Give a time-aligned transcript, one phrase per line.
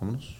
[0.00, 0.36] vámonos.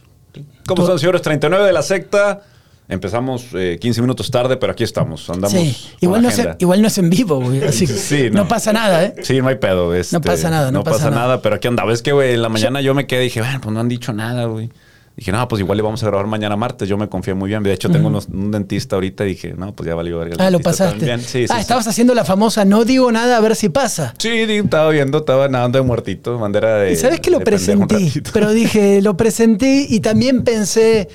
[0.67, 1.23] ¿Cómo están, señores?
[1.23, 2.43] 39 de la secta.
[2.89, 5.29] Empezamos 15 eh, minutos tarde, pero aquí estamos.
[5.29, 5.53] Andamos.
[5.53, 7.63] Sí, igual, no es, igual no es en vivo, güey.
[7.63, 8.49] Así sí, no.
[8.49, 9.15] pasa nada, ¿eh?
[9.23, 9.95] Sí, no hay pedo.
[9.95, 11.43] Este, no pasa nada, no, pasa, nada.
[11.43, 11.93] Pero aquí andaba.
[11.93, 13.89] Es que, güey, en la mañana yo me quedé y dije, bueno, pues no han
[13.89, 14.71] dicho nada, güey.
[15.19, 16.89] Dije, no, pues igual le vamos a grabar mañana martes.
[16.89, 17.61] Yo me confié muy bien.
[17.65, 20.37] De hecho, tengo un dentista ahorita y dije, no, pues ya valió verga.
[20.39, 21.19] Ah, lo pasaste.
[21.19, 24.15] Sí, ah, estabas haciendo la famosa no digo nada a ver si pasa.
[24.17, 26.93] Sí, estaba viendo, estaba nadando de muertito, bandera de.
[26.93, 28.13] ¿Y sabes que lo presenté?
[28.33, 31.09] Pero dije, lo presenté y también pensé.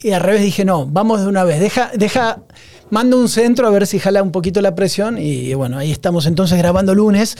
[0.00, 1.60] Y al revés dije, no, vamos de una vez.
[1.60, 2.40] Deja, deja,
[2.90, 5.18] mando un centro a ver si jala un poquito la presión.
[5.18, 7.36] Y bueno, ahí estamos entonces grabando lunes.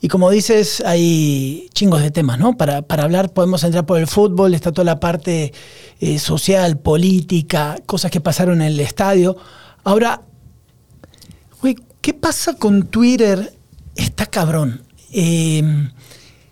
[0.00, 2.56] Y como dices, hay chingos de temas, ¿no?
[2.56, 5.52] Para, para hablar podemos entrar por el fútbol, está toda la parte
[6.00, 9.36] eh, social, política, cosas que pasaron en el estadio.
[9.84, 10.22] Ahora,
[11.62, 13.54] güey, ¿qué pasa con Twitter?
[13.94, 14.82] Está cabrón.
[15.12, 15.90] Em,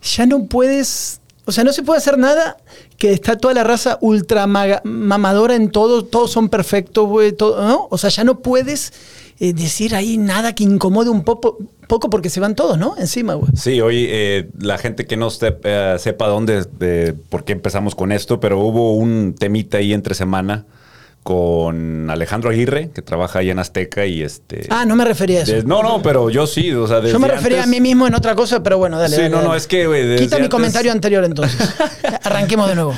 [0.03, 2.57] ya no puedes, o sea, no se puede hacer nada
[2.97, 7.89] que está toda la raza ultra mamadora en todo, todos son perfectos, güey, todo, ¿no?
[7.91, 8.93] O sea, ya no puedes
[9.41, 12.95] eh, decir ahí nada que incomode un poco, poco porque se van todos, ¿no?
[12.99, 13.51] Encima, güey.
[13.57, 18.13] Sí, hoy eh, la gente que no eh, sepa dónde, de, por qué empezamos con
[18.13, 20.67] esto, pero hubo un temita ahí entre semana
[21.25, 24.67] con Alejandro Aguirre, que trabaja ahí en Azteca y este...
[24.69, 25.67] Ah, no me refería a eso.
[25.67, 28.35] no, no, pero yo sí, o sea, Yo me refería a mí mismo en otra
[28.37, 29.17] cosa, pero bueno, dale.
[29.17, 30.17] Sí, no, no, es que...
[30.19, 31.75] Quita mi comentario anterior entonces.
[32.23, 32.95] Arranquemos de nuevo.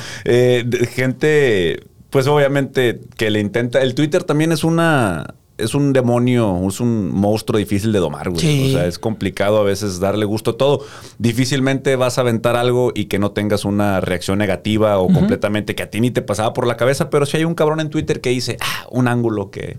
[0.93, 1.79] gente,
[2.09, 3.81] pues obviamente que le intenta...
[3.81, 8.69] El Twitter también es una es un demonio, es un monstruo difícil de domar, güey.
[8.69, 10.85] O sea, es complicado a veces darle gusto a todo.
[11.17, 15.83] Difícilmente vas a aventar algo y que no tengas una reacción negativa o completamente que
[15.83, 18.21] a ti ni te pasaba por la cabeza, pero si hay un cabrón en Twitter
[18.21, 19.77] que dice, ah, un ángulo que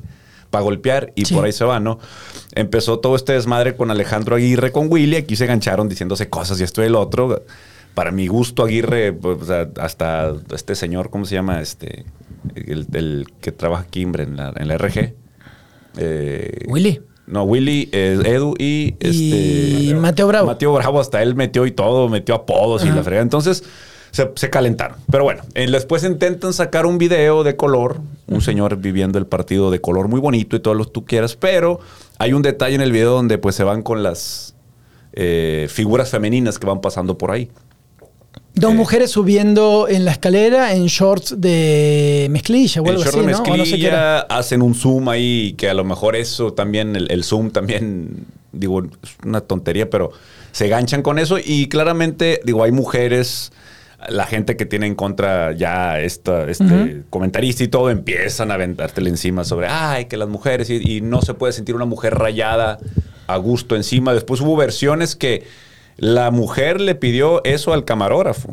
[0.51, 1.99] para golpear y por ahí se va, ¿no?
[2.55, 6.65] Empezó todo este desmadre con Alejandro Aguirre, con Willy, aquí se gancharon diciéndose cosas y
[6.65, 7.45] esto y el otro.
[7.95, 11.61] Para mi gusto, Aguirre, pues, hasta este señor, ¿cómo se llama?
[11.61, 12.05] Este,
[12.55, 15.15] el, que trabaja aquí en la, en la RG.
[15.99, 17.01] Eh, Willy.
[17.27, 20.47] No, Willy, eh, Edu y, este, Mateo Bravo.
[20.47, 23.23] Mateo Bravo, hasta él metió y todo, metió apodos y la fregada.
[23.23, 23.65] Entonces
[24.11, 24.97] se, calentaron.
[25.11, 29.71] Pero bueno, eh, después intentan sacar un video de color, un señor viviendo el partido
[29.71, 31.81] de color muy bonito y todo lo que tú quieras, pero
[32.19, 34.55] hay un detalle en el video donde pues se van con las
[35.69, 37.51] figuras femeninas que van pasando por ahí.
[38.55, 43.25] Dos mujeres subiendo en la escalera en shorts de mezclilla o algo así, ¿no?
[43.25, 48.83] mezclilla, hacen un zoom ahí, que a lo mejor eso también, el, zoom también, digo,
[48.83, 48.91] es
[49.25, 50.11] una tontería, pero
[50.53, 53.53] se ganchan con eso y claramente, digo, hay mujeres
[54.09, 59.11] la gente que tiene en contra ya esta, este comentarista y todo empiezan a aventártele
[59.11, 62.79] encima sobre, ay, que las mujeres y, y, no se puede sentir una mujer rayada
[63.27, 64.15] a gusto encima.
[64.15, 65.45] Después hubo versiones que
[65.99, 68.49] la mujer le pidió eso al camarógrafo,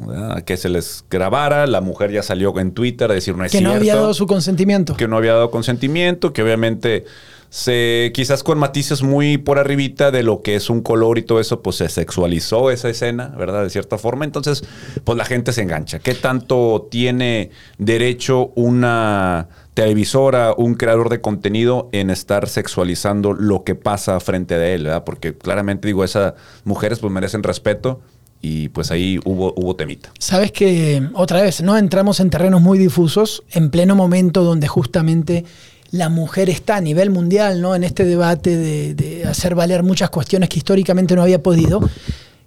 [0.45, 1.67] que se les grabara.
[1.67, 3.71] La mujer ya salió en Twitter a decir no es que cierto.
[3.71, 4.97] Que no había dado su consentimiento.
[4.97, 7.05] Que no había dado consentimiento, que obviamente
[7.49, 11.39] se quizás con matices muy por arribita de lo que es un color y todo
[11.39, 13.61] eso, pues se sexualizó esa escena, ¿verdad?
[13.63, 14.25] De cierta forma.
[14.25, 14.63] Entonces,
[15.03, 15.99] pues la gente se engancha.
[15.99, 23.75] ¿Qué tanto tiene derecho una televisora, un creador de contenido en estar sexualizando lo que
[23.75, 25.03] pasa frente de él, ¿verdad?
[25.03, 27.99] Porque claramente digo, esas mujeres pues merecen respeto
[28.41, 30.11] y pues ahí hubo, hubo temita.
[30.17, 31.77] Sabes que otra vez, ¿no?
[31.77, 35.43] Entramos en terrenos muy difusos, en pleno momento donde justamente
[35.91, 37.75] la mujer está a nivel mundial, ¿no?
[37.75, 41.81] En este debate de, hacer valer muchas cuestiones que históricamente no había podido.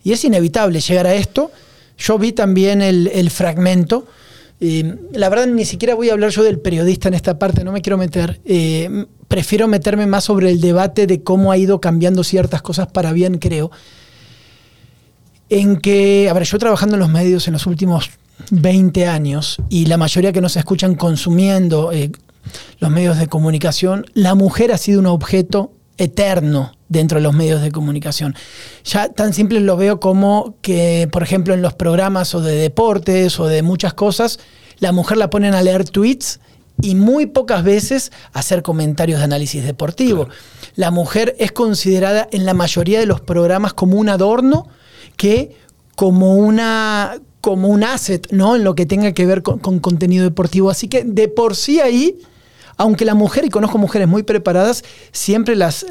[0.02, 1.50] Y es inevitable llegar a esto.
[1.98, 4.06] Yo vi también el, el fragmento
[4.60, 7.80] la verdad, ni siquiera voy a hablar yo del periodista en esta parte, no me
[7.80, 8.40] quiero meter.
[8.44, 13.12] Eh, prefiero meterme más sobre el debate de cómo ha ido cambiando ciertas cosas para
[13.12, 13.70] bien, creo.
[15.48, 18.10] En que, a ver, yo trabajando en los medios en los últimos
[18.50, 22.10] 20 años y la mayoría que nos escuchan consumiendo eh,
[22.80, 27.62] los medios de comunicación, la mujer ha sido un objeto eterno dentro de los medios
[27.62, 28.34] de comunicación.
[28.84, 33.38] Ya tan simple lo veo como que, por ejemplo, en los programas o de deportes
[33.38, 34.38] o de muchas cosas,
[34.78, 36.40] la mujer la ponen a leer tweets
[36.80, 40.28] y muy pocas veces hacer comentarios de análisis deportivo.
[40.76, 44.68] La mujer es considerada en la mayoría de los programas como un adorno
[45.16, 45.56] que
[45.96, 48.56] como una como un asset, ¿no?
[48.56, 50.70] En lo que tenga que ver con, con contenido deportivo.
[50.70, 52.18] Así que de por sí ahí
[52.78, 55.84] aunque la mujer, y conozco mujeres muy preparadas, siempre las,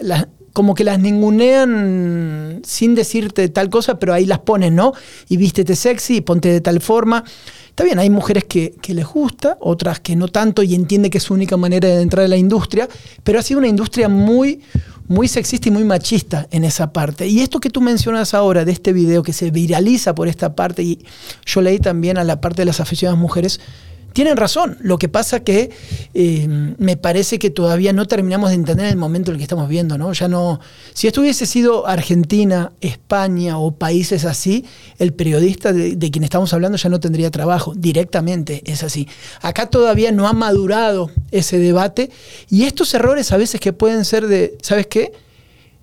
[0.54, 4.94] como que las ningunean sin decirte tal cosa, pero ahí las ponen, ¿no?
[5.30, 7.24] Y vístete sexy, ponte de tal forma.
[7.78, 11.24] Está bien, hay mujeres que, les gusta, otras que no tanto y entiende que es
[11.24, 12.90] su única manera de entrar a la industria,
[13.24, 14.62] pero ha sido una industria muy,
[15.08, 17.28] muy sexista y muy machista en esa parte.
[17.28, 20.82] Y esto que tú mencionas ahora de este video que se viraliza por esta parte,
[20.82, 21.06] y
[21.46, 23.60] yo leí también a la parte de las aficionadas mujeres,
[24.18, 24.80] tienen razón.
[24.82, 25.70] Lo que pasa que
[26.16, 26.48] eh,
[26.80, 29.96] me parece que todavía no terminamos de entender el momento en el que estamos viendo,
[30.00, 30.12] ¿no?
[30.12, 30.60] Ya no.
[30.96, 34.66] Si esto hubiese sido Argentina, España o países así,
[34.98, 37.76] el periodista de, de, quien estamos hablando ya no tendría trabajo.
[37.76, 39.08] Directamente es así.
[39.44, 42.10] Acá todavía no ha madurado ese debate.
[42.50, 44.58] Y estos errores a veces que pueden ser de.
[44.64, 45.12] ¿Sabes qué?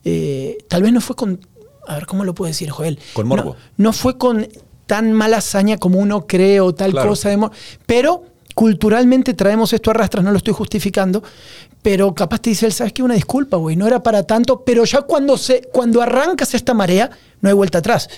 [0.05, 1.39] Eh, tal vez no fue con.
[1.87, 2.99] A ver, ¿cómo lo puedo decir, Joel?
[3.13, 3.51] Con morbo.
[3.77, 4.49] No, no fue con
[4.87, 7.11] tan mala hazaña como uno cree o tal Claro.
[7.11, 7.29] cosa.
[7.31, 7.39] De
[7.87, 11.23] pero culturalmente traemos esto a rastras, no lo estoy justificando,
[11.83, 13.03] pero capaz te dice él, ¿sabes qué?
[13.03, 17.11] Una disculpa, güey, no era para tanto, pero ya cuando, se, cuando arrancas esta marea,
[17.41, 18.09] no hay vuelta atrás.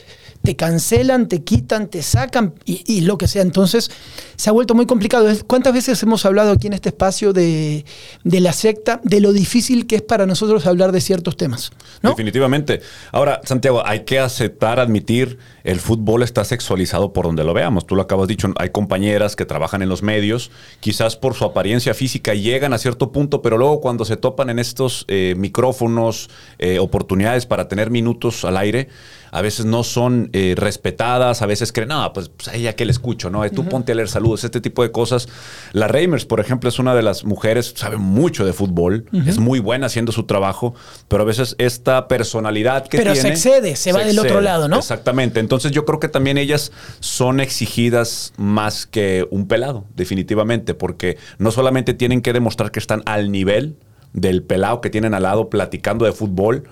[0.43, 3.43] Te cancelan, te quitan, te sacan y, y lo que sea.
[3.43, 3.91] Entonces
[4.37, 5.29] se ha vuelto muy complicado.
[5.49, 7.85] ¿Cuántas veces hemos hablado aquí en este espacio de,
[8.23, 11.73] de la secta, de lo difícil que es para nosotros hablar de ciertos temas?
[12.03, 12.11] ¿no?
[12.11, 12.81] Definitivamente.
[13.11, 17.87] Ahora, Santiago, hay que aceptar, admitir, el fútbol está sexualizado por donde lo veamos.
[17.87, 21.93] Tú lo acabas dicho, hay compañeras que trabajan en los medios, quizás por su apariencia
[21.93, 26.31] física llegan a cierto punto, pero luego cuando se topan en estos eh, micrófonos,
[26.61, 28.89] eh, oportunidades para tener minutos al aire,
[29.33, 32.85] a veces no son eh, respetadas, a veces creen, no, pues, pues a ella que
[32.85, 33.49] le escucho, ¿no?
[33.51, 35.29] Tú ponte a leer saludos, este tipo de cosas.
[35.73, 39.59] La Reimers, por ejemplo, es una de las mujeres, sabe mucho de fútbol, es muy
[39.59, 40.75] buena haciendo su trabajo,
[41.09, 43.35] pero a veces esta personalidad que Pero se tiene...
[43.35, 44.79] excede, se va del otro lado, ¿no?
[44.79, 45.41] Exactamente.
[45.41, 51.51] Entonces yo creo que también ellas son exigidas más que un pelado, definitivamente, porque no
[51.51, 53.77] solamente tienen que demostrar que están al nivel
[54.13, 56.65] del pelado que tienen al lado platicando de fútbol,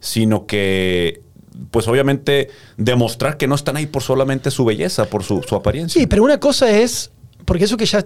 [0.00, 1.22] sino que,
[1.70, 6.00] pues obviamente, demostrar que no están ahí por solamente su belleza, por su, su apariencia.
[6.00, 7.10] Sí, pero una cosa es,
[7.44, 8.04] porque eso que ya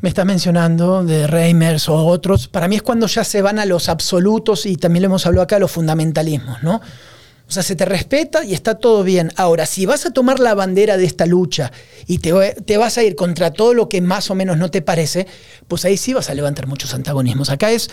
[0.00, 3.66] me estás mencionando de Reimers o otros, para mí es cuando ya se van a
[3.66, 6.80] los absolutos y también lo hemos hablado acá, los fundamentalismos, ¿no?
[7.50, 9.32] O sea, se te respeta y está todo bien.
[9.34, 11.72] Ahora, si vas a tomar la bandera de esta lucha
[12.06, 12.32] y te,
[12.64, 15.26] te, vas a ir contra todo lo que más o menos no te parece,
[15.66, 17.50] pues ahí sí vas a levantar muchos antagonismos.
[17.50, 17.90] Acá es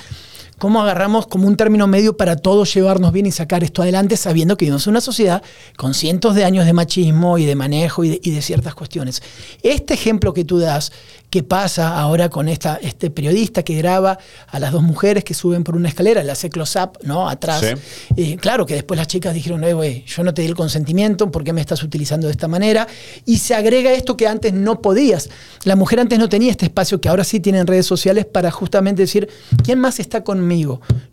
[0.57, 4.57] cómo agarramos como un término medio para todos llevarnos bien y sacar esto adelante, sabiendo
[4.57, 5.43] que vivimos en una sociedad
[5.75, 9.21] con cientos de años de machismo y de manejo y de, y de ciertas cuestiones.
[9.61, 10.91] Este ejemplo que tú das,
[11.29, 14.17] que pasa ahora con esta, este periodista que graba
[14.47, 17.29] a las dos mujeres que suben por una escalera, le hace close-up, ¿no?
[17.29, 17.61] Atrás.
[17.61, 18.13] Sí.
[18.15, 21.29] Eh, claro que después las chicas dijeron, eh, güey, yo no te di el consentimiento,
[21.29, 22.87] ¿por qué me estás utilizando de esta manera?
[23.25, 25.29] Y se agrega esto que antes no podías.
[25.65, 28.49] La mujer antes no tenía este espacio que ahora sí tiene en redes sociales para
[28.49, 29.27] justamente decir,
[29.63, 30.46] ¿quién más está conmigo?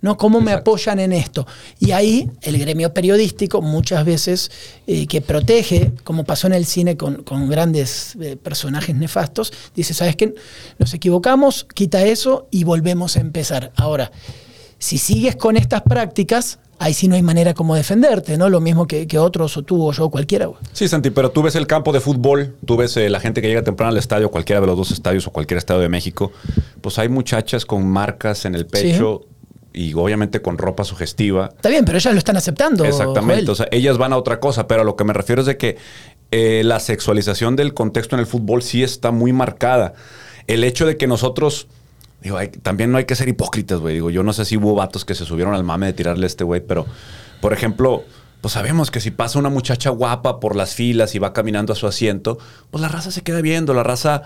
[0.01, 0.17] ¿No?
[0.17, 1.47] ¿Cómo me apoyan en esto?
[1.79, 4.51] Y ahí el gremio periodístico muchas veces
[4.87, 9.95] eh, que protege, como pasó en el cine con, con grandes eh, personajes nefastos, dice,
[9.95, 10.35] ¿sabes qué?
[10.79, 13.73] Nos equivocamos, quita eso y volvemos a empezar.
[13.77, 14.11] Ahora,
[14.85, 18.51] si sigues con estas prácticas, ahí sí no hay manera como defenderte, ¿no?
[18.51, 20.45] Lo mismo que, que otros, o tú, o yo, o cualquiera.
[20.45, 20.59] güey.
[20.75, 23.49] Sí, Santi, pero tú ves el campo de fútbol, tú ves eh, la gente que
[23.49, 26.33] llega temprano al estadio, cualquiera de los dos estadios o cualquier estadio de México,
[26.83, 29.23] pues hay muchachas con marcas en el pecho
[29.73, 31.47] y obviamente con ropa sugestiva.
[31.57, 32.85] Está bien, pero ellas lo están aceptando.
[32.85, 33.51] Exactamente, Joel.
[33.51, 35.57] o sea, ellas van a otra cosa, pero a lo que me refiero es de
[35.57, 35.79] que
[36.31, 39.95] eh, la sexualización del contexto en el fútbol sí está muy marcada.
[40.47, 41.69] El hecho de que nosotros,
[42.25, 43.95] digo, también no hay que ser hipócritas, güey.
[43.95, 46.27] Digo, yo no sé si hubo vatos que se subieron al mame de tirarle a
[46.27, 46.87] este güey, pero,
[47.41, 48.03] por ejemplo,
[48.45, 51.77] pues sabemos que si pasa una muchacha guapa por las filas y va caminando a
[51.77, 52.37] su asiento,
[52.71, 54.21] pues la raza se queda viendo, la raza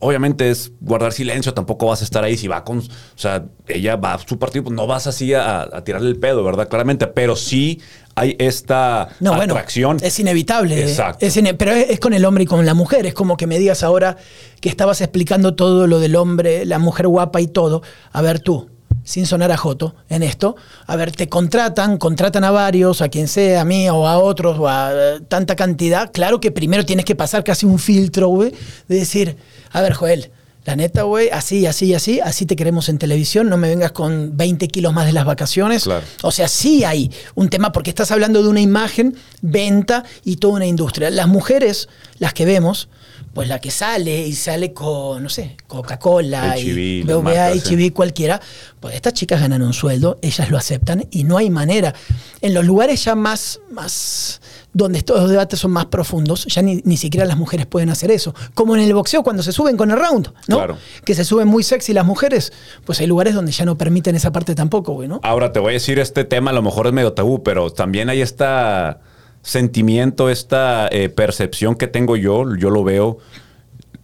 [0.00, 2.82] obviamente es guardar silencio, tampoco vas a estar ahí si va con, o
[3.14, 6.42] sea, ella va a su partido, pues no vas así a, a tirarle el pedo,
[6.42, 6.68] ¿verdad?
[6.68, 7.80] Claramente, pero sí
[8.16, 9.98] hay esta No, bueno, atracción.
[10.02, 10.82] es inevitable.
[10.82, 11.24] Exacto.
[11.24, 13.06] Es ine- pero es, es con el hombre y con la mujer.
[13.06, 14.16] Es como que me digas ahora
[14.60, 17.82] que estabas explicando todo lo del hombre, la mujer guapa y todo.
[18.10, 18.68] A ver tú,
[19.04, 23.28] sin sonar a Joto en esto, a ver, te contratan, contratan a varios, a quien
[23.28, 26.10] sea, a mí o a otros, o a eh, tanta cantidad.
[26.12, 28.52] Claro que primero tienes que pasar casi un filtro, güey,
[28.88, 29.36] de decir,
[29.70, 30.30] a ver, Joel.
[30.66, 34.36] La neta, güey, así, así, así, así te queremos en televisión, no me vengas con
[34.36, 35.84] 20 kilos más de las vacaciones.
[35.84, 36.04] Claro.
[36.22, 40.54] O sea, sí hay un tema porque estás hablando de una imagen, venta y toda
[40.56, 41.08] una industria.
[41.08, 41.88] Las mujeres,
[42.18, 42.90] las que vemos,
[43.34, 47.52] pues la que sale y sale con, no sé, Coca-Cola y BVA,
[47.92, 48.40] cualquiera,
[48.80, 51.94] pues estas chicas ganan un sueldo, ellas lo aceptan y no hay manera.
[52.40, 54.40] En los lugares ya más, más
[54.72, 58.34] donde estos debates son más profundos, ya ni, ni siquiera las mujeres pueden hacer eso.
[58.54, 60.56] Como en el boxeo cuando se suben con el round, ¿no?
[60.56, 60.78] Claro.
[61.04, 62.52] Que se suben muy sexy las mujeres,
[62.84, 65.20] pues hay lugares donde ya no permiten esa parte tampoco, güey, ¿no?
[65.22, 68.08] Ahora te voy a decir, este tema a lo mejor es medio tabú, pero también
[68.08, 69.00] hay esta
[69.42, 73.18] sentimiento, esta eh, percepción que tengo yo, yo lo veo,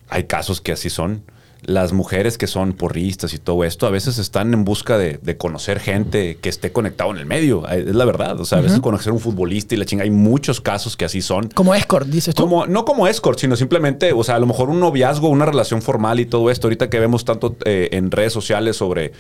[0.09, 1.23] hay casos que así son.
[1.63, 5.81] las mujeres que son porristas y todo esto, a veces están en busca de, conocer
[5.81, 7.67] gente que esté conectado en el medio.
[7.67, 8.39] Es la verdad.
[8.41, 10.05] O sea, a veces conocer un futbolista y la chinga.
[10.05, 11.49] Hay muchos casos que así son.
[11.49, 12.43] Como escort, dices tú.
[12.45, 15.83] Como, no como escort, sino simplemente, o sea, a lo mejor un noviazgo, una relación
[15.83, 16.69] formal y todo esto.
[16.69, 19.11] Ahorita que vemos tanto eh, en redes sociales sobre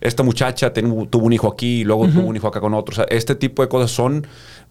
[0.00, 2.92] esta muchacha tuvo un hijo aquí y luego tuvo un hijo acá con otro.
[2.92, 4.26] O sea, este tipo de cosas son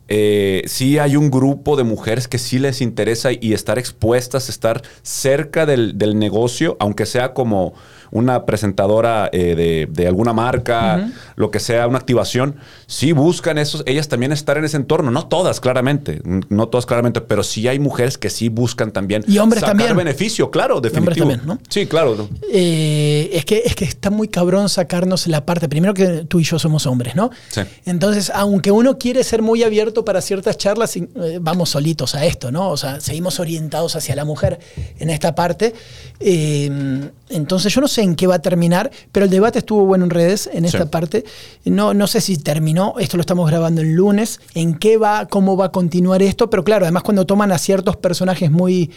[0.08, 4.82] eh, sí hay un grupo de mujeres que sí les interesa y estar expuestas, estar
[5.02, 7.74] cerca del, del negocio, aunque sea como
[8.12, 12.56] una presentadora eh, de, alguna marca, lo que sea, una activación,
[12.88, 15.12] sí buscan esos, ellas también estar en ese entorno.
[15.12, 19.38] No todas, claramente, no todas claramente, pero sí hay mujeres que sí buscan también y
[19.38, 19.98] hombres sacar también.
[19.98, 21.26] beneficio, claro, definitivo.
[21.26, 21.70] Hombres también, ¿no?
[21.70, 22.30] Sí, claro.
[22.52, 26.44] Eh, es, que, es que está muy cabrón sacarnos la parte, primero que tú y
[26.44, 27.32] yo somos hombres, ¿no?
[27.50, 27.62] Sí.
[27.86, 31.10] Entonces, aunque uno quiere ser muy abierto para ciertas charlas, eh,
[31.42, 32.70] vamos solitos a esto, ¿no?
[32.70, 34.60] O sea, seguimos orientados hacia la mujer
[35.00, 35.74] en esta parte.
[36.20, 40.10] Entonces, yo no sé en qué va a terminar, pero el debate estuvo bueno en
[40.10, 41.26] redes en esta parte.
[41.66, 45.58] No, no sé si terminó, esto lo estamos grabando el lunes, en qué va, cómo
[45.58, 48.92] va a continuar esto, pero claro, además cuando toman a ciertos personajes muy,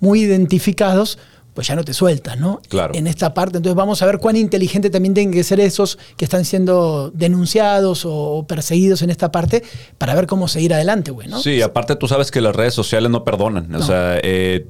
[0.00, 1.18] muy identificados,
[1.54, 2.60] pues ya no te sueltas, ¿no?
[2.68, 2.94] Claro.
[2.94, 3.58] En esta parte.
[3.58, 8.02] Entonces vamos a ver cuán inteligente también tienen que ser esos que están siendo denunciados
[8.04, 9.62] o perseguidos en esta parte
[9.96, 11.40] para ver cómo seguir adelante, güey, ¿no?
[11.40, 13.72] Sí, aparte tú sabes que las redes sociales no perdonan.
[13.72, 14.66] O sea, eh,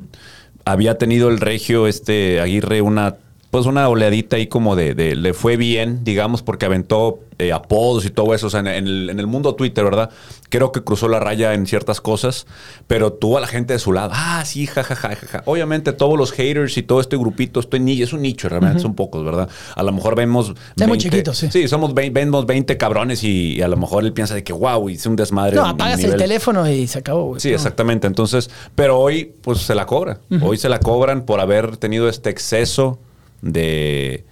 [0.64, 3.16] había tenido el regio este Aguirre una
[3.54, 8.04] pues una oleadita ahí como de, de, le fue bien, digamos, porque aventó eh, apodos
[8.04, 10.11] y todo eso, o sea, en, el, mundo Twitter, ¿verdad?
[10.49, 12.49] Creo que cruzó la raya en ciertas cosas,
[12.88, 14.11] pero tuvo a la gente de su lado.
[14.12, 18.23] Ah, sí, jajaja, ja, Obviamente todos los haters y todo este grupito, esto es un
[18.23, 19.49] nicho, realmente son pocos, ¿verdad?
[19.76, 20.54] A lo mejor vemos...
[20.75, 21.49] 20, muy chiquitos, sí.
[21.52, 24.88] Sí, somos 20, vemos 20 cabrones y, a lo mejor él piensa de que, wow,
[24.88, 25.54] hice un desmadre.
[25.54, 27.38] No, apagas el teléfono y se acabó.
[27.38, 28.08] Sí, exactamente.
[28.08, 30.18] Entonces, pero hoy, pues se la cobra.
[30.42, 32.99] Hoy se la cobran por haber tenido este exceso
[33.45, 34.25] de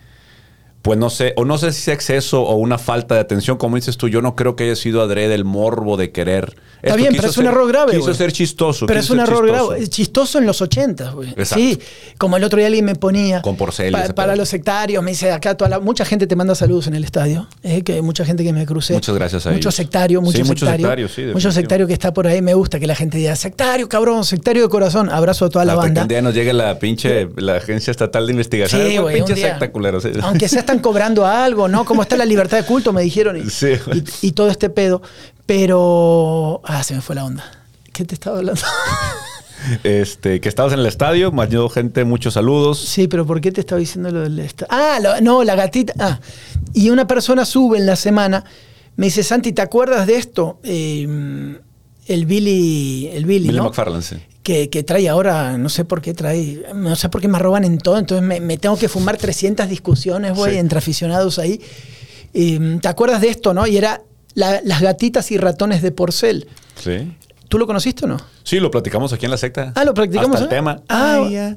[0.82, 3.76] pues no sé, o no sé si es exceso o una falta de atención, como
[3.76, 6.56] dices tú, yo no creo que haya sido adrede el morbo de querer.
[6.82, 7.92] Está bien, pero es un error grave.
[7.96, 8.86] Quiso ser chistoso.
[8.86, 9.86] Pero es un error grave.
[9.88, 11.34] Chistoso en los 80, güey.
[11.44, 11.78] Sí,
[12.18, 13.40] como el otro día alguien me ponía.
[13.40, 13.94] Con porcel.
[14.16, 17.04] para los sectarios, me dice acá toda la, mucha gente te manda saludos en el
[17.04, 17.46] estadio.
[17.62, 18.94] Eh, que mucha gente que me crucé.
[18.94, 21.08] Muchas gracias a Mucho sectario, mucho sí, sectario.
[21.08, 22.42] sí, mucho sectario que está por ahí.
[22.42, 25.08] Me gusta que la gente diga, sectario, cabrón, sectario de corazón.
[25.10, 26.00] Abrazo a toda la banda.
[26.00, 28.82] Que un día nos llegue la pinche, la Agencia Estatal de Investigación.
[28.82, 29.22] Sí, güey.
[29.22, 29.70] Pinche secta
[30.22, 31.84] Aunque sea están cobrando algo, ¿no?
[31.84, 32.92] ¿Cómo está la libertad de culto?
[32.92, 33.36] Me dijeron.
[34.22, 35.02] Y, todo este pedo.
[35.44, 36.62] Pero.
[36.64, 37.44] Ah, se me fue la onda.
[37.92, 38.60] ¿Qué te estaba hablando?
[39.84, 42.80] Este, que estabas en el estadio, más gente, muchos saludos.
[42.80, 44.66] Sí, pero ¿por qué te estaba diciendo lo del estadio?
[44.72, 45.92] Ah, no, la gatita.
[46.00, 46.18] Ah,
[46.72, 48.44] y una persona sube en la semana,
[48.96, 50.58] me dice, Santi, ¿te acuerdas de esto?
[50.64, 51.06] Eh,
[52.08, 56.64] el Billy, el Billy, Billy McFarland, sí que, trae ahora, no sé por qué trae,
[56.74, 60.34] no sé por qué me roban en todo, entonces me, tengo que fumar 300 discusiones,
[60.34, 61.60] güey, entre aficionados ahí.
[62.32, 63.66] ¿Te acuerdas de esto, no?
[63.66, 64.02] Y era
[64.34, 66.48] las gatitas y ratones de porcel.
[66.76, 67.12] Sí.
[67.48, 68.16] ¿Tú lo conociste o no?
[68.44, 69.72] Sí, lo platicamos aquí en la secta.
[69.74, 70.36] Ah, lo platicamos.
[70.36, 70.80] Hasta el tema.
[70.88, 71.56] Ah, Ah,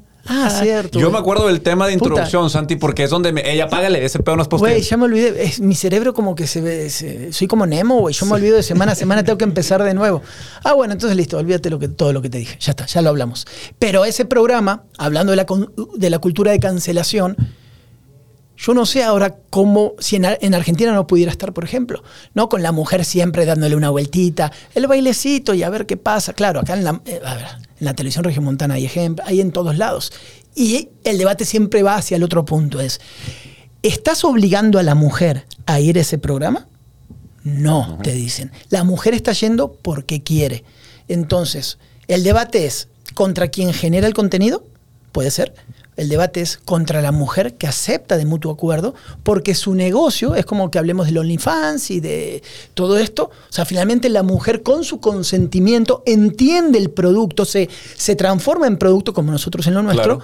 [0.49, 0.99] cierto.
[0.99, 4.19] Yo me acuerdo del tema de introducción, Santi, porque es donde me, ella págale, ese
[4.19, 5.53] pedo no es Güey, ya me olvidé.
[5.59, 7.31] mi cerebro como que se ve.
[7.31, 8.15] soy como Nemo, güey.
[8.15, 10.21] Yo me olvido de semana a semana, tengo que empezar de nuevo.
[10.63, 12.57] Ah, bueno, entonces listo, olvídate lo que, todo lo que te dije.
[12.59, 13.45] Ya está, ya lo hablamos.
[13.79, 15.45] Pero ese programa, hablando de la,
[15.95, 17.35] de la cultura de cancelación,
[18.57, 22.03] yo no sé ahora cómo, si en, Argentina no pudiera estar, por ejemplo,
[22.33, 22.47] ¿no?
[22.49, 26.33] Con la mujer siempre dándole una vueltita, el bailecito y a ver qué pasa.
[26.33, 27.21] Claro, acá en la, eh,
[27.79, 30.11] en la televisión regiomontana hay ejemplos, hay en todos lados.
[30.55, 33.01] Y el debate siempre va hacia el otro punto, es,
[33.81, 36.67] ¿estás obligando a la mujer a ir a ese programa?
[37.43, 38.51] No, te dicen.
[38.69, 40.63] La mujer está yendo porque quiere.
[41.07, 41.77] Entonces,
[42.07, 44.63] el debate es, ¿contra quién genera el contenido?
[45.11, 45.53] Puede ser.
[45.97, 50.45] El debate es contra la mujer que acepta de mutuo acuerdo, porque su negocio es
[50.45, 53.31] como que hablemos del OnlyFans y de todo esto.
[53.49, 58.77] O sea, finalmente la mujer con su consentimiento entiende el producto, se, se transforma en
[58.77, 60.19] producto como nosotros en lo nuestro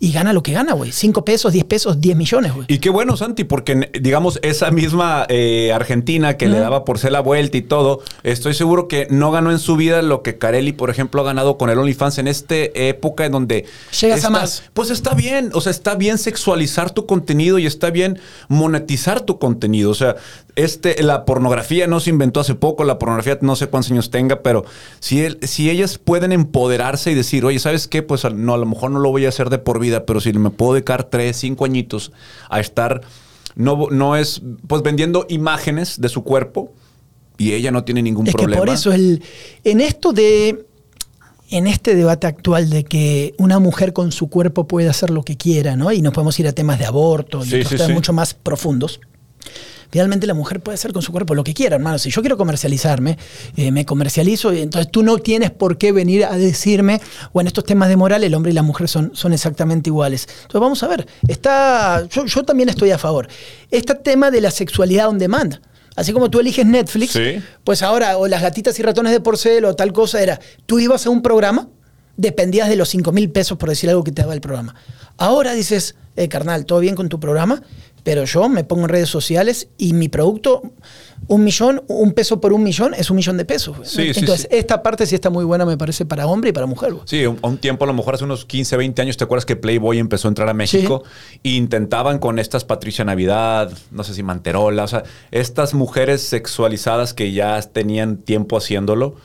[0.00, 0.92] y gana lo que gana, güey.
[0.92, 2.66] Cinco pesos, diez pesos, diez millones, güey.
[2.68, 7.12] Y qué bueno, Santi, porque digamos, esa misma eh, Argentina que le daba por ser
[7.12, 10.72] la vuelta y todo, estoy seguro que no ganó en su vida lo que Carelli,
[10.72, 13.66] por ejemplo, ha ganado con el OnlyFans en esta época en donde...
[14.00, 14.62] Llegas a más.
[14.72, 19.38] Pues está bien, o sea, está bien sexualizar tu contenido y está bien monetizar tu
[19.38, 19.90] contenido.
[19.90, 20.16] O sea,
[20.58, 24.42] este, la pornografía no se inventó hace poco, la pornografía no sé cuántos años tenga,
[24.42, 24.64] pero
[24.98, 28.02] si, si ellas pueden empoderarse y decir, oye, ¿sabes qué?
[28.02, 30.32] Pues no, a lo mejor no lo voy a hacer de por vida pero si
[30.32, 32.10] me puedo dedicar tres, cinco añitos
[32.50, 33.02] a estar,
[33.54, 36.72] no, no es, pues vendiendo imágenes de su cuerpo
[37.36, 38.60] y ella no tiene ningún es problema.
[38.60, 39.22] Que por eso, el,
[39.62, 40.66] en esto de
[41.50, 45.36] en este debate actual de que una mujer con su cuerpo puede hacer lo que
[45.36, 45.92] quiera, ¿no?
[45.92, 49.00] Y nos podemos ir a temas de aborto y otros temas mucho más profundos.
[49.90, 51.98] Finalmente la mujer puede hacer con su cuerpo lo que quiera, hermano.
[51.98, 53.18] Si yo quiero comercializarme,
[53.56, 57.00] eh, me comercializo y entonces tú no tienes por qué venir a decirme,
[57.32, 60.28] o en estos temas de moral el hombre y la mujer son, son exactamente iguales.
[60.28, 63.28] Entonces vamos a ver, está, yo, yo también estoy a favor.
[63.70, 65.60] Este tema de la sexualidad on demand.
[65.96, 67.18] Así como tú eliges Netflix,
[67.64, 71.04] pues ahora, o las gatitas y ratones de porcel o tal cosa, era, tú ibas
[71.06, 71.68] a un programa,
[72.16, 74.76] dependías de los 5 mil pesos, por decir algo que te daba el programa.
[75.16, 77.62] Ahora dices, eh, carnal, todo bien con tu programa,
[78.02, 80.62] pero yo me pongo en redes sociales y mi producto,
[81.26, 83.76] un millón, un peso por un millón es un millón de pesos.
[83.98, 86.94] Entonces, esta parte sí está muy buena, me parece, para hombre y para mujer.
[87.04, 89.56] Sí, un, un, tiempo, a lo mejor hace unos 15, 20 años, ¿te acuerdas que
[89.56, 91.02] Playboy empezó a entrar a México?
[91.42, 97.14] E intentaban con estas Patricia Navidad, no sé si Manterola, o sea, estas mujeres sexualizadas
[97.14, 99.16] que ya tenían tiempo haciéndolo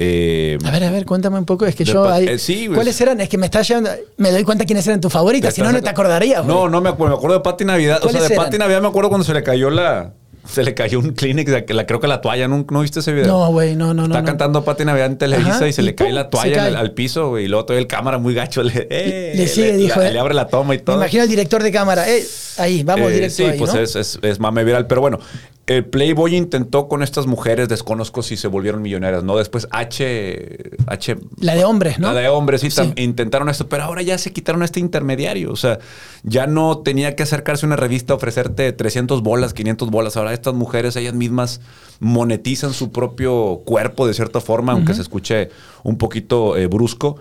[0.00, 1.66] eh, a ver, a ver, cuéntame un poco.
[1.66, 2.08] Es que yo.
[2.16, 2.38] Eh,
[2.72, 3.20] ¿Cuáles eran?
[3.20, 3.90] Es que me está llevando.
[4.16, 6.44] Me doy cuenta quiénes eran tus favoritas, si no, no te acordarías.
[6.46, 7.16] No, no me acuerdo.
[7.16, 7.98] Me acuerdo de Pati Navidad.
[8.04, 10.12] O sea, de Pati Navidad me acuerdo cuando se le cayó la
[10.48, 13.26] se le cayó un Kleenex, la, creo que la toalla, ¿no, ¿no viste ese video?
[13.26, 16.30] No, güey, no, no, Está cantando Pati Navidad en Televisa y se le cae la
[16.30, 19.76] toalla al piso, güey, y luego todo el cámara muy gacho le, eh, le sigue,
[19.76, 20.00] dijo.
[20.00, 20.96] Le, abre la toma y todo.
[20.96, 22.24] Me imagino al director de cámara, eh,
[22.56, 25.18] ahí, vamos eh, directo Sí, pues es, es, es, mame viral, pero bueno,
[25.68, 29.36] el Playboy intentó con estas mujeres, desconozco si se volvieron millonarias, ¿no?
[29.36, 30.78] Después H...
[30.86, 32.10] H la de hombres, ¿no?
[32.10, 35.56] La de hombres, sí, intentaron esto, pero ahora ya se quitaron a este intermediario, o
[35.56, 35.78] sea,
[36.22, 40.32] ya no tenía que acercarse a una revista a ofrecerte 300 bolas, 500 bolas, ahora
[40.32, 41.60] estas mujeres, ellas mismas
[42.00, 45.50] monetizan su propio cuerpo de cierta forma, aunque se escuche
[45.82, 47.18] un poquito eh, brusco.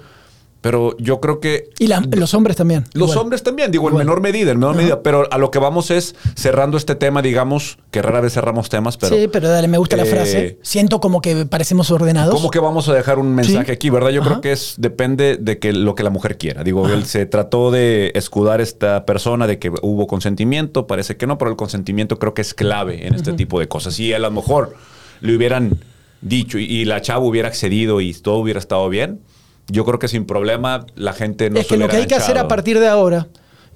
[0.62, 1.70] Pero yo creo que.
[1.80, 2.86] Y los hombres también.
[2.94, 5.02] Los hombres también, digo, en menor medida, en menor medida.
[5.04, 8.98] Pero a lo que vamos es cerrando este tema, digamos, que rara vez cerramos temas,
[8.98, 9.16] pero.
[9.16, 10.60] Sí, pero dale, me gusta la eh, frase.
[10.64, 12.34] Siento como que parecemos ordenados.
[12.34, 14.10] Como que vamos a dejar un mensaje aquí, ¿verdad?
[14.10, 16.64] Yo creo que es depende de que lo que la mujer quiera.
[16.64, 21.38] Digo, él se trató de escudar esta persona de que hubo consentimiento, parece que no,
[21.38, 24.00] pero el consentimiento creo que es clave en este tipo de cosas.
[24.00, 24.76] Y a lo mejor
[25.22, 25.78] le hubieran
[26.22, 29.22] dicho y la chava hubiera accedido y todo hubiera estado bien
[29.70, 32.38] yo creo que sin problema la gente no Es que lo que hay que hacer
[32.38, 33.28] a partir de ahora,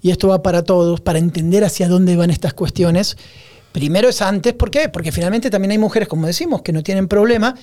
[0.01, 3.17] y esto va para todos, para entender hacia dónde van estas cuestiones,
[3.71, 4.89] primero es antes, ¿por qué?
[4.89, 7.55] Porque finalmente también hay mujeres, como decimos, que no tienen problema.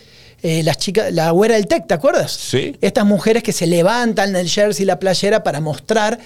[0.42, 2.33] Eh, las chicas, la güera del TEC, ¿te acuerdas?
[2.33, 2.76] Sí.
[2.81, 6.18] Estas mujeres que se levantan el jersey y la playera para mostrar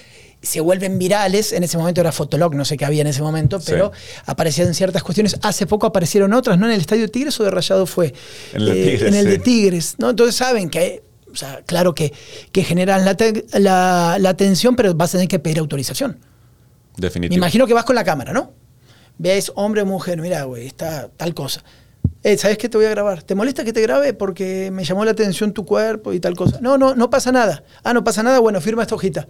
[0.42, 1.52] se vuelven virales.
[1.52, 3.92] En ese momento era Fotolog, no sé qué había en ese momento, pero
[4.26, 5.38] aparecían ciertas cuestiones.
[5.42, 6.66] Hace poco aparecieron otras, ¿no?
[6.66, 8.12] En el Estadio Tigres o de Rayado fue.
[8.52, 10.10] En, eh, el de Tigres, ¿no?
[10.10, 12.12] Entonces saben que o sea, claro que,
[12.52, 16.18] que generan la, la, atención, pero vas a tener que pedir autorización.
[16.96, 17.30] Definitivamente.
[17.30, 18.52] Me imagino que vas con la cámara, ¿no?
[19.18, 21.62] Ves hombre o mujer, mira, güey, está tal cosa.
[22.22, 23.22] Eh, ¿Sabes qué te voy a grabar?
[23.22, 24.14] ¿Te molesta que te grabe?
[24.14, 26.58] Porque me llamó la atención tu cuerpo y tal cosa.
[26.60, 27.64] No, no, no pasa nada.
[27.82, 29.26] Ah, no pasa nada, bueno, firma esta hojita.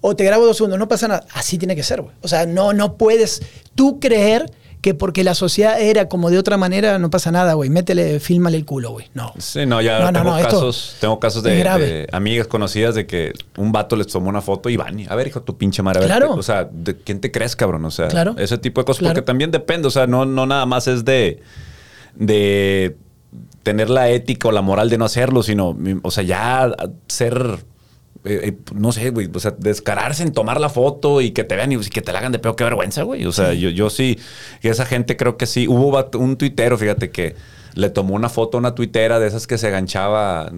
[0.00, 1.26] O te grabo dos segundos, no pasa nada.
[1.32, 2.14] Así tiene que ser, güey.
[2.20, 3.40] O sea, no, no puedes
[3.74, 4.50] tú creer
[4.84, 7.70] que porque la sociedad era como de otra manera, no pasa nada, güey.
[7.70, 9.06] Métele, fílmale el culo, güey.
[9.14, 9.32] No.
[9.38, 14.08] Sí, no, ya tengo, casos, tengo casos de, amigas conocidas de que un vato les
[14.08, 16.04] tomó una foto y van, a ver, hijo, tu pinche madre.
[16.04, 16.34] Claro.
[16.34, 17.82] o sea, ¿de quién te crees, cabrón?
[17.86, 19.02] O sea, ese tipo de cosas.
[19.02, 21.40] Porque también depende, o sea, no, no nada más es de,
[22.14, 22.94] de
[23.62, 26.70] tener la ética o la moral de no hacerlo, sino, o sea, ya
[27.08, 27.64] ser
[28.24, 31.56] eh, eh, no sé, güey, o sea, descararse en tomar la foto y que te
[31.56, 33.26] vean y, que te la hagan de peor, qué vergüenza, güey.
[33.26, 34.18] O sea, yo, yo sí,
[34.62, 35.68] esa gente creo que sí.
[35.68, 37.36] Hubo un tuitero, fíjate, que
[37.74, 40.50] le tomó una foto a una tuitera de esas que se aganchaba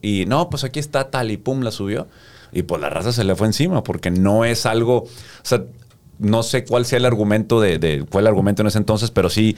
[0.00, 2.08] y no, pues aquí está tal y pum, la subió.
[2.50, 5.08] Y pues la raza se le fue encima porque no es algo, o
[5.42, 5.64] sea,
[6.18, 9.56] no sé cuál sea el argumento de, de el argumento en ese entonces, pero sí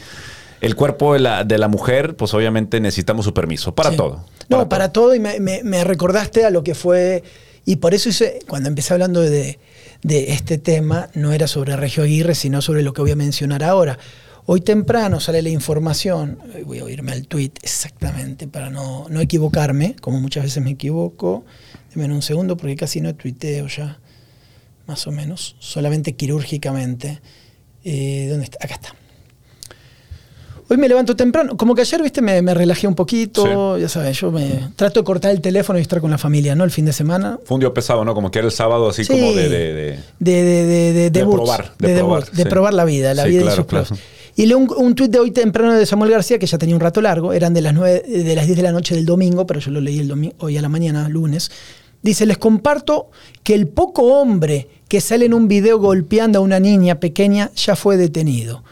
[0.60, 4.24] el cuerpo de la, de la, mujer, pues obviamente necesitamos su permiso para todo.
[4.48, 7.22] no, para todo y me, me, recordaste a lo que fue
[7.64, 9.58] y por eso hice, cuando empecé hablando de,
[10.02, 13.98] este tema, no era sobre Regio Aguirre, sino sobre lo que voy a mencionar ahora.
[14.46, 20.20] Hoy temprano sale la información, voy a irme al tweet exactamente para no, equivocarme, como
[20.20, 21.46] muchas veces me equivoco.
[21.94, 23.98] Deme un segundo porque casi no tuiteo ya,
[24.86, 27.22] más o menos, solamente quirúrgicamente.
[27.84, 28.58] Eh, ¿Dónde está?
[28.60, 29.03] Acá está.
[30.74, 31.56] Hoy me levanto temprano.
[31.56, 33.78] Como que ayer, viste, me, relajé un poquito.
[33.78, 36.64] Ya sabes, yo me trato de cortar el teléfono y estar con la familia, ¿no?
[36.64, 37.38] El fin de semana.
[37.44, 38.12] Fue un día pesado, ¿no?
[38.12, 39.48] Como que era el sábado así como de...
[39.48, 41.74] De, de, de, probar.
[41.78, 43.86] De, probar, de probar la vida, la vida y sus claro.
[44.34, 46.80] Y leo un, un tuit de hoy temprano de Samuel García, que ya tenía un
[46.80, 49.60] rato largo, eran de las, 9, de las 10 de la noche del domingo, pero
[49.60, 51.52] yo lo leí el domingo, hoy a la mañana, lunes.
[52.02, 53.10] Dice, les comparto
[53.44, 57.76] que el poco hombre que sale en un video golpeando a una niña pequeña ya
[57.76, 58.63] fue detenido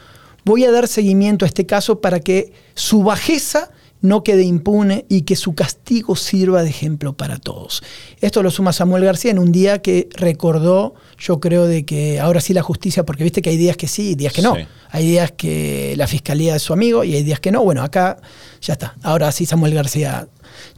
[0.44, 3.70] voy a dar seguimiento a este caso para que su bajeza
[4.02, 7.83] no quede impune y que su castigo sirva de ejemplo para todos.
[8.20, 12.40] Esto lo suma Samuel García en un día que recordó, yo creo, de que ahora
[12.40, 14.57] sí la justicia, porque viste que hay días que sí y días que no.
[14.90, 17.62] Hay días que la fiscalía es su amigo y hay días que no.
[17.64, 18.18] Bueno, acá
[18.61, 18.94] ya está.
[19.03, 20.29] Ahora sí Samuel García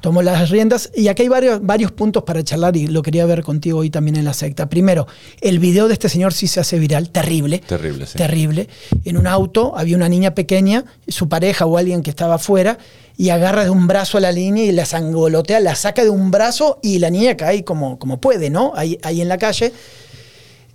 [0.00, 0.90] tomó las riendas.
[0.94, 4.16] Y aquí hay varios, varios puntos para charlar y lo quería ver contigo hoy también
[4.16, 4.68] en la secta.
[4.68, 5.06] Primero,
[5.40, 7.58] el video de este señor sí se hace viral, terrible.
[7.58, 8.18] Terrible, sí.
[8.18, 8.68] Terrible.
[9.04, 12.78] En un auto había una niña pequeña, su pareja o alguien que estaba afuera,
[13.16, 16.30] y agarra de un brazo a la niña y la sangolotea, la saca de un
[16.30, 18.72] brazo y la niña cae como, como puede, ¿no?
[18.74, 19.72] Ahí, ahí en la calle.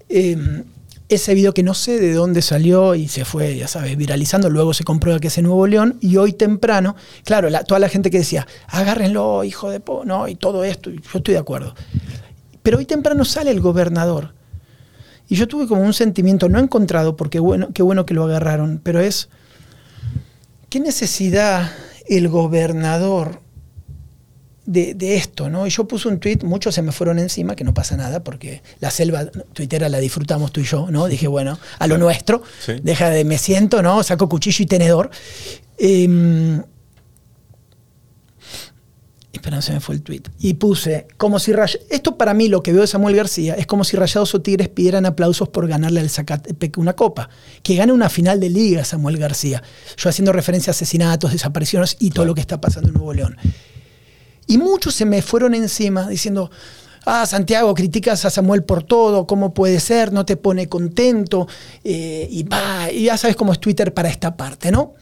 [0.10, 4.74] Ese video que no sé de dónde salió y se fue, ya sabes, viralizando, luego
[4.74, 8.20] se comprueba que es en Nuevo León y hoy temprano, claro, toda la gente que
[8.20, 11.74] decía, agárrenlo, hijo de po, no, y todo esto, yo estoy de acuerdo.
[12.62, 14.36] Pero hoy temprano sale el gobernador.
[15.28, 18.80] Y yo tuve como un sentimiento no encontrado, porque bueno, qué bueno que lo agarraron,
[18.84, 19.30] pero es,
[20.70, 21.72] ¿qué necesidad
[22.08, 23.42] el gobernador
[24.70, 25.66] de, esto, ¿no?
[25.66, 28.62] Y yo puse un tweet, muchos se me fueron encima, que no pasa nada, porque
[28.80, 31.08] la selva tuitera la disfrutamos tú y yo, ¿no?
[31.08, 32.44] Dije, bueno, a lo nuestro,
[32.84, 34.04] deja de me siento, ¿no?
[34.04, 35.10] Saco cuchillo y tenedor.
[35.78, 36.62] Eh,
[39.34, 40.24] espera, se me fue el tweet.
[40.40, 41.54] Y puse, como si
[41.90, 44.70] esto para mí lo que veo de Samuel García es como si Rayados o Tigres
[44.70, 47.30] pidieran aplausos por ganarle al Zacatepec una copa.
[47.64, 49.64] Que gane una final de liga Samuel García.
[49.98, 53.38] Yo haciendo referencia a asesinatos, desapariciones y todo lo que está pasando en Nuevo León.
[54.50, 56.50] Y muchos se me fueron encima diciendo,
[57.06, 60.12] ah, Santiago, criticas a Samuel por todo, ¿cómo puede ser?
[60.12, 61.48] No te pone contento.
[61.84, 62.48] Eh, y,
[62.94, 64.96] y ya sabes cómo es Twitter para esta parte, ¿no?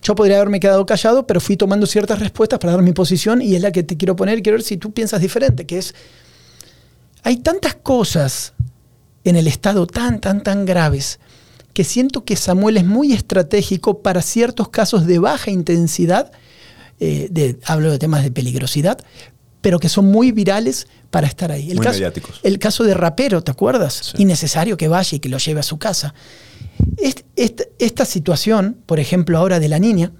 [0.00, 3.54] Yo podría haberme quedado callado, pero fui tomando ciertas respuestas para dar mi posición y
[3.54, 4.42] es la que te quiero poner.
[4.42, 5.94] Quiero ver si tú piensas diferente, que es,
[7.24, 8.54] hay tantas cosas
[9.24, 11.20] en el Estado tan, tan, tan graves
[11.74, 16.32] que siento que Samuel es muy estratégico para ciertos casos de baja intensidad
[17.04, 18.98] eh, hablo de temas de peligrosidad,
[19.60, 21.70] pero que son muy virales para estar ahí.
[21.70, 22.00] El, caso,
[22.42, 24.14] el caso de rapero, ¿te acuerdas?
[24.18, 26.14] Innecesario que vaya y que lo lleve a su casa.
[27.36, 30.12] esta, situación, por ejemplo, ahora de la niña,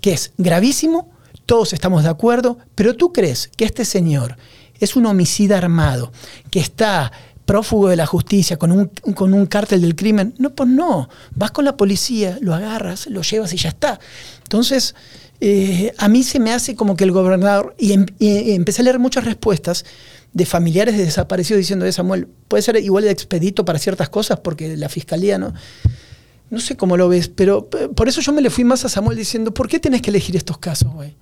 [0.00, 1.10] que es gravísimo,
[1.44, 4.36] todos estamos de acuerdo, pero tú crees que este señor
[4.78, 6.12] es un homicida armado,
[6.50, 7.12] que está
[7.44, 10.34] prófugo de la justicia, con un, con un cártel del crimen.
[10.38, 11.08] No, pues no.
[11.34, 13.98] Vas con la policía, lo agarras, lo llevas y ya está.
[14.44, 14.94] Entonces,
[15.40, 18.98] eh, a mí se me hace como que el gobernador, y, em, empecé a leer
[18.98, 19.84] muchas respuestas
[20.32, 24.40] de familiares de desaparecidos diciendo, de Samuel, puede ser igual de expedito para ciertas cosas
[24.40, 25.54] porque la fiscalía no...
[26.50, 29.16] No sé cómo lo ves, pero por eso yo me le fui más a Samuel
[29.16, 31.14] diciendo, ¿por qué tenés que elegir estos casos, güey?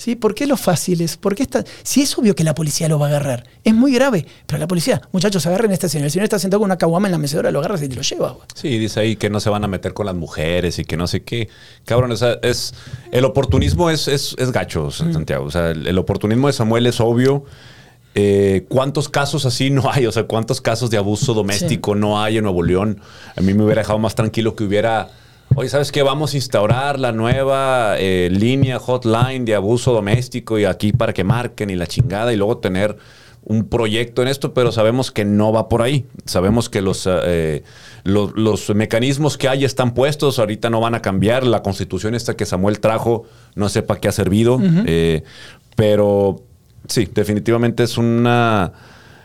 [0.00, 0.16] ¿Sí?
[0.16, 1.18] ¿Por qué los fáciles?
[1.18, 1.62] ¿Por qué está?
[1.82, 4.24] Si es obvio que la policía lo va a agarrar, es muy grave.
[4.46, 6.06] Pero la policía, muchachos, agarren a este señor.
[6.06, 8.00] El señor está sentado con una caguama en la mecedora, lo agarras y te lo
[8.00, 8.34] lleva.
[8.54, 11.06] Sí, dice ahí que no se van a meter con las mujeres y que no
[11.06, 11.50] sé qué.
[11.84, 12.74] Cabrón, es,
[13.12, 15.12] el oportunismo es, es, gacho, mm.
[15.12, 15.44] Santiago.
[15.44, 17.44] O sea, el, oportunismo de Samuel es obvio.
[18.14, 20.06] Eh, ¿Cuántos casos así no hay?
[20.06, 23.02] O sea, ¿cuántos casos de abuso doméstico no hay en Nuevo León?
[23.36, 25.10] A mí me hubiera dejado más tranquilo que hubiera
[25.56, 26.02] Oye, ¿sabes qué?
[26.02, 31.24] Vamos a instaurar la nueva eh, línea hotline de abuso doméstico y aquí para que
[31.24, 32.96] marquen y la chingada y luego tener
[33.44, 36.06] un proyecto en esto, pero sabemos que no va por ahí.
[36.24, 37.64] Sabemos que los, eh,
[38.04, 41.44] los, mecanismos que hay están puestos, ahorita no van a cambiar.
[41.44, 43.24] La constitución esta que Samuel trajo,
[43.56, 45.24] no sé para qué ha servido, eh,
[45.74, 46.42] pero
[46.86, 48.72] sí, definitivamente es una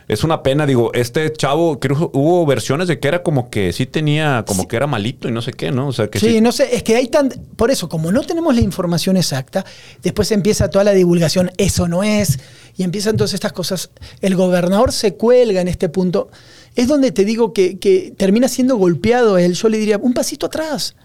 [0.08, 3.88] es una pena, digo, este chavo, creo hubo versiones de que era como que sí
[3.88, 5.88] tenía, como que era malito y no sé qué, ¿no?
[5.88, 8.54] O sea, que sí, no sé, es que hay tan, por eso, como no tenemos
[8.54, 9.66] la información exacta,
[10.04, 12.40] después empieza toda la divulgación, eso no es,
[12.78, 13.90] y empiezan todas estas cosas.
[14.22, 16.30] El gobernador se cuelga en este punto,
[16.76, 20.96] es donde te digo que, termina siendo golpeado él, yo le diría, un pasito atrás.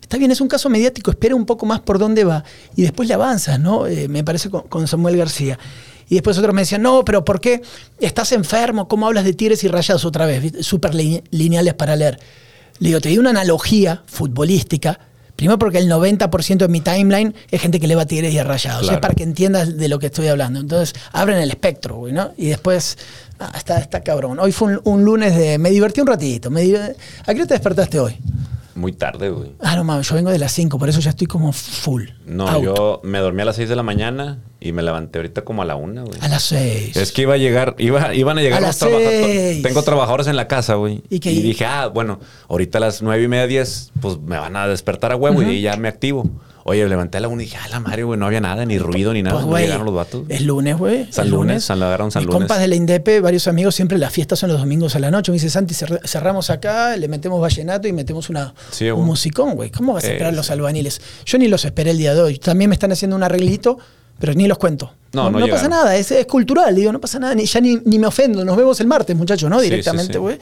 [0.00, 2.42] Está bien, es un caso mediático, espera un poco más por dónde va
[2.74, 3.86] y después le avanzas, ¿no?
[3.86, 5.58] Eh, me parece con Samuel García.
[6.08, 7.60] Y después otros me decían, no, pero ¿por qué
[8.00, 8.88] estás enfermo?
[8.88, 10.66] ¿Cómo hablas de tigres y rayados otra vez?
[10.66, 12.18] Súper lineales para leer.
[12.78, 15.00] Le digo, te di una analogía futbolística.
[15.36, 18.38] Primero porque el 90% de mi timeline es gente que le va a tigres y
[18.38, 18.90] a rayados.
[18.90, 20.58] Es para que entiendas de lo que estoy hablando.
[20.58, 22.32] Entonces, abren el espectro, güey, ¿no?
[22.36, 22.98] Y después,
[23.38, 24.40] ah, está, está cabrón.
[24.40, 25.58] Hoy fue un, lunes de...
[25.58, 26.50] Me divertí un ratito.
[26.50, 26.62] Me,
[27.26, 28.16] ¿A qué te despertaste hoy?
[28.74, 29.52] Muy tarde, güey.
[29.60, 32.04] Ah, no mames, yo vengo de las 5, por eso ya estoy como full.
[32.26, 35.62] No, yo me dormí a las 6 de la mañana y me levanté ahorita como
[35.62, 36.18] a la 1, güey.
[36.20, 36.96] A las 6.
[36.96, 39.62] Es que iba a llegar, iba, iban a llegar a los trabajadores.
[39.62, 41.02] Tengo trabajadores en la casa, güey.
[41.10, 42.18] ¿Y, y dije, ah, bueno,
[42.48, 45.60] ahorita a las 9 y media, 10, pues me van a despertar a huevo y
[45.60, 46.28] ya me activo.
[46.64, 48.78] Oye, levanté a la una y dije, ah, la madre, güey, no había nada, ni
[48.78, 49.36] ruido, ni nada.
[49.36, 50.24] Pues, güey, llegaron los vatos.
[50.28, 51.06] Es lunes, güey.
[51.10, 52.40] San es lunes, San agarraron San Mis lunes.
[52.40, 55.32] compas de la Indepe, varios amigos, siempre las fiestas son los domingos a la noche.
[55.32, 59.06] Me dice, Santi, cerr- cerramos acá, le metemos vallenato y metemos una, Sí, un güey.
[59.06, 59.70] musicón, güey.
[59.70, 60.36] ¿Cómo vas a Eh, esperar sí.
[60.36, 61.00] los albaniles?
[61.24, 62.38] Yo ni los esperé el día de hoy.
[62.38, 63.78] También me están haciendo un arreglito,
[64.18, 64.92] pero ni los cuento.
[65.12, 67.98] No, no pasa nada, es, es cultural, digo, no pasa nada, ni, ya ni, ni
[67.98, 68.44] me ofendo.
[68.44, 69.58] Nos vemos el martes, muchachos, ¿no?
[69.58, 70.18] Sí, sí, Directamente, sí.
[70.18, 70.38] güey.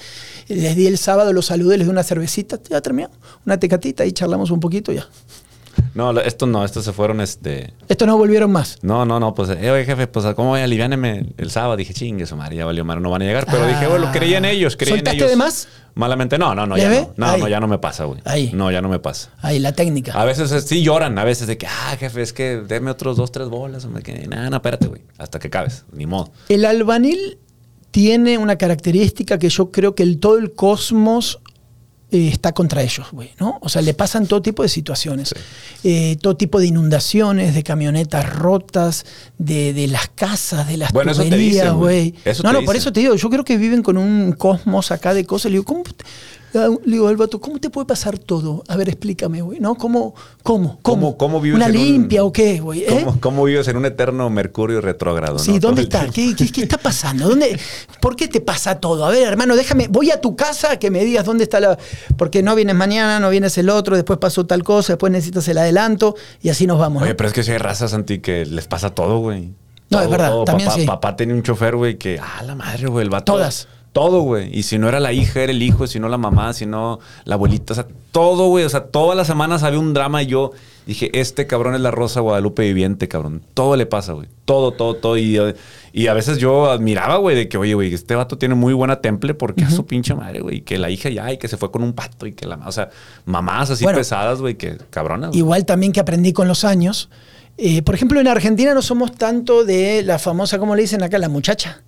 [0.49, 3.11] Y Les di el sábado, los saludé, les di una cervecita, ya terminó.
[3.45, 5.07] Una tecatita y charlamos un poquito, ya.
[5.95, 7.73] No, estos no, estos se fueron, este...
[7.89, 8.79] Estos no volvieron más.
[8.83, 11.77] No, no, no, pues, eh, oye, jefe, pues, ¿cómo voy a aliviáneme el sábado?
[11.77, 13.47] Dije, chingue, su madre, ya valió madre, no van a llegar.
[13.47, 13.67] Pero Ah.
[13.69, 15.31] dije, bueno, creía en ellos, creía en ¿Soltaste ellos.
[15.31, 15.69] de más?
[15.95, 17.15] Malamente, no, no, no, ya no.
[17.17, 18.21] No, no, ya no me pasa, güey.
[18.25, 18.51] Ahí.
[18.53, 19.31] No, ya no me pasa.
[19.41, 20.13] Ahí, la técnica.
[20.13, 23.17] A veces eh, sí lloran, a veces de que, ah, jefe, es que deme otros
[23.17, 23.87] dos, tres bolas.
[24.05, 25.01] que, nada, no, espérate, güey.
[25.17, 26.31] Hasta que cabes, ni modo.
[26.51, 27.39] El albanil
[27.91, 31.41] tiene una característica que yo creo que el, todo el cosmos
[32.13, 33.59] eh, está contra ellos, güey, ¿no?
[33.61, 35.35] O sea, le pasan todo tipo de situaciones.
[35.83, 39.05] Eh, todo tipo de inundaciones, de camionetas rotas,
[39.39, 42.15] de, de las casas, de las Bueno, tuberías, güey.
[42.45, 45.25] No, no, por eso te digo, yo creo que viven con un cosmos acá de
[45.25, 45.51] cosas.
[45.51, 45.83] Le digo, ¿cómo?
[46.53, 48.63] Te- Le digo al vato, ¿cómo te puede pasar todo?
[48.69, 49.75] A ver, explícame, güey, ¿no?
[49.75, 50.15] ¿Cómo?
[50.43, 50.79] ¿Cómo?
[50.83, 52.83] ¿Cómo- cómo vives ¿Una en un- limpia o qué, güey?
[52.85, 52.87] ¿Eh?
[53.05, 55.39] ¿Cómo, cómo vives en un eterno mercurio retrógrado?
[55.39, 55.59] Sí, no?
[55.61, 56.07] ¿dónde está?
[56.09, 57.29] ¿Qué, qué, qué está pasando?
[57.29, 57.59] ¿Dónde,
[58.01, 59.05] ¿Por qué te pasa todo?
[59.05, 61.79] A ver, hermano, déjame, voy a tu casa que me digas dónde está la...
[62.17, 65.59] Porque no vienes mañana, no vienes el otro, después pasó tal cosa, después necesitas el
[65.59, 67.01] adelanto y así nos vamos.
[67.01, 67.05] ¿no?
[67.07, 69.53] Oye, pero es que si hay razas, Santi, que les pasa todo, güey.
[69.89, 70.45] No, Todo, es verdad, todo.
[70.45, 70.87] también papá, sí.
[70.87, 73.35] Papá tenía un chofer, güey, que, ah, la madre, güey, el vato.
[73.35, 73.69] Todas.
[73.97, 74.51] Todo, güey.
[74.55, 75.87] Y si no era la hija, era el hijo.
[75.87, 77.73] Si no la mamá, si no la abuelita.
[77.73, 78.65] O sea, todo, güey.
[78.67, 80.51] O sea, todas las semanas había un drama y yo
[80.85, 83.41] dije, este cabrón es la Rosa Guadalupe viviente, cabrón.
[83.55, 84.29] Todo le pasa, güey.
[84.45, 85.17] Todo, todo, todo.
[85.17, 85.39] Y,
[85.95, 89.01] y a veces yo admiraba, güey, de que, oye, güey, este vato tiene muy buena
[89.01, 90.59] temple porque a su pinche madre, güey.
[90.59, 92.57] Y que la hija ya, y que se fue con un pato y que la...
[92.67, 92.91] O sea,
[93.25, 93.99] mamás así Bueno.
[93.99, 95.35] pesadas, güey, que cabronas.
[95.35, 97.09] Igual también que aprendí con los años.
[97.57, 101.19] eh, por ejemplo, en Argentina no somos tanto de la famosa, ¿cómo le dicen acá?
[101.19, 101.83] La muchacha.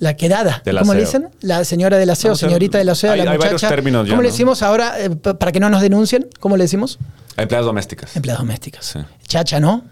[0.00, 0.62] La quedada.
[0.80, 1.28] ¿Cómo le dicen?
[1.42, 3.52] La señora del aseo, No, señorita del aseo, hay- la hay muchacha.
[3.52, 4.32] varios términos ya, ¿Cómo le ¿no?
[4.32, 6.26] decimos ahora, eh, pa- para que no nos denuncien?
[6.40, 6.98] ¿Cómo le decimos?
[7.36, 8.16] Empleadas domésticas.
[8.16, 8.86] Empleadas domésticas.
[8.86, 8.98] Sí.
[9.28, 9.84] Chacha, ¿no?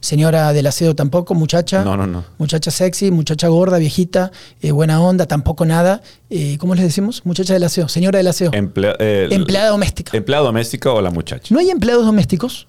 [0.00, 1.84] Señora del aseo tampoco, muchacha.
[1.84, 2.24] No, no, no.
[2.38, 6.00] Muchacha sexy, muchacha gorda, viejita, eh, buena onda, tampoco nada.
[6.30, 7.20] Eh, ¿Cómo les decimos?
[7.26, 8.50] Muchacha del aseo, señora del aseo.
[8.52, 10.16] Emplea- eh, Empleada doméstica.
[10.16, 11.48] Empleada doméstica o la muchacha.
[11.52, 12.66] ¿No hay empleados domésticos?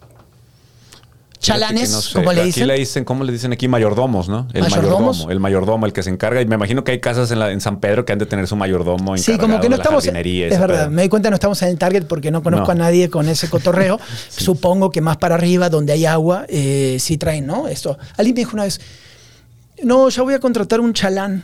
[1.41, 2.13] Chalanes, no sé.
[2.13, 2.67] como le Aquí dicen.
[2.67, 3.67] le dicen, ¿cómo le dicen aquí?
[3.67, 4.47] Mayordomos, ¿no?
[4.53, 5.01] El ¿Mayordomos?
[5.17, 5.31] mayordomo.
[5.31, 6.39] El mayordomo, el que se encarga.
[6.41, 8.47] Y me imagino que hay casas en, la- en San Pedro que han de tener
[8.47, 10.05] su mayordomo Sí, como que no estamos.
[10.05, 10.13] Es
[10.59, 10.91] verdad, pedo.
[10.91, 12.71] me doy cuenta no estamos en el target porque no conozco No.
[12.71, 13.99] a nadie con ese cotorreo.
[14.29, 17.67] Supongo que más para arriba, donde hay agua, eh, sí traen, ¿no?
[17.67, 17.97] Esto.
[18.17, 18.79] Alguien me dijo una vez,
[19.83, 21.43] no, ya voy a contratar un chalán.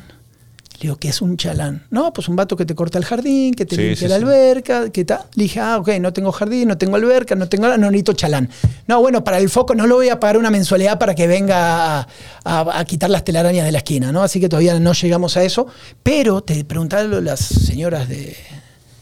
[0.79, 1.87] Le digo, ¿qué es un chalán?
[1.89, 4.17] No, pues un vato que te corta el jardín, que te Sí, limpia sí, la
[4.17, 4.23] sí.
[4.23, 5.21] alberca, que tal.
[5.33, 8.47] Le dije, ah, ok, no tengo jardín, no tengo alberca, no tengo no necesito chalán.
[8.87, 12.01] No, bueno, para el foco no lo voy a pagar una mensualidad para que venga
[12.01, 12.07] a,
[12.43, 14.21] a- a quitar las telarañas de la esquina, ¿no?
[14.21, 15.65] Así que todavía no llegamos a eso.
[16.03, 18.35] Pero te preguntaron las señoras de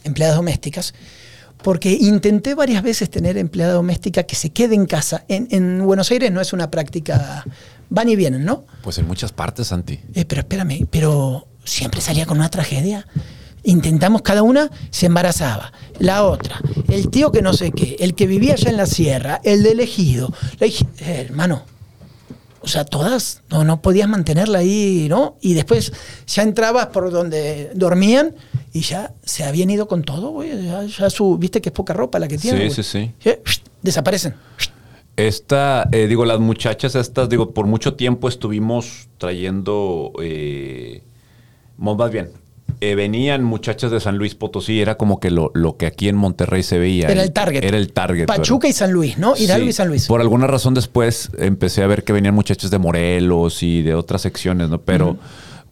[0.06, 0.94] empleadas domésticas,
[1.62, 5.26] porque intenté varias veces tener empleada doméstica que se quede en casa.
[5.28, 7.44] En, en Buenos Aires no es una práctica,
[7.90, 8.66] van y vienen, ¿no?
[8.84, 10.00] Pues en muchas partes, Santi.
[10.14, 13.08] Eh, pero espérame, pero siempre salía con una tragedia.
[13.64, 15.74] Intentamos cada una, se embarazaba.
[16.00, 19.42] La otra, el tío que no sé qué, el que vivía allá en la sierra,
[19.44, 20.32] el de elegido.
[20.60, 21.64] La eh, hermano,
[22.62, 25.38] o sea, todas, no, no podías mantenerla ahí, ¿no?
[25.42, 25.94] Y después
[26.26, 28.36] ya entrabas por donde dormían
[28.74, 30.66] y ya se habían ido con todo, güey.
[30.66, 32.72] Ya, ya su, viste que es poca ropa la que tienen.
[32.72, 33.42] Sí, sí, Eh,
[33.84, 34.34] Desaparecen.
[35.16, 41.04] Esta, eh, digo, las muchachas estas, digo, por mucho tiempo estuvimos trayendo, eh,
[41.78, 42.30] más bien,
[42.82, 46.16] eh, venían muchachas de San Luis Potosí, era como que lo, lo que aquí en
[46.16, 47.08] Monterrey se veía.
[47.08, 47.64] Era el target.
[47.64, 48.26] Era el target.
[48.26, 49.36] Pachuca y San Luis, ¿no?
[49.38, 49.70] Hidalgo Sí.
[49.70, 50.08] y San Luis.
[50.08, 54.22] Por alguna razón después empecé a ver que venían muchachos de Morelos y de otras
[54.22, 54.82] secciones, ¿no?
[54.82, 55.18] Pero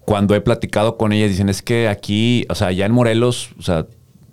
[0.05, 3.61] cuando he platicado con ellas, dicen, es que aquí, o sea, ya en Morelos, o
[3.63, 3.85] sea,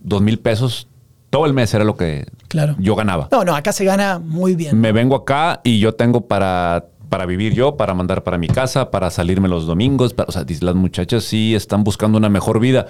[0.03, 0.87] dos mil pesos
[1.31, 2.75] todo el mes era lo que Claro.
[2.81, 3.29] yo ganaba.
[3.31, 4.81] No, no, acá se gana muy bien.
[4.81, 8.91] Me vengo acá y yo tengo para, para vivir yo, para mandar para mi casa,
[8.91, 10.15] para salirme los domingos.
[10.15, 12.87] para- o sea, las muchachas sí están buscando una mejor vida.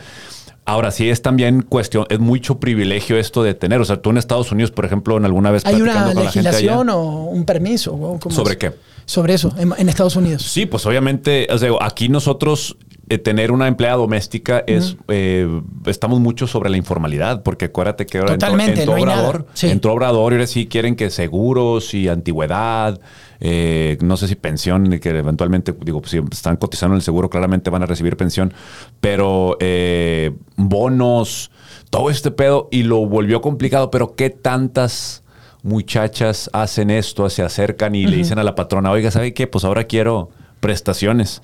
[0.67, 3.81] Ahora sí es también cuestión, es mucho privilegio esto de tener.
[3.81, 6.25] O sea, tú en Estados Unidos, por ejemplo, en alguna vez ¿Hay una platicando con
[6.25, 8.19] la gente allá- legislación o un permiso?
[8.29, 8.57] ¿Sobre es?
[8.59, 8.73] qué?
[9.07, 10.43] Sobre eso, en, en Estados Unidos.
[10.43, 12.77] Sí, pues obviamente, o sea, aquí nosotros
[13.11, 15.47] eh, tener una empleada doméstica es, eh,
[15.87, 19.23] estamos mucho sobre la informalidad, porque acuérdate que ahora Totalmente, hay nada.
[19.23, 19.69] Obrador, Sí.
[19.69, 23.01] entró Obrador y ahora sí quieren que seguros y antigüedad,
[23.41, 27.29] eh, no sé si pensión, que eventualmente, digo, pues, si están cotizando en el seguro,
[27.29, 28.55] claramente van a recibir pensión,
[29.01, 31.51] pero eh, bonos,
[31.91, 35.25] todo este pedo, y lo volvió complicado, pero ¿qué tantas
[35.65, 39.49] muchachas hacen esto, se acercan y le dicen a la patrona, oiga, ¿sabe qué?
[39.49, 41.43] Pues ahora quiero prestaciones.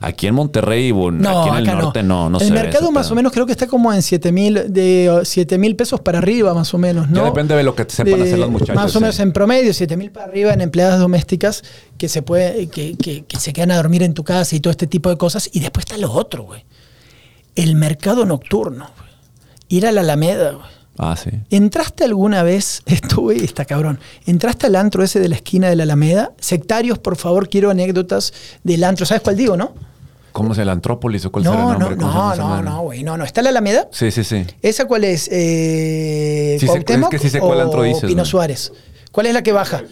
[0.00, 3.32] Aquí en Monterrey o aquí en el norte no, no, El mercado más o menos
[3.32, 6.78] creo que está como en 7 mil, de 7 mil pesos para arriba más o
[6.78, 7.16] menos, ¿no?
[7.16, 8.76] Ya depende de lo que sepan hacer las muchachas.
[8.76, 11.64] Más o menos en promedio, 7 mil para arriba en empleadas domésticas
[11.96, 14.86] que se puede, que, que, se quedan a dormir en tu casa y todo este
[14.86, 15.50] tipo de cosas.
[15.52, 16.64] Y después está lo otro, güey.
[17.54, 19.08] El mercado nocturno, güey.
[19.68, 20.77] Ir a la Alameda, güey.
[20.98, 21.30] Ah, sí.
[21.50, 25.84] ¿Entraste alguna vez, estuve, está cabrón, entraste al antro ese de la esquina de la
[25.84, 26.32] Alameda?
[26.38, 28.32] Sectarios, por favor, quiero anécdotas
[28.64, 29.06] del antro.
[29.06, 29.72] ¿Sabes cuál digo, no?
[30.32, 31.96] ¿Cómo es el Antrópolis o cuál no, será el nombre?
[31.96, 33.02] No, no, no, no, güey.
[33.02, 33.24] No, no.
[33.24, 33.88] ¿Está la Alameda?
[33.90, 34.46] Sí, sí, sí.
[34.62, 35.28] ¿Esa cuál es?
[35.32, 38.04] Eh, sí, es que sí sé cuál antro dices.
[38.04, 38.72] Pino Suárez.
[39.10, 39.82] ¿Cuál es la que baja?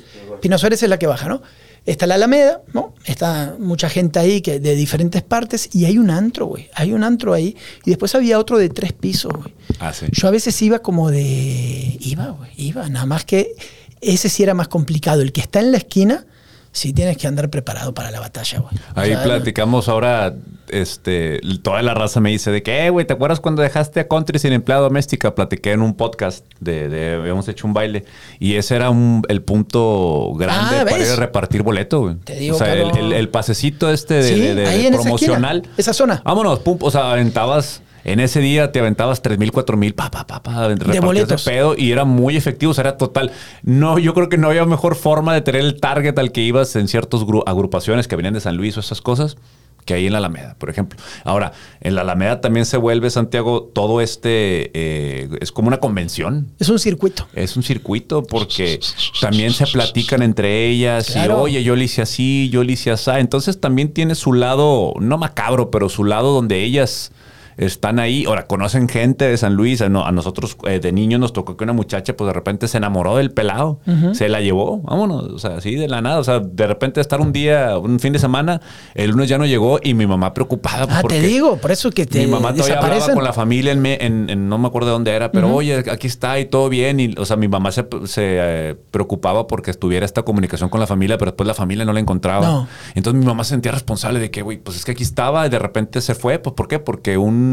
[0.40, 1.42] Pino Suárez es la que baja, ¿no?
[1.86, 2.94] Está la Alameda, ¿no?
[3.04, 6.68] Está mucha gente ahí que de diferentes partes y hay un antro, güey.
[6.74, 9.54] Hay un antro ahí y después había otro de tres pisos, güey.
[9.78, 10.06] Ah, sí.
[10.10, 11.96] Yo a veces iba como de...
[12.00, 12.88] Iba, güey, iba.
[12.88, 13.54] Nada más que
[14.00, 15.22] ese sí era más complicado.
[15.22, 16.26] El que está en la esquina
[16.76, 18.74] sí tienes que andar preparado para la batalla, güey.
[18.94, 20.34] Ahí platicamos ahora,
[20.68, 24.08] este, toda la raza me dice de que, eh, güey, ¿te acuerdas cuando dejaste a
[24.08, 25.34] Country sin empleada doméstica?
[25.34, 28.04] Platiqué en un podcast de, de habíamos hecho un baile
[28.38, 32.16] y ese era un, el punto grande ah, para ir a repartir boleto, güey.
[32.16, 35.62] Te digo, o sea, el, el, pasecito este de, de promocional.
[35.78, 36.20] Esa, zona.
[36.26, 40.12] Vámonos, pum, o sea, aventabas en ese día te aventabas 3 mil, 4 mil, pa,
[40.12, 41.42] pa, pa, pa, de boletos.
[41.42, 43.32] pedo y era muy efectivo, o sea, era total.
[43.64, 46.76] No, yo creo que no había mejor forma de tener el target al que ibas
[46.76, 49.36] en ciertas agrupaciones que venían de San Luis o esas cosas
[49.84, 50.98] que ahí en la Alameda, por ejemplo.
[51.24, 56.48] Ahora, en la Alameda también se vuelve, Santiago, todo este, eh, es como una convención.
[56.58, 57.26] Es un circuito.
[57.34, 58.80] Es un circuito porque
[59.20, 63.10] también se platican entre ellas y, oye, yo le hice así, yo le hice así.
[63.14, 67.12] Entonces también tiene su lado, no macabro, pero su lado donde ellas
[67.56, 68.24] están ahí.
[68.26, 69.80] Ahora, conocen gente de San Luis.
[69.80, 73.16] A, nosotros eh, de niños nos tocó que una muchacha, pues de repente se enamoró
[73.16, 73.80] del pelado.
[74.12, 75.24] Se la llevó, vámonos.
[75.24, 76.18] O sea, así de la nada.
[76.18, 78.60] O sea, de repente estar un día, un fin de semana,
[78.94, 80.86] el lunes ya no llegó y mi mamá preocupada.
[80.90, 82.20] Ah, te digo, por eso que te.
[82.20, 85.54] Mi mamá todavía hablaba con la familia en, no me acuerdo de dónde era, pero
[85.54, 87.00] oye, aquí está y todo bien.
[87.00, 91.18] Y, o sea, mi mamá se, eh, preocupaba porque estuviera esta comunicación con la familia,
[91.18, 92.68] pero después la familia no la encontraba.
[92.94, 95.50] Entonces mi mamá se sentía responsable de que, güey, pues es que aquí estaba y
[95.50, 96.38] de repente se fue.
[96.38, 96.78] Pues, ¿por qué?
[96.78, 97.45] Porque un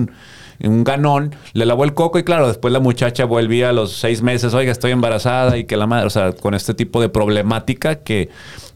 [0.60, 4.22] un, ganón, le lavó el coco y claro, después la muchacha volvía a los seis
[4.22, 7.96] meses, oiga, estoy embarazada y que la madre, o sea, con este tipo de problemática
[7.96, 8.30] que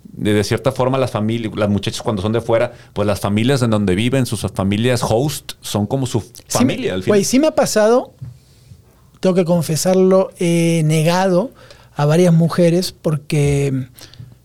[0.03, 3.69] de, cierta forma las familias, las muchachas cuando son de fuera, pues las familias en
[3.69, 6.95] donde viven, sus familias host, son como su familia.
[6.95, 7.23] al final.
[7.23, 8.13] sí me ha pasado,
[9.19, 11.51] tengo que confesarlo, he negado
[11.95, 13.88] a varias mujeres porque...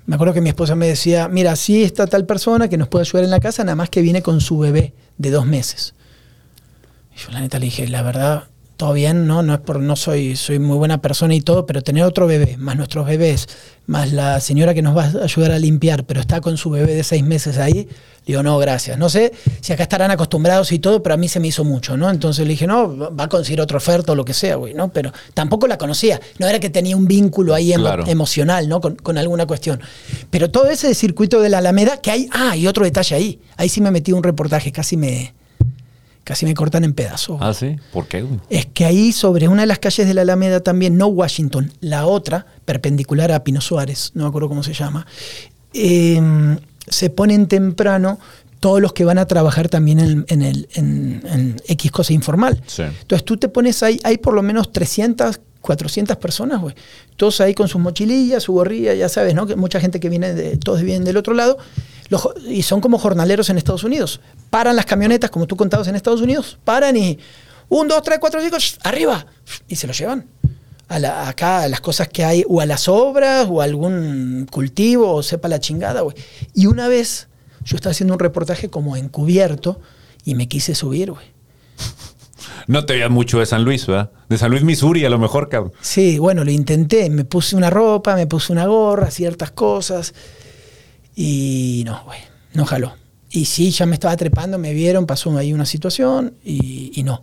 [0.04, 3.04] Me acuerdo que mi esposa me decía, mira, sí está tal persona que nos puede
[3.04, 5.94] ayudar en la casa, nada más que viene con su bebé de dos meses.
[7.14, 8.44] Y yo la neta le dije, la verdad,
[8.82, 9.42] todo bien, ¿no?
[9.42, 12.56] No es por, no soy, soy muy buena persona y todo, pero tener otro bebé,
[12.56, 13.48] más nuestros bebés,
[13.86, 16.94] más la señora que nos va a ayudar a limpiar, pero está con su bebé
[16.94, 17.88] de seis meses ahí,
[18.26, 18.98] digo, no, gracias.
[18.98, 21.96] No sé si acá estarán acostumbrados y todo, pero a mí se me hizo mucho,
[21.96, 22.10] ¿no?
[22.10, 24.92] Entonces le dije, no, va a conseguir otra oferta o lo que sea, güey, ¿no?
[24.92, 27.72] Pero tampoco la conocía, no era que tenía un vínculo ahí
[28.08, 28.80] emocional, ¿no?
[28.80, 29.80] Con, con, alguna cuestión.
[30.30, 33.68] Pero todo ese circuito de la Alameda, que hay, ah, y otro detalle ahí, ahí
[33.68, 35.34] sí me metí un reportaje, casi me
[36.24, 37.38] casi me cortan en pedazos.
[37.40, 38.24] Ah, sí, ¿por qué?
[38.48, 42.06] Es que ahí sobre una de las calles de la Alameda también, no Washington, la
[42.06, 45.06] otra, perpendicular a Pino Suárez, no me acuerdo cómo se llama,
[45.72, 48.18] em, se ponen temprano
[48.60, 52.62] todos los que van a trabajar también en, el, en, X cosa informal.
[52.78, 56.76] Entonces tú te pones ahí, hay por lo menos 300, 400 personas, güey.
[57.16, 59.48] Todos ahí con sus mochilillas, su gorrilla, ya sabes, ¿no?
[59.48, 61.58] Que mucha gente que viene de, todos vienen del otro lado
[62.48, 64.20] y son como jornaleros en Estados Unidos.
[64.50, 67.18] Paran las camionetas, como tú contabas en Estados Unidos, paran y
[67.68, 69.26] un, dos, tres, cuatro, cinco, arriba,
[69.68, 70.26] y se lo llevan.
[70.88, 75.14] A acá, a las cosas que hay, o a las obras, o a algún cultivo,
[75.14, 76.14] o sepa la chingada, güey.
[76.54, 77.28] Y una vez
[77.64, 79.80] yo estaba haciendo un reportaje como encubierto
[80.24, 81.24] y me quise subir, güey.
[82.66, 84.10] No te veías mucho de San Luis, ¿verdad?
[84.28, 85.72] De San Luis, Missouri, a lo mejor, cabrón.
[85.80, 87.08] Sí, bueno, lo intenté.
[87.10, 90.14] Me puse una ropa, me puse una gorra, ciertas cosas.
[91.14, 92.18] Y no, güey,
[92.54, 92.94] no jaló.
[93.30, 97.22] Y sí, ya me estaba trepando, me vieron, pasó ahí una situación y, no.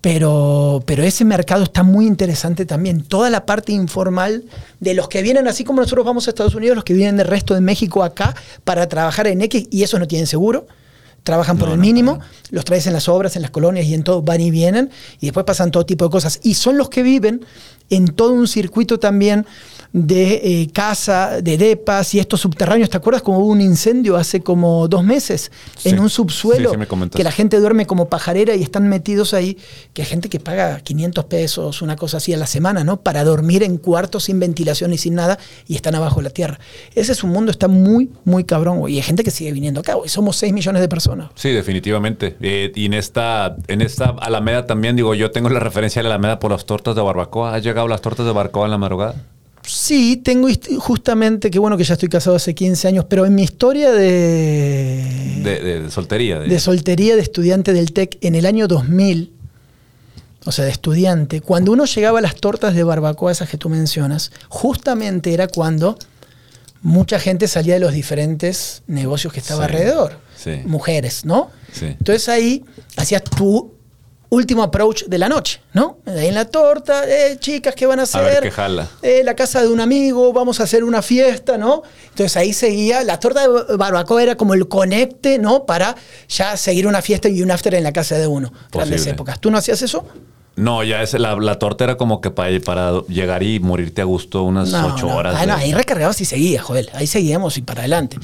[0.00, 3.02] Pero, pero ese mercado está muy interesante también.
[3.02, 4.44] Toda la parte informal
[4.78, 7.26] de los que vienen, así como nosotros vamos a Estados Unidos, los que vienen del
[7.26, 10.66] resto de México acá para trabajar en X y esos no tienen seguro.
[11.24, 14.22] Trabajan por el mínimo, los traes en las obras, en las colonias y en todo,
[14.22, 16.40] van y vienen y después pasan todo tipo de cosas.
[16.42, 17.44] Y son los que viven
[17.90, 19.46] en todo un circuito también
[19.92, 22.90] de eh, casa, de depas y estos subterráneos.
[22.90, 25.50] ¿Te acuerdas como hubo un incendio hace como dos meses
[25.84, 26.72] en un subsuelo
[27.14, 29.56] que la gente duerme como pajarera y están metidos ahí?
[29.92, 33.00] Que hay gente que paga 500 pesos, una cosa así a la semana, ¿no?
[33.00, 36.58] Para dormir en cuartos sin ventilación y sin nada y están abajo de la tierra.
[36.94, 39.94] Ese es un mundo, está muy, muy cabrón, Y hay gente que sigue viniendo acá,
[39.94, 40.08] güey.
[40.08, 41.30] Somos 6 millones de personas.
[41.34, 42.36] Sí, definitivamente.
[42.40, 46.10] Eh, y en esta, en esta Alameda también, digo, yo tengo la referencia a la
[46.10, 47.54] Alameda por las tortas de barbacoa.
[47.54, 49.14] ¿Has llegado las tortas de barbacoa en la madrugada?
[49.68, 50.48] Sí, tengo
[50.78, 55.40] justamente, qué bueno que ya estoy casado hace 15 años, pero en mi historia de...
[55.44, 56.38] De, soltería.
[56.40, 56.58] De...
[56.58, 59.30] soltería de estudiante del TEC en el año 2000,
[60.46, 63.68] o sea, de estudiante, cuando uno llegaba a las tortas de barbacoa, esas que tú
[63.68, 65.98] mencionas, justamente era cuando
[66.80, 70.18] mucha gente salía de los diferentes negocios que estaba alrededor.
[70.64, 71.50] Mujeres, ¿no?
[71.80, 72.64] Entonces ahí
[72.96, 73.74] hacías tú
[74.30, 75.98] último approach de la noche, ¿no?
[76.06, 78.20] Ahí en la torta, eh, chicas, ¿qué van a hacer?
[78.20, 78.88] A ver qué jala.
[79.02, 81.82] Eh, la casa de un amigo, vamos a hacer una fiesta, ¿no?
[82.10, 85.64] Entonces ahí seguía, la torta de barbacoa era como el conecte, ¿no?
[85.64, 85.96] Para
[86.28, 88.52] ya seguir una fiesta y un after en la casa de uno.
[88.70, 89.40] Grandes épocas.
[89.40, 90.04] ¿Tú no hacías eso?
[90.58, 94.04] No, ya es la, la, torta era como que para, para llegar y morirte a
[94.04, 95.36] gusto unas ocho horas.
[95.38, 96.90] Ah, no, ahí recargabas y seguías, Joel.
[96.94, 98.18] Ahí seguíamos y para adelante.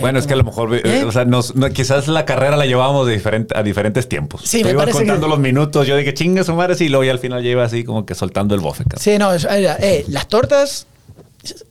[0.00, 1.04] bueno, es que a lo mejor, ¿Eh?
[1.04, 1.26] o sea,
[1.72, 4.42] quizás la carrera la llevábamos de diferente, a diferentes tiempos.
[4.44, 5.86] Sí, me ibas contando los minutos.
[5.86, 8.14] Yo dije, chinga su madre, y luego y al final ya iba así como que
[8.14, 8.84] soltando el bofe.
[8.98, 10.86] Sí, no, eh, las tortas,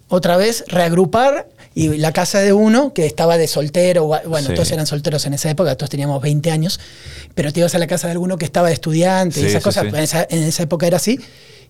[0.08, 1.48] otra vez, reagrupar
[1.78, 5.52] y la casa de uno que estaba de soltero, bueno, todos eran solteros en esa
[5.52, 6.80] época, todos teníamos 20 años,
[7.36, 9.86] pero te ibas a la casa de alguno que estaba de estudiante y esas cosas,
[9.86, 11.20] en esa, en esa época era así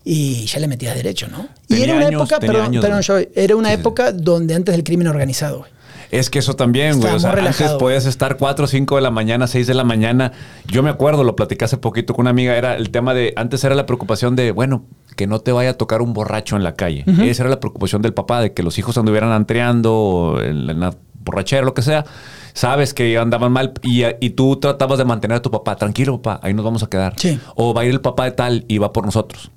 [0.06, 1.50] y ya le metías derecho, ¿no?
[1.68, 5.66] y era una época, perdón, perdón yo, era una época donde antes del crimen organizado,
[6.12, 7.14] Es que eso también, güey.
[7.14, 10.32] O sea, antes podías estar 4 o 5 de la mañana, 6 de la mañana.
[10.66, 13.64] Yo me acuerdo, lo platicé hace poquito con una amiga, era el tema de, antes
[13.64, 14.86] era la preocupación de, bueno,
[15.16, 17.04] que no te vaya a tocar un borracho en la calle.
[17.22, 20.94] Esa era la preocupación del papá, de que los hijos anduvieran antreando o en la
[21.14, 22.06] borrachera, lo que sea.
[22.54, 25.76] Sabes que andaban mal y, y, tú tratabas de mantener a tu papá.
[25.76, 27.14] Tranquilo, papá, ahí nos vamos a quedar.
[27.56, 29.52] O va a ir el papá de tal y va por nosotros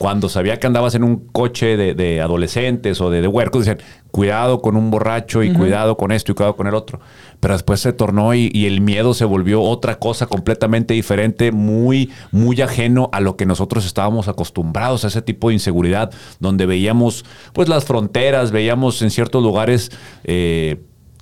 [0.00, 4.62] cuando sabía que andabas en un coche de, adolescentes o de, de, huercos, decían, cuidado
[4.62, 7.00] con un borracho y cuidado con esto y cuidado con el otro.
[7.38, 12.62] Pero después se tornó y, el miedo se volvió otra cosa completamente diferente, muy, muy
[12.62, 17.68] ajeno a lo que nosotros estábamos acostumbrados, a ese tipo de inseguridad, donde veíamos pues
[17.68, 19.92] las fronteras, veíamos en ciertos lugares...
[20.24, 20.80] Eh,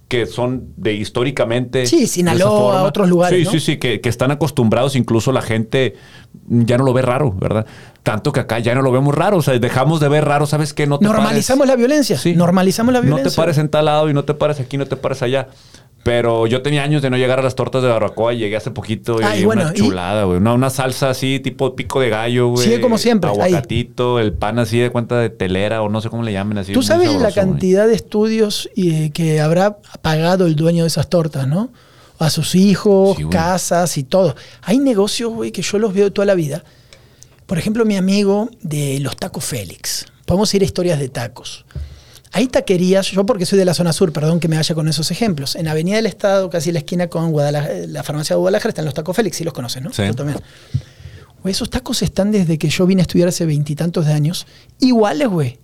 [0.09, 1.86] que son de históricamente.
[1.86, 3.46] Sí, Sinaloa, otros lugares.
[3.46, 5.94] Sí, sí, sí, que, que, están acostumbrados, incluso la gente
[6.48, 7.66] ya no lo ve raro, ¿verdad?
[8.02, 10.72] Tanto que acá ya no lo vemos raro, o sea, dejamos de ver raro, ¿sabes
[10.72, 10.86] qué?
[10.86, 12.16] No Normalizamos la violencia.
[12.16, 12.34] Sí.
[12.34, 13.24] Normalizamos la violencia.
[13.24, 15.48] No te pares en tal lado y no te pares aquí, no te pares allá.
[16.05, 18.70] Pero yo tenía años de no llegar a las tortas de barbacoa y llegué hace
[18.70, 20.38] poquito y una chulada, güey.
[20.38, 22.64] Una, salsa así, tipo pico de gallo, güey.
[22.64, 23.30] Sigue como siempre.
[23.30, 26.72] Aguacatito, el pan así de cuenta de telera o no sé cómo le llamen así.
[26.72, 31.46] Tú sabes la cantidad de estudios eh, que habrá pagado el dueño de esas tortas,
[31.46, 31.70] ¿no?
[32.18, 34.34] A sus hijos, casas y todo.
[34.62, 36.64] Hay negocios, güey, que yo los veo toda la vida.
[37.46, 40.07] Por ejemplo, mi amigo de los tacos Félix.
[40.26, 41.64] Podemos ir a historias de tacos.
[42.32, 45.10] Hay taquerías, yo porque soy de la zona sur, perdón que me vaya con esos
[45.10, 45.56] ejemplos.
[45.56, 49.16] En Avenida del Estado, casi la esquina con la farmacia de Guadalajara, están los tacos
[49.16, 49.92] Félix, sí los conoces, ¿no?
[49.92, 50.04] Sí.
[50.06, 50.38] Yo también.
[51.44, 54.46] esos tacos están desde que yo vine a estudiar hace veintitantos de años,
[54.78, 55.58] iguales, güey.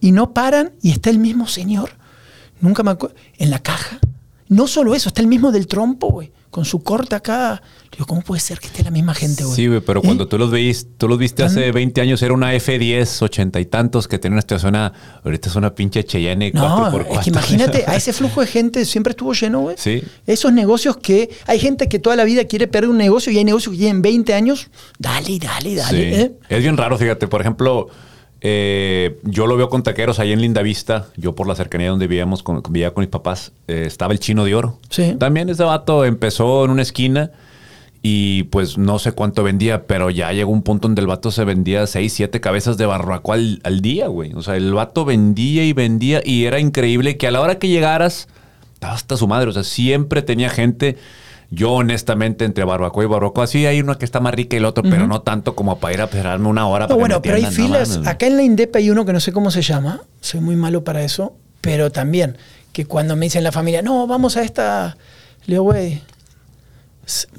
[0.00, 1.90] Y no paran y está el mismo señor.
[2.60, 3.16] Nunca me acuerdo.
[3.36, 3.98] En la caja.
[4.48, 7.62] No solo eso, está el mismo del trompo, güey con su corte acá.
[7.92, 9.56] Digo, ¿cómo puede ser que esté la misma gente, güey?
[9.56, 10.26] Sí, güey, pero cuando ¿Eh?
[10.26, 14.08] tú los veis, tú los viste hace 20 años, era una F10, ochenta y tantos,
[14.08, 17.06] que tenía una estación, ahorita es una pinche Cheyenne no, 4x4.
[17.10, 19.76] Es que imagínate, a ese flujo de gente siempre estuvo lleno, güey.
[19.78, 20.02] Sí.
[20.26, 23.44] Esos negocios que hay gente que toda la vida quiere perder un negocio y hay
[23.44, 24.68] negocios que llevan 20 años,
[24.98, 26.14] dale, dale, dale.
[26.14, 26.20] Sí.
[26.20, 26.32] ¿eh?
[26.48, 27.88] Es bien raro, fíjate, por ejemplo...
[28.40, 31.08] Eh, yo lo veo con taqueros ahí en Linda Vista.
[31.16, 34.44] Yo por la cercanía donde vivíamos con, vivía con mis papás, eh, estaba el chino
[34.44, 34.78] de oro.
[34.90, 35.16] Sí.
[35.18, 37.32] También ese vato empezó en una esquina
[38.00, 41.44] y pues no sé cuánto vendía, pero ya llegó un punto donde el vato se
[41.44, 44.32] vendía seis, siete cabezas de barbacoa al, día, güey.
[44.34, 47.68] O sea, el vato vendía y vendía y era increíble que a la hora que
[47.68, 48.28] llegaras,
[48.74, 49.50] estaba hasta su madre.
[49.50, 50.96] O sea, siempre tenía gente
[51.50, 54.66] yo, honestamente, entre barbacoa y barbacoa, sí hay uno que está más rica y el
[54.66, 56.86] otro, pero no tanto como para ir a esperarme una hora.
[56.86, 58.00] No, bueno, pero hay filas.
[58.04, 60.02] Acá en la Indepa hay uno que no sé cómo se llama.
[60.20, 61.34] Soy muy malo para eso.
[61.60, 62.36] Pero también,
[62.72, 64.96] que cuando me dicen la familia, no, vamos a esta.
[65.46, 66.02] Le digo, güey,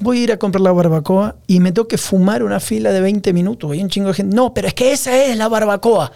[0.00, 3.00] voy a ir a comprar la barbacoa y me tengo que fumar una fila de
[3.00, 3.70] 20 minutos.
[3.70, 4.34] Hay un chingo de gente.
[4.34, 6.10] No, pero es que esa es la barbacoa.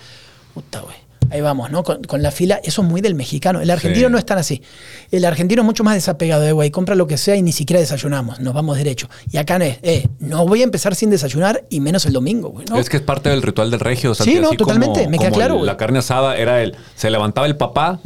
[0.53, 0.97] Puta, güey.
[1.31, 1.83] Ahí vamos, ¿no?
[1.83, 3.61] Con, la fila, eso es muy del mexicano.
[3.61, 4.63] El argentino no es tan así.
[5.11, 7.81] El argentino es mucho más desapegado de, güey, compra lo que sea y ni siquiera
[7.81, 9.09] desayunamos, nos vamos derecho.
[9.31, 12.51] Y acá no es, eh, no voy a empezar sin desayunar y menos el domingo,
[12.51, 12.67] güey.
[12.79, 14.13] Es que es parte del ritual del regio.
[14.13, 15.65] O sí, no, totalmente, me queda claro.
[15.65, 18.01] la carne asada era el, se levantaba el papá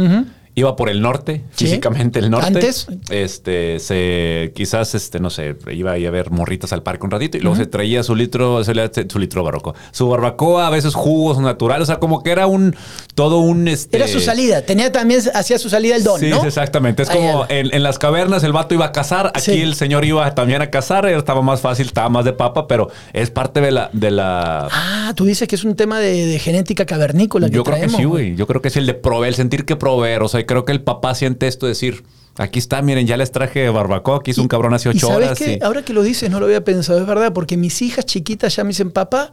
[0.59, 2.46] iba por el norte, físicamente el norte.
[2.48, 2.86] Antes.
[3.11, 7.11] Este, se, quizás, este, no sé, iba a ir a ver morritas al parque un
[7.11, 9.74] ratito y luego se traía su litro, su litro barroco.
[9.92, 12.74] Su barbacoa, a veces jugos naturales, o sea, como que era un,
[13.14, 13.96] todo un, este...
[13.96, 16.44] Era su salida, tenía también, hacía su salida el don, sí, ¿no?
[16.44, 17.02] exactamente.
[17.02, 20.62] Es como en, las cavernas el vato iba a cazar, aquí el señor iba también
[20.62, 23.90] a cazar, estaba más fácil, estaba más de papa, pero es parte de la...
[23.92, 24.68] De la...
[24.70, 28.04] Ah, tú dices que es un tema de, genética cavernícola que Yo creo que sí,
[28.04, 28.34] güey.
[28.36, 30.72] Yo creo que es el de proveer, el sentir que proveer, o sea, creo que
[30.72, 32.03] el papá siente esto decir,
[32.36, 35.38] aquí está, miren, ya les traje barbacoa, aquí hizo un cabrón hace ocho horas.
[35.62, 38.64] Ahora que lo dices, no lo había pensado, es verdad, porque mis hijas chiquitas ya
[38.64, 39.32] me dicen, papá,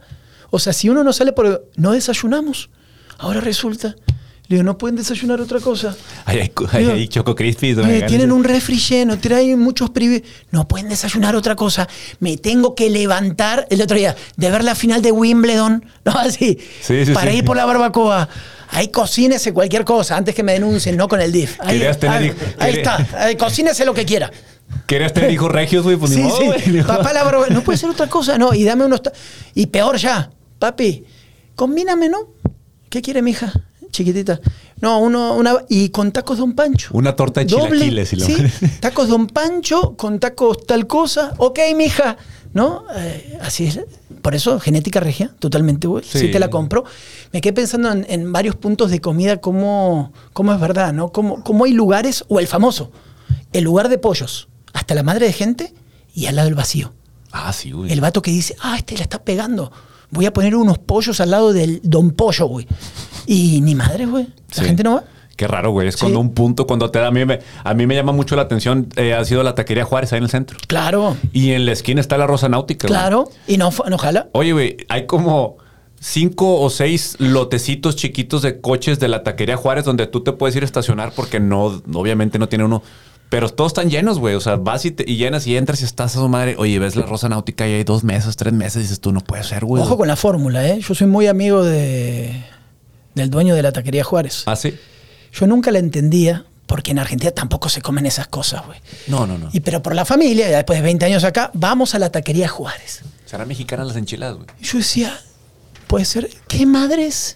[0.50, 1.68] o sea, si uno no sale por...
[1.74, 2.70] No desayunamos.
[3.18, 3.96] Ahora resulta...
[4.48, 5.96] Le digo, no pueden desayunar otra cosa.
[6.24, 7.74] Hay, hay, Choco Crispy.
[8.06, 10.30] tienen un refri lleno, traen muchos privilegios.
[10.52, 11.88] No pueden desayunar otra cosa.
[12.20, 16.12] Me tengo que levantar el otro día de ver la final de Wimbledon, ¿no?
[16.12, 16.58] Así,
[17.12, 18.28] para ir por la barbacoa.
[18.70, 21.58] Ahí cocínese cualquier cosa antes que me denuncien, no con el DIF.
[21.60, 23.06] Ahí, ahí, ahí está,
[23.38, 24.30] cocínese lo que quiera.
[24.86, 25.96] ¿Querías tener hijos regios, güey?
[25.96, 26.24] Pues sí,
[26.64, 26.82] sí.
[26.82, 28.54] Papá la no puede ser otra cosa, no.
[28.54, 29.00] Y dame unos.
[29.54, 31.04] Y peor ya, papi,
[31.54, 32.28] combíname, ¿no?
[32.88, 33.52] ¿Qué quiere mi hija?
[33.96, 34.38] Chiquitita.
[34.82, 35.64] No, uno, una.
[35.70, 36.90] Y con tacos Don Pancho.
[36.92, 38.36] Una torta de chilaquiles, si lo ¿sí?
[38.80, 41.32] Tacos Don Pancho, con tacos tal cosa.
[41.38, 42.18] Ok, mija.
[42.52, 42.84] ¿No?
[42.94, 43.80] Eh, así es.
[44.20, 46.04] Por eso, genética regia, totalmente, güey.
[46.04, 46.30] Sí.
[46.30, 46.84] te la compro.
[47.32, 51.10] Me quedé pensando en, varios puntos de comida, cómo, cómo es verdad, ¿no?
[51.10, 52.92] Cómo, cómo hay lugares, o el famoso,
[53.52, 55.74] el lugar de pollos, hasta la madre de gente
[56.14, 56.92] y al lado el vacío.
[57.32, 57.92] Ah, sí, güey.
[57.92, 59.70] El vato que dice, ah, este la está pegando.
[60.10, 62.66] Voy a poner unos pollos al lado del don pollo, güey.
[63.26, 64.28] Y ni madre, güey.
[64.56, 65.04] La gente no va.
[65.36, 65.88] Qué raro, güey.
[65.88, 67.08] Es cuando un punto, cuando te da.
[67.08, 68.88] A mí me, a mí me llama mucho la atención.
[68.96, 70.56] Eh, ha sido la taquería Juárez ahí en el centro.
[70.66, 71.16] Claro.
[71.32, 72.88] Y en la esquina está la Rosa Náutica.
[72.88, 73.28] Claro.
[73.46, 74.28] Y no, no jala.
[74.32, 75.58] Oye, güey, hay como
[76.00, 80.54] cinco o seis lotecitos chiquitos de coches de la taquería Juárez donde tú te puedes
[80.56, 82.82] ir a estacionar porque no, obviamente no tiene uno.
[83.28, 84.36] Pero todos están llenos, güey.
[84.36, 86.54] O sea, vas y, llenas y entras y estás a su madre.
[86.58, 88.76] Oye, ves la Rosa Náutica y hay dos meses, tres meses.
[88.76, 89.82] Y dices tú, no puede ser, güey.
[89.82, 90.78] Ojo con la fórmula, ¿eh?
[90.80, 92.44] Yo soy muy amigo de,
[93.16, 94.44] del dueño de la taquería Juárez.
[94.46, 94.78] Ah, sí.
[95.32, 98.78] Yo nunca la entendía, porque en Argentina tampoco se comen esas cosas, güey.
[99.08, 99.48] No, no, no.
[99.52, 103.00] Y pero por la familia, después de 20 años acá, vamos a la taquería Juárez.
[103.24, 104.46] ¿Será mexicana las enchiladas, güey?
[104.60, 105.18] Yo decía,
[105.88, 107.34] puede ser, ¿qué madres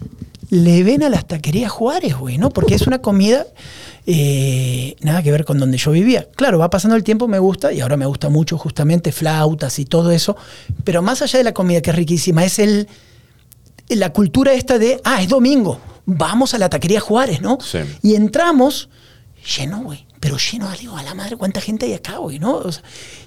[0.50, 2.38] le ven a las taquerías Juárez, güey?
[2.38, 2.50] ¿No?
[2.50, 3.46] Porque es una comida
[4.06, 6.26] eh, nada que ver con donde yo vivía.
[6.36, 9.84] Claro, va pasando el tiempo, me gusta, y ahora me gusta mucho justamente flautas y
[9.86, 10.36] todo eso,
[10.84, 12.88] pero más allá de la comida que es riquísima, es el
[13.96, 17.58] la cultura esta de, ah, es domingo, vamos a la taquería Juárez, ¿no?
[17.60, 17.78] Sí.
[18.02, 18.88] Y entramos,
[19.56, 20.06] lleno, güey.
[20.20, 22.38] Pero lleno, digo, a la madre, ¿cuánta gente hay acá, güey?
[22.38, 22.62] ¿no?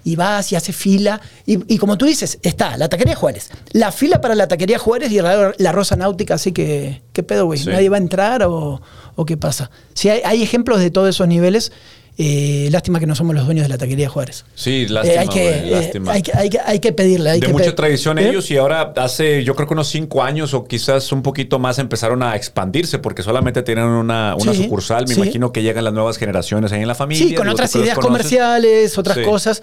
[0.04, 1.20] y vas y hace fila.
[1.44, 3.50] Y, como tú dices, está la taquería Juárez.
[3.72, 7.64] La fila para la taquería Juárez y la, Rosa Náutica, así que, ¿qué pedo, güey?
[7.66, 8.80] ¿Nadie va a entrar o,
[9.26, 9.72] qué pasa?
[9.96, 11.72] Sí, hay, hay ejemplos de todos esos niveles.
[12.16, 14.46] Eh, lástima que no somos los dueños de la taquería Juárez.
[14.54, 15.16] Sí, lástima.
[15.16, 17.40] Eh, hay, que, eh, hay, que, hay, que, pedirle.
[17.40, 21.12] de mucha tradición ellos y ahora hace yo creo que unos cinco años o quizás
[21.12, 25.08] un poquito más empezaron a expandirse porque solamente tienen una, sucursal.
[25.08, 27.28] Me imagino que llegan las nuevas generaciones ahí en la familia.
[27.28, 29.62] Sí, con otras ideas comerciales, otras cosas.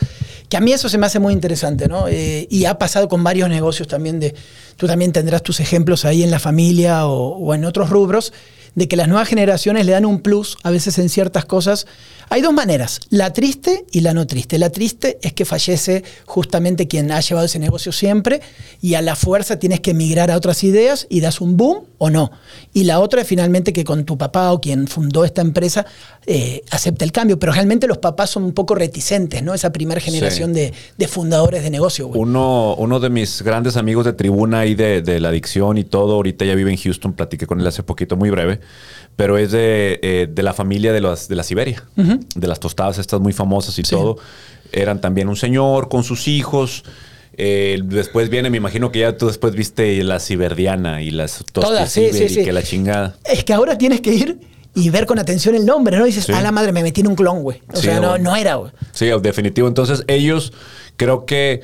[0.48, 2.06] Que a mí eso se me hace muy interesante, ¿no?
[2.10, 4.34] y ha pasado con varios negocios también de...
[4.76, 8.32] Tú también tendrás tus ejemplos ahí en la familia o, o en otros rubros
[8.74, 11.86] de que las nuevas generaciones le dan un plus a veces en ciertas cosas
[12.32, 14.56] hay dos maneras, la triste y la no triste.
[14.56, 18.40] La triste es que fallece justamente quien ha llevado ese negocio siempre
[18.80, 22.08] y a la fuerza tienes que migrar a otras ideas y das un boom o
[22.08, 22.30] no.
[22.72, 25.86] Y la otra es finalmente que con tu papá o quien fundó esta empresa
[26.26, 27.38] eh, acepte el cambio.
[27.38, 29.54] Pero realmente los papás son un poco reticentes, ¿no?
[29.54, 30.72] Esa primera generación de,
[31.08, 32.08] fundadores de negocio.
[32.08, 36.44] Uno, uno de mis grandes amigos de tribuna y de, la adicción y todo, ahorita
[36.44, 38.60] ya vive en Houston, platiqué con él hace poquito, muy breve
[39.16, 42.96] pero es de, eh, de la familia de, los, de la Siberia, de las tostadas
[42.96, 44.16] estas muy famosas y todo.
[44.72, 46.84] Eran también un señor con sus hijos.
[47.36, 51.92] Eh, después viene, me imagino que ya tú después viste la ciberdiana y las tostadas
[51.92, 53.16] sí, sí, y que la chingada.
[53.24, 54.38] Es que ahora tienes que ir
[54.74, 56.04] y ver con atención el nombre, ¿no?
[56.04, 57.62] dices, a la madre, me metí en un clon, güey.
[57.72, 58.72] O sea, no, no era, güey.
[58.92, 59.66] Sí, definitivo.
[59.66, 60.52] Entonces, ellos
[60.96, 61.62] creo que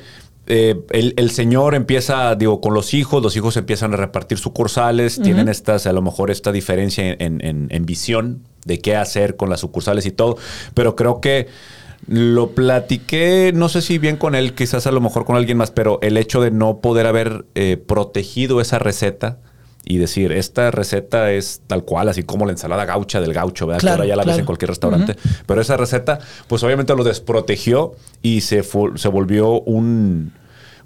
[0.49, 5.49] eh, el, señor empieza, digo, con los hijos, los hijos empiezan a repartir sucursales, tienen
[5.49, 10.11] estas, a lo mejor esta diferencia en, visión de qué hacer con las sucursales y
[10.11, 10.37] todo,
[10.73, 11.47] pero creo que
[12.07, 15.71] lo platiqué, no sé si bien con él, quizás a lo mejor con alguien más,
[15.71, 19.39] pero el hecho de no poder haber eh, protegido esa receta
[19.89, 23.81] y decir, esta receta es tal cual, así como la ensalada gaucha del gaucho, ¿verdad?
[23.81, 25.15] que ahora ya la ves en cualquier restaurante.
[25.45, 30.33] Pero esa receta, pues obviamente lo desprotegió y se, se volvió un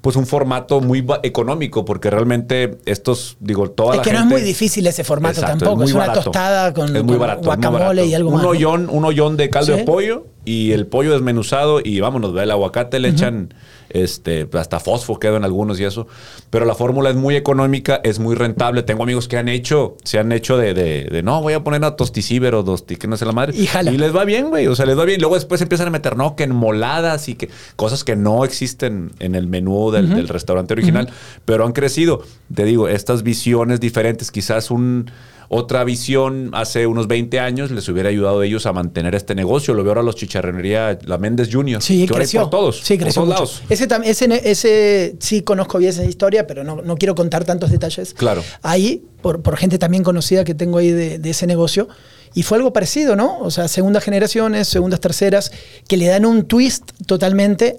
[0.02, 4.26] pues un formato muy económico, porque realmente estos, digo, toda es la que no es
[4.26, 5.84] muy difícil ese formato tampoco.
[5.84, 6.92] Es, una tostada con,
[7.40, 8.44] guacamole y algo un más.
[8.44, 12.50] Hoyón, Un hoyón de caldo de pollo y el pollo desmenuzado y vámonos, ve el
[12.50, 13.54] aguacate le echan
[13.94, 16.06] este, hasta fósforo quedó en algunos y eso.
[16.50, 18.82] Pero la fórmula es muy económica, es muy rentable.
[18.82, 21.96] Tengo amigos que han hecho, se han hecho de, de, no, voy a poner a
[21.96, 23.54] tosticíbero, tosti, que no sé la madre.
[23.56, 24.66] Y, y les va bien, güey.
[24.66, 25.20] O sea, les va bien.
[25.20, 29.12] Luego después empiezan a meter, no, que en moladas y que cosas que no existen
[29.18, 31.08] en el menú del, restaurante original,
[31.44, 32.22] pero han crecido.
[32.54, 35.10] Te digo, estas visiones diferentes, quizás un
[35.54, 39.74] otra visión hace unos 20 años les hubiera ayudado a ellos a mantener este negocio.
[39.74, 41.82] Lo veo ahora los chicharronería, la Méndez Junior.
[41.82, 42.40] Sí, creció.
[42.40, 42.80] Por todos.
[42.82, 43.26] Sí, creció.
[43.26, 47.44] Por todos Ese, ese, ese, sí conozco bien esa historia, pero no, no, quiero contar
[47.44, 48.14] tantos detalles.
[48.14, 48.42] Claro.
[48.62, 51.86] Ahí, por, por gente también conocida que tengo ahí de, de ese negocio.
[52.34, 53.38] Y fue algo parecido, ¿no?
[53.40, 55.52] O sea, segundas generaciones, segundas, terceras,
[55.88, 57.76] que le dan un twist totalmente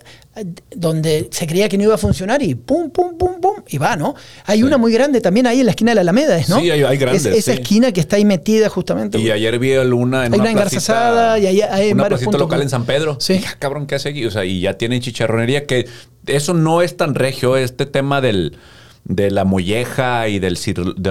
[0.76, 3.95] donde se creía que no iba a funcionar y pum, pum, pum, pum, y va,
[3.95, 4.16] ¿no?
[4.45, 6.60] Hay una muy grande también ahí en la esquina de la Alameda, ¿no?
[6.60, 7.26] Sí, hay, grandes.
[7.26, 9.20] esa esquina que está ahí metida justamente.
[9.20, 12.70] Y ayer vi una en hay una, una y ahí hay una placita local en
[12.70, 13.18] San Pedro.
[13.20, 13.43] Sí.
[13.47, 14.26] Ah, cabrón, ¿qué hace aquí?
[14.26, 15.88] O sea, y ya tienen chicharronería que
[16.26, 18.58] eso no es tan regio, este tema del
[19.06, 20.58] de la molleja y del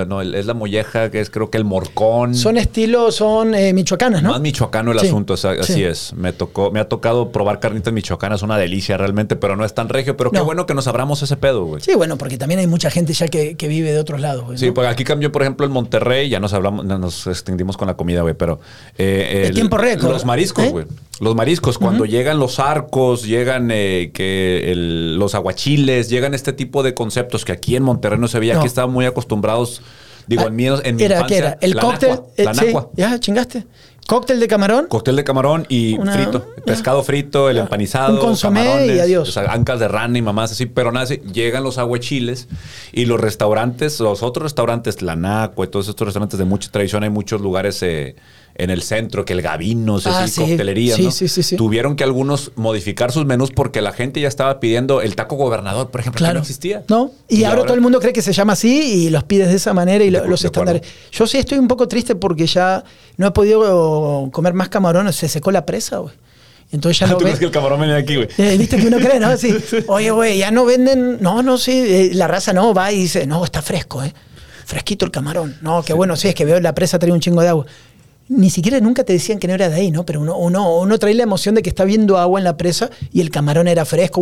[0.09, 2.35] no, es la molleja que es creo que el morcón.
[2.35, 4.31] Son estilos, son eh, michoacanas, ¿no?
[4.31, 6.15] Más michoacano el asunto, así es.
[6.15, 9.91] Me tocó, me ha tocado probar carnitas michoacanas, una delicia realmente, pero no es tan
[9.91, 10.17] regio.
[10.17, 11.83] Pero qué bueno que nos abramos ese pedo, güey.
[11.83, 14.59] Sí, bueno, porque también hay mucha gente ya que, vive de otros lados.
[14.59, 17.95] Sí, porque aquí cambió, por ejemplo, en Monterrey, ya nos hablamos, nos extendimos con la
[17.95, 18.59] comida, güey, pero
[18.97, 20.13] eh, el, tiempo récord.
[20.13, 20.71] Los mariscos, ¿Eh?
[20.71, 20.87] güey.
[21.21, 27.45] Los mariscos, cuando llegan los arcos, llegan que los aguachiles, llegan este tipo de conceptos
[27.45, 29.83] que aquí en Monterrey no se veía, aquí estaban muy acostumbrados.
[30.27, 31.59] Digo, en mi, en mi era, infancia, era?
[31.61, 32.21] El cóctel.
[32.37, 33.67] la eh, ya, chingaste.
[34.07, 34.87] Cóctel de camarón.
[34.89, 36.45] Cóctel de camarón y frito.
[36.65, 38.15] Pescado frito, el empanizado.
[38.15, 39.29] Un consomé y adiós.
[39.29, 40.67] O sea, ancas de rana y mamás así.
[40.67, 42.49] Pero nada, llegan los aguachiles
[42.93, 47.05] y los restaurantes, los otros restaurantes, la Nacua y todos estos restaurantes de mucha tradición,
[47.05, 48.17] hay muchos lugares eh,
[48.55, 51.11] en el centro, que el Gavino, ah, sí, coctelería, sí, ¿no?
[51.11, 55.17] Sí, sí, Tuvieron que algunos modificar sus menús porque la gente ya estaba pidiendo el
[55.17, 56.85] taco gobernador, por ejemplo, que no existía.
[56.89, 59.57] No, y, ahora, todo el mundo cree que se llama así y los pides de
[59.57, 60.83] esa manera y los estándares.
[61.11, 62.85] Yo sí estoy un poco triste porque ya
[63.17, 66.15] no he podido comer más camarones, se secó la presa, güey.
[66.71, 68.29] Entonces ya no ¿Tú crees que el camarón viene aquí, güey?
[68.39, 69.37] Eh, Viste que uno cree, ¿no?
[69.37, 69.55] Sí.
[69.89, 71.19] Oye, güey, ya no venden.
[71.21, 71.73] No, no, sí.
[71.73, 74.13] Eh, la raza no va y dice, no, está fresco, ¿eh?
[74.65, 75.59] Fresquito el camarón.
[75.61, 77.67] No, qué bueno, sí, es que veo la presa trae un chingo de agua
[78.33, 80.05] ni siquiera nunca te decían que no era de ahí, ¿no?
[80.05, 82.91] Pero uno, uno, uno trae la emoción de que está viendo agua en la presa
[83.13, 84.21] y el camarón era fresco,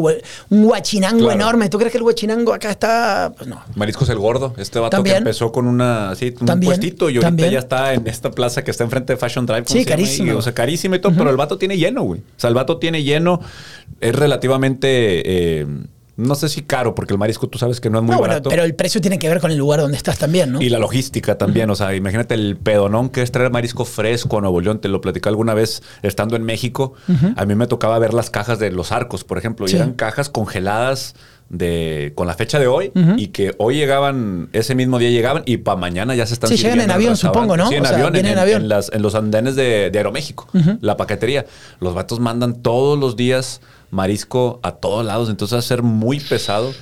[0.51, 1.69] un guachinango enorme.
[1.69, 3.33] ¿Tú crees que el guachinango acá está?
[3.37, 3.63] Pues no.
[3.75, 7.59] Mariscos el Gordo, este vato que empezó con una, así, un puestito y ahorita ya
[7.59, 9.65] está en esta plaza que está enfrente de Fashion Drive.
[9.67, 10.37] Sí, carísimo.
[10.37, 12.21] o sea, carísimo y todo, pero el vato tiene lleno, güey.
[12.21, 13.41] O sea, el vato tiene lleno,
[14.01, 15.61] es relativamente...
[15.61, 15.67] Eh,
[16.21, 18.51] no sé si caro, porque el marisco tú sabes que no es muy barato.
[18.51, 20.61] pero el precio tiene que ver con el lugar donde estás también, ¿no?
[20.61, 21.71] Y la logística también.
[21.71, 24.81] O sea, imagínate el pedonón que es traer marisco fresco a Nuevo León.
[24.81, 26.95] Te lo platicé alguna vez estando en México.
[27.37, 29.67] A mí me tocaba ver las cajas de los arcos, por ejemplo.
[29.69, 31.15] Y eran cajas congeladas
[31.51, 35.59] de con la fecha de hoy y que hoy llegaban, ese mismo día llegaban y
[35.59, 37.69] para mañana ya se están Sí, llegan en avión, supongo, ¿no?
[37.69, 38.71] Sí, en, avión, en, avión.
[38.93, 40.49] En, los andenes de, Aeroméxico,
[40.81, 41.45] la paquetería.
[41.81, 43.61] Los vatos mandan todos los días
[43.91, 46.73] marisco a todos lados, entonces va a ser muy pesado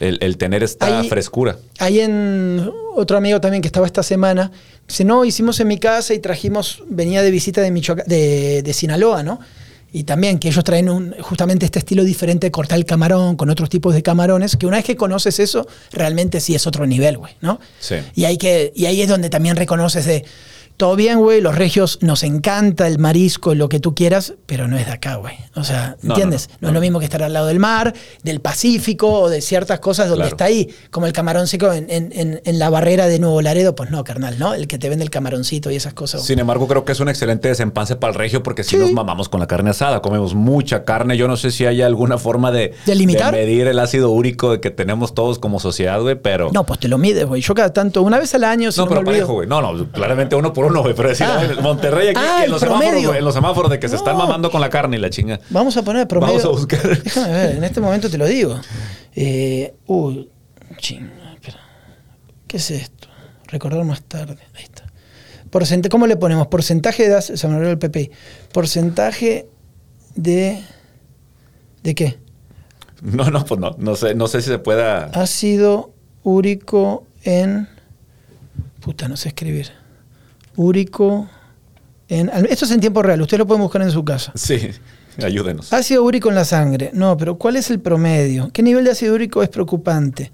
[0.00, 1.56] el, tener esta frescura.
[1.78, 4.50] Hay en otro amigo también que estaba esta semana,
[4.86, 7.70] dice, no, hicimos en mi casa y trajimos, venía de visita de,
[8.06, 9.40] de, de Sinaloa, ¿no?
[9.90, 13.48] Y también que ellos traen un, justamente este estilo diferente de cortar el camarón con
[13.48, 17.16] otros tipos de camarones, que una vez que conoces eso, realmente sí es otro nivel,
[17.16, 17.58] güey, ¿no?
[17.80, 17.96] Sí.
[18.14, 20.26] Y, hay que, y ahí es donde también reconoces de
[20.78, 24.78] todo bien, güey, los regios nos encanta el marisco, lo que tú quieras, pero no
[24.78, 25.34] es de acá, güey.
[25.56, 26.50] O sea, ¿entiendes?
[26.60, 29.80] No, es lo mismo que estar al lado del mar, del Pacífico o de ciertas
[29.80, 33.90] cosas donde está ahí, como el camarón seco en, la barrera de Nuevo Laredo, pues
[33.90, 34.54] no, carnal, ¿no?
[34.54, 36.24] El que te vende el camaroncito y esas cosas.
[36.24, 39.28] Sin embargo, creo que es un excelente desempance para el regio porque si nos mamamos
[39.28, 41.16] con la carne asada, comemos mucha carne.
[41.16, 43.32] Yo no sé si hay alguna forma de, ¿De, limitar?
[43.32, 46.50] medir el ácido úrico que tenemos todos como sociedad, güey, pero...
[46.52, 47.42] No, pues te lo mides, güey.
[47.42, 48.70] Yo cada tanto, una vez al año...
[48.76, 49.48] no, pero parejo, güey.
[49.48, 51.42] No, no, claramente uno por uno, güey, pero decir, ah.
[51.60, 54.60] Monterrey aquí ah, en, los semáforos, en, los semáforos, de que se están mamando con
[54.60, 55.40] la carne y la chinga.
[55.50, 56.34] Vamos a poner promedio.
[56.34, 57.02] Vamos a buscar.
[57.02, 58.58] Déjame ver, en este momento te lo digo.
[59.14, 60.28] Eh, uy,
[60.76, 61.58] chinga, espera.
[62.46, 63.08] ¿Qué es esto?
[63.46, 64.38] Recordar más tarde.
[64.54, 64.84] Ahí está.
[65.50, 66.46] Porcent ¿Cómo le ponemos?
[66.48, 67.22] Porcentaje de...
[67.22, 68.10] Se me olvidó el PP.
[68.52, 69.48] Porcentaje
[70.14, 70.62] de...
[71.82, 72.18] ¿De qué?
[73.00, 73.74] No, no, pues no.
[73.78, 75.04] No sé, no sé si se pueda...
[75.14, 75.92] Ácido
[76.22, 77.68] úrico en
[78.80, 79.70] Puta, no sé escribir.
[80.58, 81.28] Úrico.
[82.08, 84.32] En, esto es en tiempo real, usted lo puede buscar en su casa.
[84.34, 84.58] Sí,
[85.22, 85.72] ayúdenos.
[85.72, 86.90] Ácido úrico en la sangre.
[86.92, 88.50] No, pero ¿cuál es el promedio?
[88.52, 90.32] ¿Qué nivel de ácido úrico es preocupante?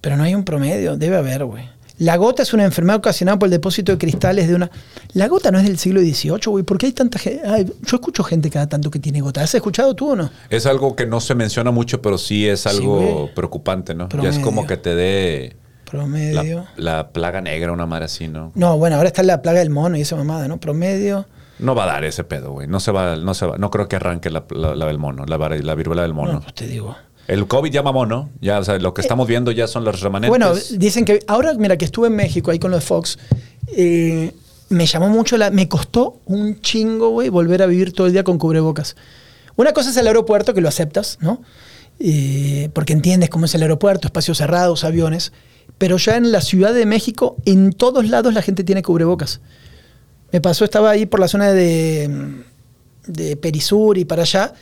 [0.00, 1.68] Pero no hay un promedio, debe haber, güey.
[1.98, 4.70] La gota es una enfermedad ocasionada por el depósito de cristales de una...
[5.14, 6.62] La gota no es del siglo XVIII, güey.
[6.62, 7.42] ¿Por qué hay tanta gente?
[7.82, 9.42] yo escucho gente cada tanto que tiene gota.
[9.42, 10.30] ¿Has escuchado tú o no?
[10.50, 14.08] Es algo que no se menciona mucho, pero sí es algo preocupante, ¿no?
[14.22, 15.56] Ya es como que te dé...
[15.94, 16.66] Promedio.
[16.76, 18.50] La, plaga negra, una madre así, ¿no?
[18.56, 20.58] No, bueno, ahora está la plaga del mono y esa mamada, ¿no?
[20.58, 21.26] Promedio.
[21.60, 22.66] No va a dar ese pedo, güey.
[22.66, 25.74] No se va, no se va, no creo que arranque la, del mono, la, la
[25.76, 26.32] viruela del mono.
[26.32, 26.96] No, pues te digo.
[27.28, 28.28] El COVID ya mamó, ¿no?
[28.40, 30.28] Ya, o sea, lo que eh, estamos viendo ya son los remanentes.
[30.28, 33.18] Bueno, dicen que ahora, mira, que estuve en México ahí con los Fox,
[33.76, 34.32] eh,
[34.68, 35.50] me llamó mucho la.
[35.50, 38.96] Me costó un chingo, güey, volver a vivir todo el día con cubrebocas.
[39.54, 41.40] Una cosa es el aeropuerto, que lo aceptas, ¿no?
[42.00, 45.32] Eh, porque entiendes cómo es el aeropuerto, espacios cerrados, aviones.
[45.78, 49.40] Pero ya en la Ciudad de México, en todos lados la gente tiene cubrebocas.
[50.32, 52.44] Me pasó, estaba ahí por la zona de,
[53.06, 54.54] de Perisur y para allá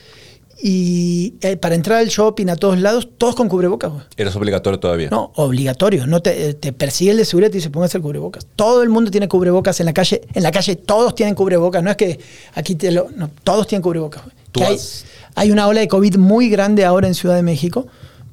[0.65, 3.91] y eh, para entrar al shopping a todos lados, todos con cubrebocas.
[4.15, 5.09] ¿Eres obligatorio todavía?
[5.09, 6.07] No, obligatorio.
[6.07, 8.47] No te, eh, te, persigue el de seguridad y dice, póngase el cubrebocas.
[8.55, 10.21] Todo el mundo tiene cubrebocas en la calle.
[10.33, 11.83] En la calle todos tienen cubrebocas.
[11.83, 12.17] No es que
[12.53, 13.09] aquí te lo...
[13.15, 14.23] No, todos tienen cubrebocas.
[14.61, 14.77] Hay,
[15.35, 17.87] hay, una ola de COVID muy grande ahora en Ciudad de México,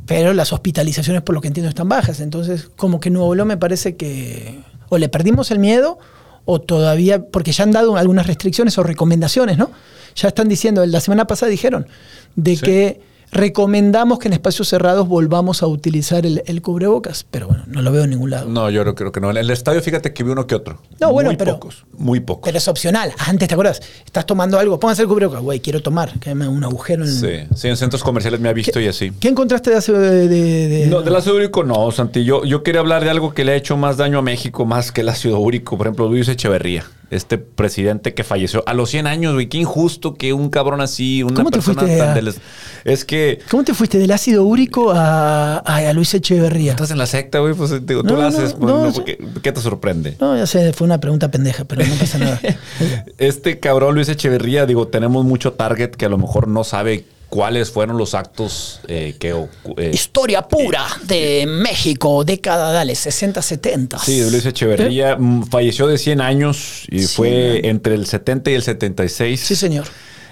[0.06, 2.20] pero las hospitalizaciones, por lo que entiendo, están bajas.
[2.20, 5.98] Entonces, como que Nuevo León me parece que o le perdimos el miedo
[6.44, 9.70] o todavía, porque ya han dado algunas restricciones o recomendaciones, ¿no?
[10.16, 11.86] Ya están diciendo, la semana pasada dijeron,
[12.34, 13.00] de que
[13.32, 18.04] recomendamos que en espacios cerrados volvamos a utilizar el, cubrebocas, pero bueno, no lo veo
[18.04, 18.48] en ningún lado.
[18.48, 19.30] No, yo creo que no.
[19.30, 20.78] En el estadio, fíjate que vi uno que otro.
[21.00, 21.54] No, bueno, muy pero.
[21.54, 22.42] Pocos, muy pocos.
[22.44, 23.12] Pero es opcional.
[23.18, 23.80] Antes, ¿te acuerdas?
[24.04, 25.42] Estás tomando algo, póngase el cubrebocas.
[25.42, 26.18] Güey, quiero tomar.
[26.18, 29.12] Que me un agujero en Sí, sí, en centros comerciales me ha visto y así.
[29.20, 32.24] ¿Qué encontraste de ácido de, de, No, del ácido úrico no, Santi.
[32.24, 34.92] Yo, yo quería hablar de algo que le ha hecho más daño a México, más
[34.92, 35.76] que el ácido úrico.
[35.76, 39.48] Por ejemplo, Luis Echeverría este presidente que falleció a los 100 años, güey.
[39.48, 42.40] Qué injusto que un cabrón así, una ¿Cómo persona te fuiste
[42.84, 43.40] Es que...
[43.50, 46.72] ¿Cómo te fuiste del ácido úrico a, a, Luis Echeverría?
[46.72, 47.54] Estás en la secta, güey.
[47.54, 48.54] Pues digo, tú lo haces.
[48.54, 49.02] Pues,
[49.42, 50.16] ¿qué, te sorprende?
[50.20, 52.40] No, ya sé, fue una pregunta pendeja, pero no pasa nada.
[53.18, 57.70] este cabrón Luis Echeverría, digo, tenemos mucho target que a lo mejor no sabe cuáles
[57.70, 59.30] fueron los actos eh, que...
[59.78, 63.98] Eh, Historia pura de México, década, dale, 60, 70.
[64.00, 68.62] Sí, Luis Echeverría mm, falleció de 100 años y fue entre el 70 y el
[68.62, 69.40] 76.
[69.40, 69.86] Sí, señor.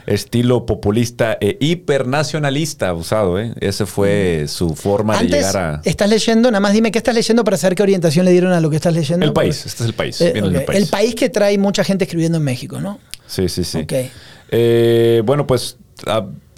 [0.06, 3.52] Estilo populista e hipernacionalista usado, ¿eh?
[3.60, 4.48] Esa fue mm.
[4.48, 5.80] su forma de llegar a...
[5.84, 8.60] Estás leyendo, nada más dime qué estás leyendo para saber qué orientación le dieron a
[8.60, 9.24] lo que estás leyendo.
[9.24, 10.20] El país, este es el país.
[10.20, 10.82] Eh, el país.
[10.82, 12.98] El país que trae mucha gente escribiendo en México, ¿no?
[13.26, 13.78] Sí, sí, sí.
[13.78, 15.24] Ok.
[15.24, 15.76] bueno, pues...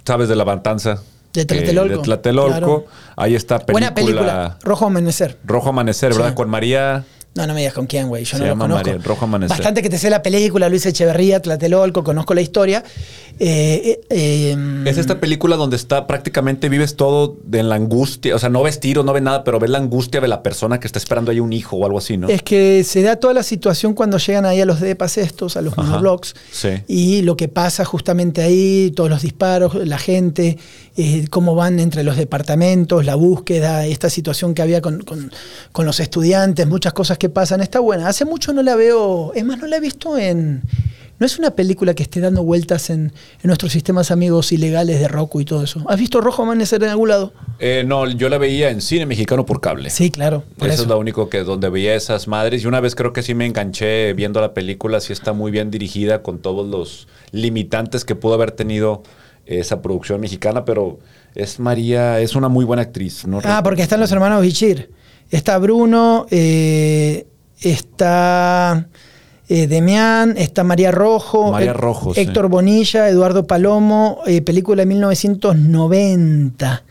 [0.05, 1.01] sabes de la matanza.
[1.33, 1.97] De Tlatelolco.
[1.97, 2.85] de Tlatelolco.
[3.15, 3.73] Ahí está película.
[3.73, 4.57] Buena película.
[4.63, 5.37] Rojo Amanecer.
[5.45, 6.33] Rojo Amanecer, ¿verdad?
[6.33, 7.05] Con María.
[7.33, 8.25] No, no me digas con quién, güey.
[8.25, 8.89] Yo Se no llama lo conozco.
[8.91, 9.57] María, Rojo Amanecer.
[9.57, 12.83] Bastante que te sé la película, Luis Echeverría, Tlatelolco, conozco la historia.
[13.39, 18.35] Eh, eh, em, es esta película donde está prácticamente vives todo en la angustia.
[18.35, 20.81] O sea, no ves tiros, no ves nada, pero ves la angustia de la persona
[20.81, 22.27] que está esperando ahí un hijo o algo así, ¿no?
[22.27, 25.61] Es que se da toda la situación cuando llegan ahí a los depas estos, a
[25.61, 26.35] los monoblogs.
[26.51, 26.69] Sí.
[26.89, 30.57] Y lo que pasa justamente ahí, todos los disparos, la gente,
[30.97, 35.01] eh, cómo van entre los departamentos, la búsqueda, esta situación que había con,
[35.71, 37.61] con los estudiantes, muchas cosas que pasan.
[37.61, 38.07] Está buena.
[38.07, 40.63] Hace mucho no la veo, es más, no la he visto en...
[41.19, 43.13] No es una película que esté dando vueltas en,
[43.43, 45.83] nuestros sistemas amigos ilegales de Roku y todo eso.
[45.87, 47.31] ¿Has visto Rojo Amanecer en algún lado?
[47.59, 49.91] Eh, no, yo la veía en cine mexicano por cable.
[49.91, 50.43] Sí, claro.
[50.57, 52.63] eso, es lo único que donde veía esas madres.
[52.63, 54.99] Y una vez creo que sí me enganché viendo la película.
[54.99, 59.03] Sí está muy bien dirigida con todos los limitantes que pudo haber tenido
[59.45, 60.97] esa producción mexicana, pero
[61.35, 63.25] es María, es una muy buena actriz.
[63.43, 64.89] ah, porque están los hermanos Bichir.
[65.31, 67.25] Está Bruno, eh,
[67.61, 68.87] está
[69.47, 76.83] eh, Demián, está María Rojo, María Rojo Héctor Bonilla, Eduardo Palomo, eh, película de 1990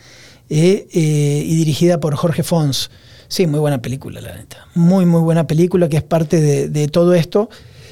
[0.51, 2.91] eh, y dirigida por Jorge Fons.
[3.29, 4.67] Sí, muy buena película, la neta.
[4.75, 7.49] Muy, muy buena película que es parte de, de todo esto.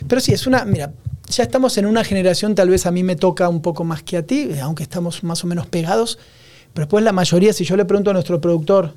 [0.07, 0.93] Pero sí, es una, mira,
[1.31, 4.17] ya estamos en una generación, tal vez a mí me toca un poco más que
[4.17, 6.19] a ti, aunque estamos más o menos pegados,
[6.75, 8.95] pero después la mayoría, si yo le pregunto a nuestro productor,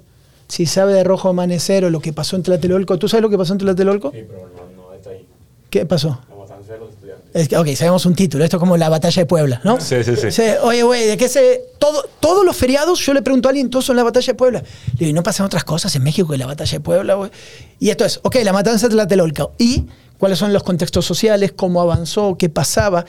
[0.51, 2.99] si sabe de Rojo Amanecer o lo que pasó en Tlatelolco.
[2.99, 4.11] ¿Tú sabes lo que pasó en Tlatelolco?
[4.11, 5.25] Sí, pero no, no está ahí.
[5.69, 6.19] ¿Qué pasó?
[6.29, 7.29] La matanza de los estudiantes.
[7.33, 8.43] Es que, ok, sabemos un título.
[8.43, 9.79] Esto es como la batalla de Puebla, ¿no?
[9.79, 10.41] Sí, sí, sí.
[10.61, 11.61] oye, güey, ¿de qué se...?
[11.79, 14.59] Todo, todos los feriados, yo le pregunto a alguien, todos son la batalla de Puebla.
[14.59, 17.31] Le digo, ¿y no pasan otras cosas en México que la batalla de Puebla, güey?
[17.79, 19.53] Y esto es, ok, la matanza de Tlatelolco.
[19.57, 19.85] ¿Y
[20.17, 21.53] cuáles son los contextos sociales?
[21.55, 22.35] ¿Cómo avanzó?
[22.37, 23.05] ¿Qué pasaba?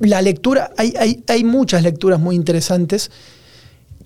[0.00, 3.10] la lectura, hay, hay, hay muchas lecturas muy interesantes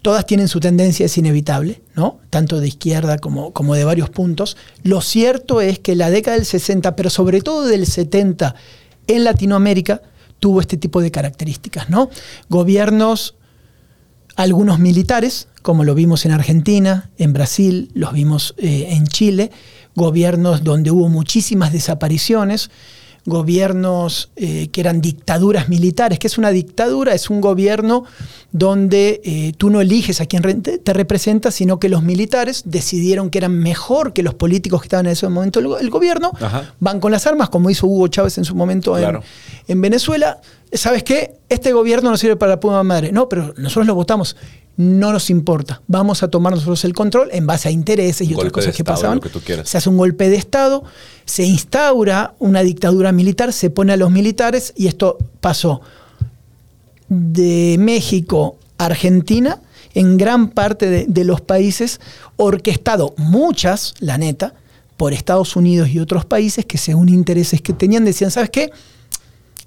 [0.03, 2.19] todas tienen su tendencia, es inevitable, ¿no?
[2.31, 4.57] Tanto de izquierda como, como de varios puntos.
[4.83, 8.55] Lo cierto es que la década del 60, pero sobre todo del 70
[9.07, 10.03] en Latinoamérica,
[10.39, 12.11] tuvo este tipo de características, ¿no?
[12.49, 13.35] Gobiernos,
[14.37, 19.51] algunos militares, como lo vimos en Argentina, en Brasil, los vimos eh, en Chile,
[19.95, 22.71] gobiernos donde hubo muchísimas desapariciones,
[23.31, 26.19] gobiernos eh, que eran dictaduras militares.
[26.19, 27.15] ¿Qué es una dictadura?
[27.15, 28.05] Es un gobierno
[28.53, 33.39] donde eh, tú no eliges a quien te representa, sino que los militares decidieron que
[33.39, 36.33] eran mejor que los políticos que estaban en ese momento el, gobierno,
[36.81, 39.21] van con las armas, como hizo Hugo Chávez en su momento en,
[39.69, 40.41] en Venezuela.
[40.73, 41.39] ¿Sabes qué?
[41.49, 43.11] Este gobierno no sirve para la puma madre.
[43.11, 44.37] No, pero nosotros lo votamos
[44.81, 45.83] no nos importa.
[45.89, 49.21] Vamos a tomar nosotros el control en base a intereses y otras cosas que pasaban.
[49.65, 50.83] se hace un golpe de Estado,
[51.27, 55.83] se instaura una dictadura militar, se pone a los militares y esto pasó
[57.11, 59.61] de México a Argentina,
[59.93, 62.01] en gran parte de, de los países,
[62.37, 64.55] orquestado muchas, la neta,
[64.97, 68.71] por Estados Unidos y otros países que según intereses que tenían decían, ¿sabes qué?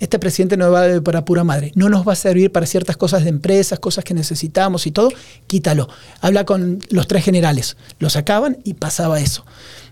[0.03, 3.23] Este presidente no va para pura madre, no nos va a servir para ciertas cosas
[3.23, 5.09] de empresas, cosas que necesitamos y todo,
[5.47, 5.87] quítalo.
[6.19, 9.45] Habla con los tres generales, lo sacaban y pasaba eso.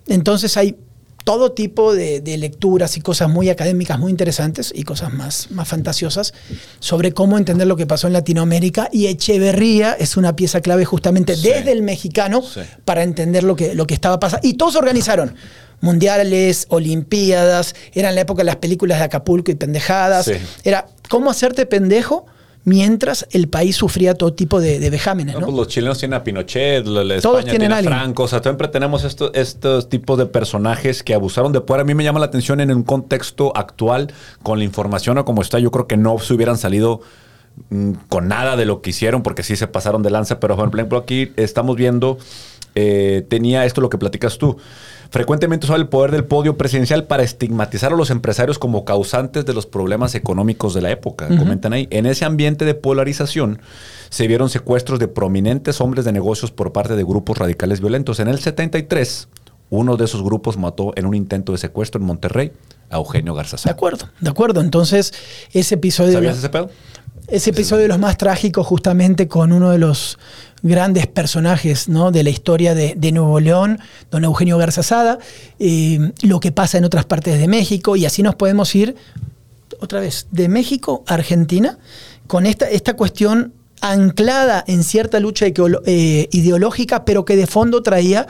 [0.07, 0.75] Entonces hay
[1.23, 6.33] todo tipo de, lecturas y cosas muy académicas, muy interesantes y cosas más, más fantasiosas
[6.79, 8.89] sobre cómo entender lo que pasó en Latinoamérica.
[8.91, 12.43] Y Echeverría es una pieza clave justamente desde el mexicano
[12.83, 14.45] para entender lo que, lo que estaba pasando.
[14.45, 15.35] Y todos organizaron
[15.81, 20.31] mundiales, olimpiadas, eran la época de las películas de Acapulco y pendejadas.
[20.63, 22.25] Era cómo hacerte pendejo
[22.63, 25.35] mientras el país sufría todo tipo de, vejámenes.
[25.35, 29.03] Pues los chilenos tienen a Pinochet, la, España tiene a Franco, o sea, siempre tenemos
[29.03, 31.81] estos tipos de personajes que abusaron de poder.
[31.81, 34.13] A mí me llama la atención en un contexto actual,
[34.43, 37.01] con la información o como está, yo creo que no se hubieran salido
[37.69, 40.69] mm, con nada de lo que hicieron, porque sí se pasaron de lanza, pero por
[40.69, 42.17] ejemplo aquí estamos viendo,
[42.75, 44.57] eh, tenía esto lo que platicas tú.
[45.11, 49.53] Frecuentemente usaba el poder del podio presidencial para estigmatizar a los empresarios como causantes de
[49.53, 51.27] los problemas económicos de la época.
[51.27, 51.89] Comentan ahí.
[51.91, 53.59] En ese ambiente de polarización
[54.09, 58.21] se vieron secuestros de prominentes hombres de negocios por parte de grupos radicales violentos.
[58.21, 59.27] En el 73,
[59.69, 62.53] uno de esos grupos mató en un intento de secuestro en Monterrey
[62.89, 63.57] a Eugenio Garza.
[63.61, 64.61] De acuerdo, de acuerdo.
[64.61, 65.13] Entonces,
[65.51, 66.13] ese episodio...
[66.13, 66.69] ¿Sabías ese pedo?
[67.27, 70.17] Ese episodio de los más trágicos, justamente con uno de los
[70.63, 72.11] grandes personajes ¿no?
[72.11, 75.19] de la historia de, Nuevo León, don Eugenio Garzazada,
[75.59, 78.95] eh, lo que pasa en otras partes de México, y así nos podemos ir
[79.79, 81.77] otra vez de México a Argentina
[82.27, 88.27] con esta, esta cuestión anclada en cierta lucha eh, ideológica, pero que de fondo traía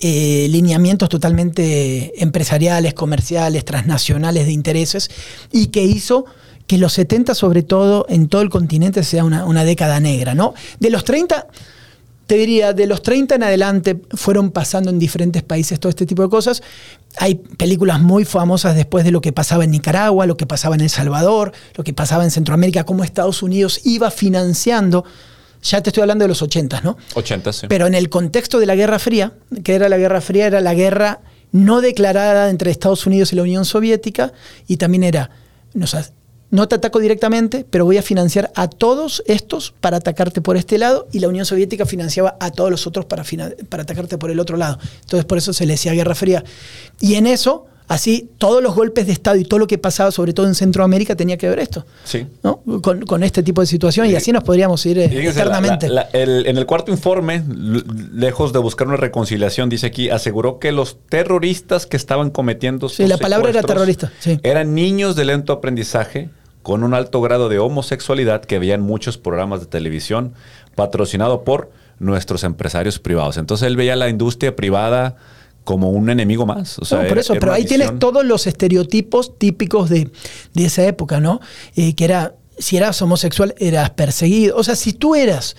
[0.00, 5.10] eh, lineamientos totalmente empresariales, comerciales, transnacionales de intereses,
[5.52, 6.24] y que hizo
[6.68, 10.52] que los 70, sobre todo en todo el continente, sea una, década negra, ¿no?
[10.78, 11.46] De los 30,
[12.26, 16.22] te diría, de los 30 en adelante fueron pasando en diferentes países todo este tipo
[16.22, 16.62] de cosas.
[17.16, 20.82] Hay películas muy famosas después de lo que pasaba en Nicaragua, lo que pasaba en
[20.82, 25.06] El Salvador, lo que pasaba en Centroamérica, cómo Estados Unidos iba financiando.
[25.62, 26.98] Ya te estoy hablando de los 80, ¿no?
[27.14, 27.66] 80, sí.
[27.66, 29.32] Pero en el contexto de la Guerra Fría,
[29.64, 33.42] que era la Guerra Fría, era la guerra no declarada entre Estados Unidos y la
[33.42, 34.34] Unión Soviética,
[34.66, 35.30] y también era,
[35.72, 35.96] nos,
[36.50, 40.78] no te ataco directamente, pero voy a financiar a todos estos para atacarte por este
[40.78, 43.24] lado y la Unión Soviética financiaba a todos los otros para,
[43.68, 44.78] para atacarte por el otro lado.
[45.02, 46.44] Entonces por eso se le decía Guerra Fría.
[47.00, 50.32] Y en eso, así, todos los golpes de Estado y todo lo que pasaba, sobre
[50.32, 51.84] todo en Centroamérica, tenía que ver esto.
[52.04, 52.26] Sí.
[52.80, 55.86] Con, este tipo de situación y, así nos podríamos ir eh, eternamente.
[56.14, 57.44] en el cuarto informe,
[58.14, 62.88] lejos de buscar una reconciliación, dice aquí, aseguró que los terroristas que estaban cometiendo...
[62.88, 64.10] Sí, la palabra era terrorista.
[64.42, 66.30] Eran niños de lento aprendizaje
[66.68, 70.34] con un alto grado de homosexualidad que veían muchos programas de televisión
[70.74, 73.38] patrocinado por nuestros empresarios privados.
[73.38, 75.16] Entonces él veía la industria privada
[75.64, 76.78] como un enemigo más.
[76.78, 80.10] O por eso, pero ahí tienes todos los estereotipos típicos de,
[80.56, 81.40] esa época, ¿no?
[81.74, 84.54] Eh, que era, si eras homosexual, eras perseguido.
[84.58, 85.56] O sea, si tú eras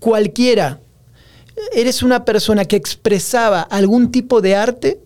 [0.00, 0.80] cualquiera,
[1.72, 4.98] eres una persona que expresaba algún tipo de arte,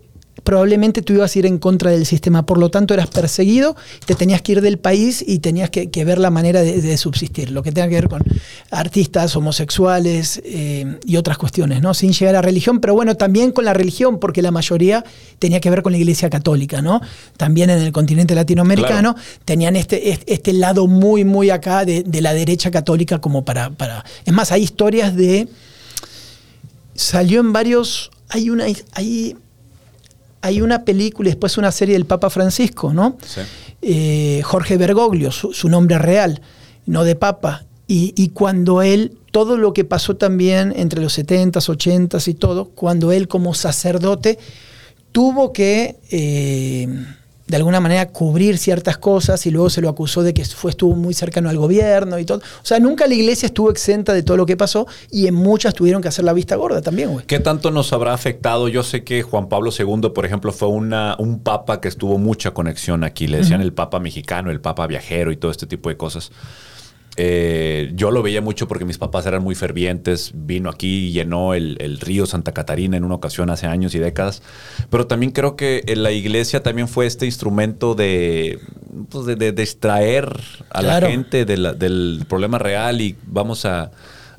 [0.42, 3.76] probablemente tú ibas a ir en contra del sistema, por lo tanto eras perseguido,
[4.06, 7.62] te tenías que ir del país y tenías que, ver la manera de, subsistir, lo
[7.62, 8.22] que tenga que ver con
[8.70, 11.92] artistas, homosexuales eh, y otras cuestiones, ¿no?
[11.92, 15.04] Sin llegar a religión, pero bueno, también con la religión, porque la mayoría
[15.38, 17.00] tenía que ver con la iglesia católica, ¿no?
[17.36, 22.70] También en el continente latinoamericano tenían este, este lado muy, muy acá de, la derecha
[22.70, 24.04] católica como para, para...
[24.24, 25.48] Es más, hay historias de...
[26.94, 28.10] Salió en varios...
[28.28, 28.64] Hay una...
[28.92, 29.36] Hay,
[30.40, 33.16] hay una película y después una serie del Papa Francisco, ¿no?
[33.82, 36.40] Eh, Jorge Bergoglio, su, nombre real,
[36.86, 37.64] no de Papa.
[37.86, 43.12] Y, cuando él todo lo que pasó también entre los 70s, 80s y todo, cuando
[43.12, 44.38] él como sacerdote
[45.12, 45.96] tuvo que...
[46.10, 46.88] eh,
[47.48, 50.94] de alguna manera cubrir ciertas cosas y luego se lo acusó de que fue, estuvo
[50.94, 52.38] muy cercano al gobierno y todo.
[52.38, 55.72] O sea, nunca la iglesia estuvo exenta de todo lo que pasó y en muchas
[55.72, 57.24] tuvieron que hacer la vista gorda también, güey.
[57.26, 58.68] ¿Qué tanto nos habrá afectado?
[58.68, 62.50] Yo sé que Juan Pablo II, por ejemplo, fue una, un papa que estuvo mucha
[62.50, 63.26] conexión aquí.
[63.26, 66.30] Le decían el papa mexicano, el papa viajero y todo este tipo de cosas.
[67.20, 70.30] Eh, yo lo veía mucho porque mis papás eran muy fervientes.
[70.34, 73.98] Vino aquí y llenó el, el, río Santa Catarina en una ocasión hace años y
[73.98, 74.40] décadas.
[74.88, 78.60] Pero también creo que la iglesia también fue este instrumento de,
[79.10, 80.28] pues de, de distraer
[80.70, 81.06] a claro.
[81.06, 83.90] la gente de la, del problema real y vamos a,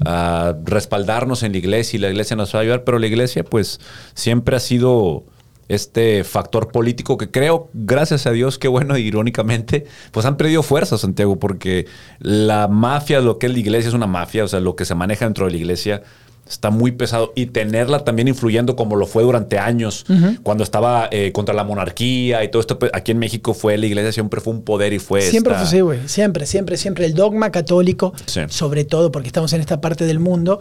[0.06, 2.86] a, respaldarnos en la iglesia y la iglesia nos va a ayudar.
[2.86, 3.82] Pero la iglesia pues
[4.14, 5.26] siempre ha sido
[5.70, 10.98] este factor político que creo, gracias a Dios, que bueno, irónicamente, pues han perdido fuerza,
[10.98, 11.86] Santiago, porque
[12.20, 14.96] la mafia, lo que es la iglesia, es una mafia, o sea, lo que se
[14.96, 16.02] maneja dentro de la iglesia
[16.50, 20.40] está muy pesado y tenerla también influyendo como lo fue durante años, uh -huh.
[20.42, 23.86] cuando estaba eh, contra la monarquía y todo esto, pues, aquí en México fue la
[23.86, 25.22] iglesia, siempre fue un poder y fue...
[25.22, 25.66] Siempre esta...
[25.66, 27.06] fue así, güey, siempre, siempre, siempre.
[27.06, 28.42] El dogma católico, sí.
[28.50, 30.60] sobre todo porque estamos en esta parte del mundo,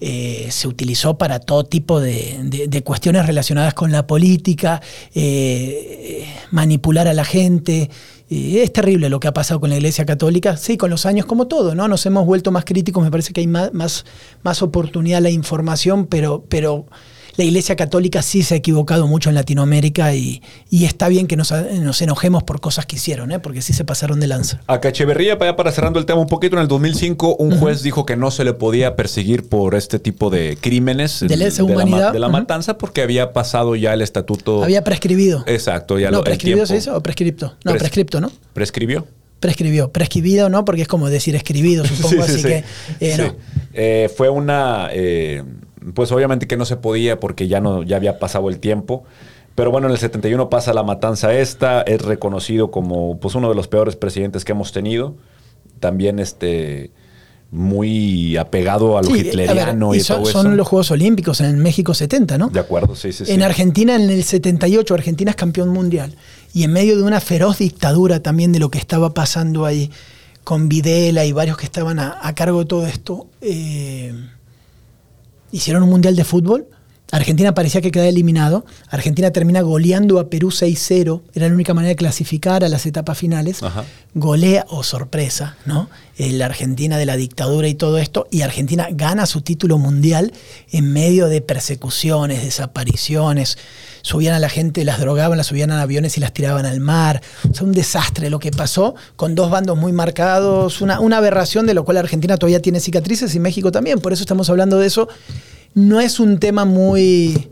[0.00, 4.82] eh, se utilizó para todo tipo de, de, cuestiones relacionadas con la política,
[5.14, 7.90] eh, manipular a la gente.
[8.28, 10.56] Eh, es terrible lo que ha pasado con la Iglesia Católica.
[10.56, 11.88] Sí, con los años, como todo, ¿no?
[11.88, 14.04] Nos hemos vuelto más críticos, me parece que hay más, más,
[14.42, 16.86] más oportunidad a la información, pero, pero
[17.36, 21.36] la Iglesia Católica sí se ha equivocado mucho en Latinoamérica y, y está bien que
[21.36, 23.38] nos, nos, enojemos por cosas que hicieron, ¿eh?
[23.38, 24.60] porque sí se pasaron de lanza.
[24.66, 27.58] A Cacheverría, para, para cerrando el tema un poquito, en el 2005 un uh -huh.
[27.58, 31.64] juez dijo que no se le podía perseguir por este tipo de crímenes de lesa
[31.64, 31.98] humanidad.
[31.98, 32.32] De la, de la uh -huh.
[32.32, 34.62] matanza porque había pasado ya el estatuto.
[34.62, 35.44] Había prescribido.
[35.46, 37.54] Exacto, ya no, lo ¿Prescribido se hizo o prescripto?
[37.64, 38.30] No, Pres prescripto, ¿no?
[38.52, 39.06] ¿Prescribió?
[39.44, 39.90] prescribió.
[39.92, 42.48] Prescribido no, porque es como decir escribido, supongo, sí, sí, así sí.
[42.48, 42.64] que
[43.00, 43.36] eh, no.
[43.74, 45.42] Eh, fue una eh,
[45.92, 49.04] pues obviamente que no se podía porque ya no ya había pasado el tiempo.
[49.54, 53.54] Pero bueno, en el 71 pasa la matanza esta, es reconocido como pues uno de
[53.54, 55.14] los peores presidentes que hemos tenido.
[55.80, 56.90] También este
[57.50, 60.42] muy apegado a lo sí, hitleriano ver, y, y son, todo eso.
[60.42, 62.48] Son los Juegos Olímpicos en México 70, ¿no?
[62.48, 63.22] De acuerdo, sí, sí.
[63.28, 63.42] En sí.
[63.42, 66.16] Argentina en el 78, Argentina es campeón mundial.
[66.52, 69.92] Y en medio de una feroz dictadura también de lo que estaba pasando ahí
[70.42, 74.12] con Videla y varios que estaban a, a cargo de todo esto, eh,
[75.54, 76.66] hicieron un mundial de fútbol.
[77.12, 78.66] Argentina parecía que quedaba eliminado.
[78.88, 81.22] Argentina termina goleando a Perú 6-0.
[81.32, 83.62] Era la única manera de clasificar a las etapas finales.
[83.62, 83.84] Ajá.
[84.14, 85.88] Golea, o oh, sorpresa, ¿no?
[86.18, 88.26] La Argentina de la dictadura y todo esto.
[88.32, 90.32] Y Argentina gana su título mundial
[90.72, 93.58] en medio de persecuciones, desapariciones.
[94.04, 97.22] Subían a la gente, las drogaban, las subían a aviones y las tiraban al mar.
[97.50, 100.80] O sea, un desastre lo que pasó, con dos bandos muy marcados.
[100.80, 103.98] Una, una aberración de lo cual Argentina todavía tiene cicatrices y México también.
[103.98, 105.08] Por eso estamos hablando de eso
[105.74, 107.48] no es un tema muy,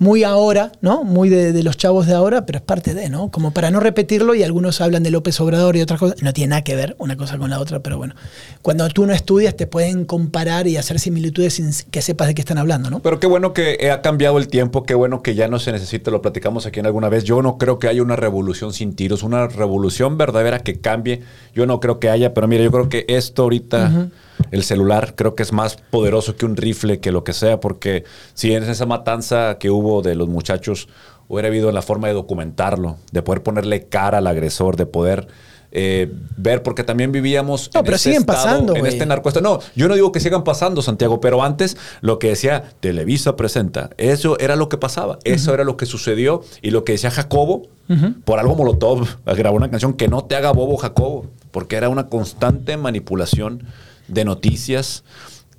[0.00, 1.04] muy ahora, ¿no?
[1.04, 3.30] Muy de, de, los chavos de ahora, pero es parte de, ¿no?
[3.30, 6.22] Como para no repetirlo, y algunos hablan de López Obrador y otras cosas.
[6.22, 8.14] No tiene nada que ver una cosa con la otra, pero bueno.
[8.62, 12.40] Cuando tú no estudias, te pueden comparar y hacer similitudes sin que sepas de qué
[12.42, 13.00] están hablando, ¿no?
[13.00, 16.10] Pero qué bueno que ha cambiado el tiempo, qué bueno que ya no se necesita,
[16.10, 17.24] lo platicamos aquí en alguna vez.
[17.24, 21.22] Yo no creo que haya una revolución sin tiros, una revolución verdadera que cambie.
[21.54, 23.92] Yo no creo que haya, pero mira, yo creo que esto ahorita.
[23.92, 24.10] Uh -huh
[24.50, 28.04] el celular creo que es más poderoso que un rifle, que lo que sea, porque
[28.34, 30.88] si en esa matanza que hubo de los muchachos
[31.28, 35.28] hubiera habido la forma de documentarlo, de poder ponerle cara al agresor, de poder
[35.74, 38.92] eh, ver, porque también vivíamos no, en pero este siguen estado, pasando, en wey.
[38.92, 39.42] este narcoestado.
[39.42, 43.88] No, yo no digo que sigan pasando, Santiago, pero antes lo que decía Televisa presenta,
[43.96, 45.54] eso era lo que pasaba, eso uh -huh.
[45.54, 48.22] era lo que sucedió y lo que decía Jacobo, uh -huh.
[48.22, 52.08] por algo Molotov grabó una canción que no te haga bobo Jacobo, porque era una
[52.08, 53.64] constante manipulación
[54.12, 55.04] de noticias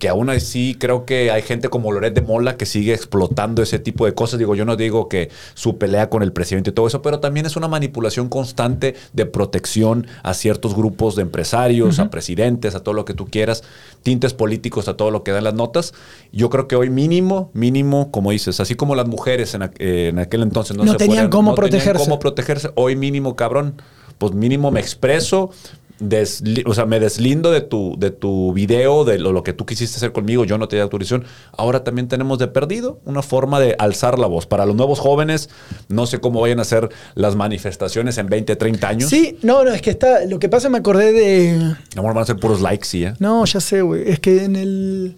[0.03, 3.79] que aún así creo que hay gente como Loret de Mola que sigue explotando ese
[3.79, 4.37] tipo de cosas.
[4.37, 7.45] Digo, yo no digo que su pelea con el presidente y todo eso, pero también
[7.45, 12.05] es una manipulación constante de protección a ciertos grupos de empresarios, uh -huh.
[12.07, 13.63] a presidentes, a todo lo que tú quieras,
[14.01, 15.93] tintes políticos, a todo lo que dan las notas.
[16.33, 20.43] Yo creo que hoy mínimo, mínimo, como dices, así como las mujeres en, en aquel
[20.43, 21.93] entonces no, no se tenían cómo no protegerse.
[21.93, 23.75] Tenían cómo protegerse, hoy mínimo, cabrón,
[24.17, 25.51] pues mínimo me expreso,
[25.99, 29.65] Desli o sea, me deslindo de tu, de tu video, de lo, lo, que tú
[29.65, 31.25] quisiste hacer conmigo, yo no te di autorización.
[31.55, 34.45] Ahora también tenemos de perdido una forma de alzar la voz.
[34.45, 35.49] Para los nuevos jóvenes,
[35.89, 39.09] no sé cómo vayan a ser las manifestaciones en 20, 30 años.
[39.09, 40.25] Sí, no, no, es que está.
[40.25, 41.75] Lo que pasa, me acordé de.
[41.95, 43.13] Amor, van a ser puros likes, sí, ¿eh?
[43.19, 44.09] No, ya sé, güey.
[44.09, 45.15] Es que en el.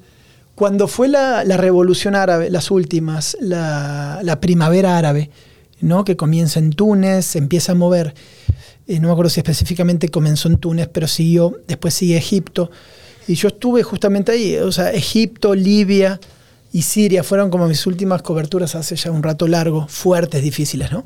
[0.55, 5.29] Cuando fue la, la revolución árabe, las últimas, la, la primavera árabe,
[5.81, 6.05] ¿no?
[6.05, 8.13] Que comienza en Túnez, se empieza a mover
[8.87, 12.69] eh, no me acuerdo si específicamente comenzó en Túnez, pero siguió, después sigue Egipto.
[13.27, 16.19] Y yo estuve justamente ahí, o sea, Egipto, Libia
[16.71, 21.05] y Siria fueron como mis últimas coberturas hace ya un rato largo, fuertes, difíciles, ¿no?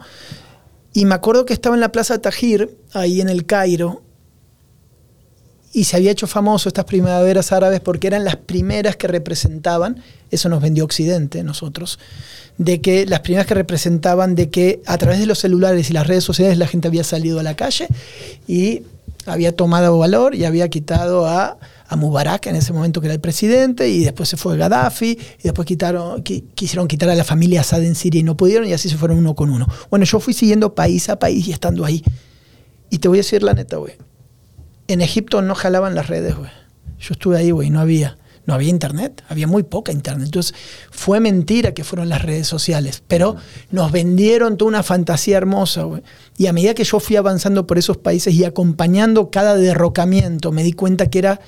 [0.94, 4.02] Y me acuerdo que estaba en la Plaza Tajir, ahí en el Cairo,
[5.72, 10.02] y se había hecho famoso estas primaveras árabes porque eran las primeras que representaban,
[10.32, 12.00] eso nos vendió Occidente, nosotros,
[12.58, 16.08] de que las primeras que representaban de que a través de los celulares y las
[16.08, 17.88] redes sociales la gente había salido a la calle
[18.48, 18.84] y
[19.26, 21.58] había tomado valor y había quitado a,
[21.88, 25.44] a Mubarak en ese momento que era el presidente y después se fue Gaddafi y
[25.44, 28.90] después quitaron, quisieron quitar a la familia Assad en Siria y no pudieron y así
[28.90, 29.68] se fueron uno con uno.
[29.92, 32.04] Bueno, yo fui siguiendo país a país y estando ahí.
[32.90, 34.09] Y te voy a decir la neta, güey
[34.90, 36.50] en Egipto no jalaban las redes, güey.
[37.00, 38.18] Yo estuve ahí, güey, no había.
[38.46, 40.26] No había internet, había muy poca internet.
[40.26, 40.56] Entonces,
[40.90, 43.36] fue mentira que fueron las redes sociales, pero
[43.70, 46.02] nos vendieron toda una fantasía hermosa, güey.
[46.36, 50.64] Y a medida que yo fui avanzando por esos países y acompañando cada derrocamiento, me
[50.64, 51.42] di cuenta que era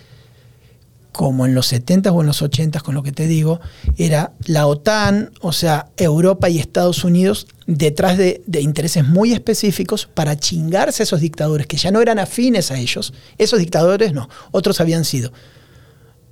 [1.12, 3.60] como en los 70 o en los 80 con lo que te digo,
[3.98, 10.38] era la OTAN, o sea, Europa y Estados Unidos, detrás de, intereses muy específicos para
[10.38, 13.14] chingarse a esos dictadores que ya no eran afines a ellos.
[13.38, 15.34] Esos dictadores no, otros habían sido.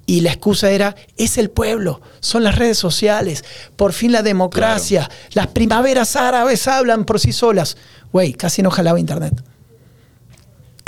[0.05, 3.43] Y la excusa era, es el pueblo, son las redes sociales,
[3.75, 7.77] por fin la democracia, las primaveras árabes hablan por sí solas.
[8.11, 9.43] Güey, casi no jalaba internet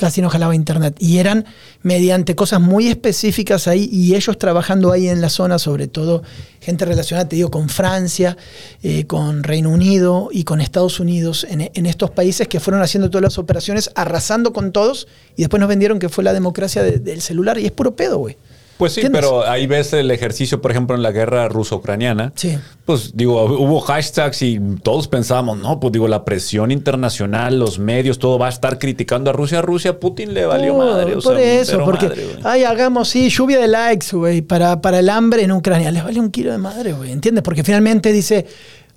[0.01, 0.95] casi no jalaba internet.
[0.97, 1.45] Y eran
[1.83, 6.23] mediante cosas muy específicas ahí y ellos trabajando ahí en la zona, sobre todo
[6.59, 8.35] gente relacionada, te digo, con Francia,
[8.81, 13.21] eh, con Reino Unido y con Estados Unidos, en, estos países que fueron haciendo todas
[13.21, 17.59] las operaciones, arrasando con todos y después nos vendieron que fue la democracia del celular
[17.59, 18.37] y es puro pedo, güey.
[18.81, 22.33] Pues sí, pero ahí ves el ejercicio, por ejemplo, en la guerra ruso-ucraniana.
[22.35, 22.57] Sí.
[22.83, 28.17] Pues digo, hubo hashtags y todos pensábamos, no, pues digo, la presión internacional, los medios,
[28.17, 29.59] todo va a estar criticando a Rusia.
[29.59, 31.15] A Rusia, Putin le valió madre.
[31.17, 32.09] por eso, porque,
[32.43, 35.91] ay, hagamos, sí, lluvia de likes, güey, para, para el hambre en Ucrania.
[35.91, 37.43] Les vale un kilo de madre, güey, ¿entiendes?
[37.43, 38.47] Porque finalmente dice,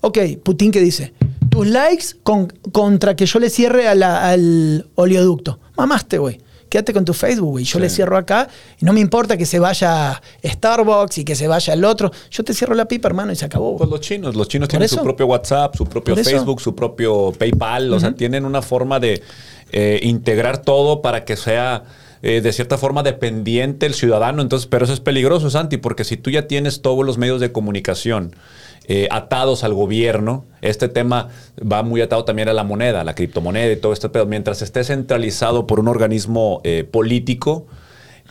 [0.01, 1.13] ok, Putin, ¿qué dice?
[1.51, 5.59] Tus likes contra que yo le cierre al oleoducto.
[5.77, 6.44] Mamaste, güey
[6.75, 8.49] quédate con tu Facebook, y Yo le cierro acá
[8.81, 12.11] y no me importa que se vaya Starbucks y que se vaya el otro.
[12.33, 13.77] Yo te cierro la pipa, hermano, y se acabó.
[13.77, 17.93] Pues los chinos, los chinos tienen su propio WhatsApp, su propio Facebook, su propio PayPal.
[17.93, 19.23] O sea, tienen una forma de
[19.71, 21.85] eh, integrar todo para que sea
[22.23, 24.43] eh, de cierta forma dependiente el ciudadano.
[24.43, 27.53] Entonces, pero eso es peligroso, Santi, porque si tú ya tienes todos los medios de
[27.53, 28.35] comunicación
[28.87, 30.45] eh, atados al gobierno.
[30.61, 31.29] Este tema
[31.61, 34.63] va muy atado también a la moneda, a la criptomoneda y todo esto, pero mientras
[34.63, 37.67] esté centralizado por un organismo eh, político,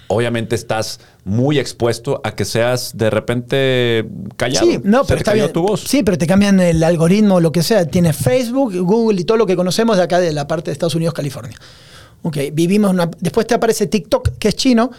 [0.07, 4.67] obviamente estás muy expuesto a que seas de repente callado.
[4.67, 5.51] Sí, no, pero está bien.
[5.51, 5.81] Tu voz.
[5.81, 7.85] Sí, pero te cambian el algoritmo, lo que sea.
[7.85, 10.95] Tienes Facebook, Google y todo lo que conocemos de acá de la parte de Estados
[10.95, 11.57] Unidos, California.
[12.21, 13.09] Ok, vivimos una.
[13.19, 14.91] Después te aparece TikTok, que es chino,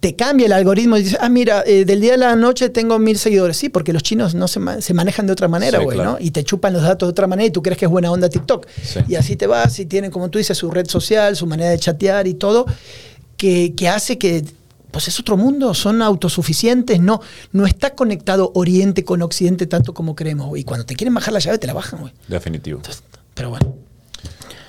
[0.00, 2.98] te cambia el algoritmo y dices, ah, mira, eh, del día a la noche tengo
[2.98, 3.58] mil seguidores.
[3.58, 6.16] Sí, porque los chinos no se, manejan de otra manera, güey, ¿no?
[6.18, 8.30] Y te chupan los datos de otra manera y tú crees que es buena onda
[8.30, 8.66] TikTok.
[9.08, 11.78] Y así te vas y tienen, como tú dices, su red social, su manera de
[11.78, 12.64] chatear y todo,
[13.36, 14.44] que, hace que
[14.90, 17.20] pues es otro mundo, son autosuficientes, no,
[17.52, 20.58] no está conectado Oriente con Occidente tanto como creemos.
[20.58, 22.12] Y cuando te quieren bajar la llave, te la bajan, güey.
[22.26, 22.80] Definitivo.
[23.34, 23.89] pero bueno.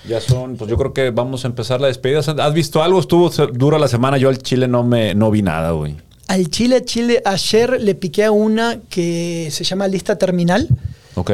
[0.07, 2.19] Ya son, pues yo creo que vamos a empezar la despedida.
[2.19, 2.99] ¿Has visto algo?
[2.99, 4.17] Estuvo duro la semana.
[4.17, 5.95] Yo al Chile no me no vi nada, güey.
[6.27, 10.67] Al Chile, Chile, ayer le piqué a una que se llama Lista Terminal.
[11.15, 11.31] Ok.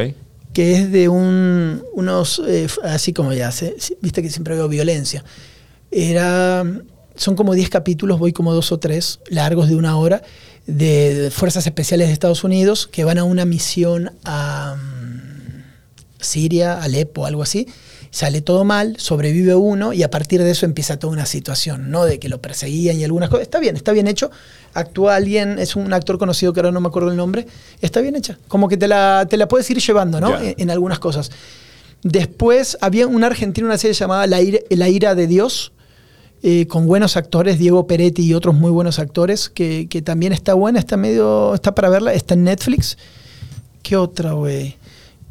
[0.53, 5.24] Que es de un, unos, eh, así como ya, se, viste que siempre veo violencia.
[5.91, 6.65] Era,
[7.15, 10.24] son como 10 capítulos, voy como dos o tres, largos de una hora,
[10.65, 15.63] de Fuerzas Especiales de Estados Unidos que van a una misión a mm,
[16.20, 17.68] Siria, Alepo, algo así
[18.12, 22.05] sale todo mal, sobrevive uno y a partir de eso empieza toda una situación, ¿no?
[22.05, 23.43] De que lo perseguían y algunas cosas.
[23.43, 24.32] Está bien, está bien hecho.
[24.74, 27.47] Actúa alguien, es un actor conocido que ahora no me acuerdo el nombre.
[27.82, 28.38] Está bien hecha.
[28.47, 30.38] Como que te la, te la puedes ir llevando, ¿no?
[30.39, 31.32] En, algunas cosas.
[32.03, 35.74] Después había una argentina, una serie llamada La ira, de Dios,
[36.43, 40.53] eh, con buenos actores, Diego Peretti y otros muy buenos actores, que, que también está
[40.53, 42.97] buena, está medio, está para verla, está en Netflix.
[43.82, 44.78] ¿Qué otra, güey?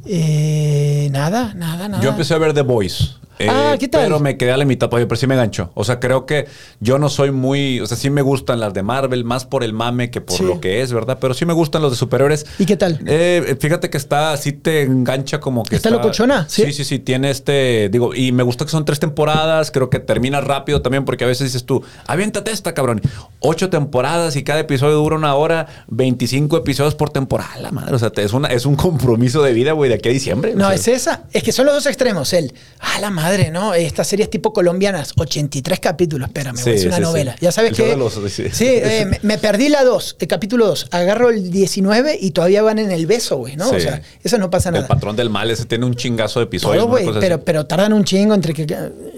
[0.08, 2.02] Eh, nada, nada, nada.
[2.02, 3.14] Yo empecé a ver The Voice.
[3.40, 4.04] Ah, eh, ¿qué tal?
[4.04, 5.70] Pero me quedé a la mitad, pero sí me gancho.
[5.74, 6.46] O sea, creo que
[6.80, 7.80] yo no soy muy.
[7.80, 10.60] O sea, sí me gustan las de Marvel, más por el mame que por lo
[10.60, 11.18] que es, ¿verdad?
[11.20, 12.46] Pero sí me gustan los de superiores.
[12.58, 13.00] ¿Y qué tal?
[13.06, 15.76] Eh, fíjate que está, sí te engancha como que.
[15.76, 16.46] ¿Está, locochona?
[16.48, 16.72] ¿Sí?
[16.72, 17.88] sí, sí, Tiene este.
[17.90, 19.70] Digo, y me gusta que son tres temporadas.
[19.70, 23.00] Creo que termina rápido también, porque a veces dices tú, aviéntate esta, cabrón.
[23.40, 27.94] Ocho temporadas y cada episodio dura una hora, 25 episodios por temporada, la madre.
[27.94, 30.54] O sea, es, una, es un compromiso de vida, güey, de aquí a diciembre.
[30.54, 31.24] No, es esa.
[31.32, 32.32] Es que son los dos extremos.
[32.32, 33.74] El, ah, la madre madre, ¿no?
[33.74, 37.32] Estas series tipo colombianas, 83 capítulos, espérame, Sí, es una sí, novela.
[37.32, 37.38] sí.
[37.42, 37.96] Ya sabes El show que...
[37.96, 38.44] los- sí.
[38.66, 40.88] Eh, me, me perdí la 2, el capítulo 2.
[40.92, 43.68] Agarro el 19 y todavía van en el beso, güey, ¿no?
[43.70, 44.88] O sea, eso no pasa El nada.
[44.88, 46.84] patrón del mal, ese tiene un chingazo de episodios.
[46.84, 48.66] Todo, güey, pero, pero tardan un chingo entre que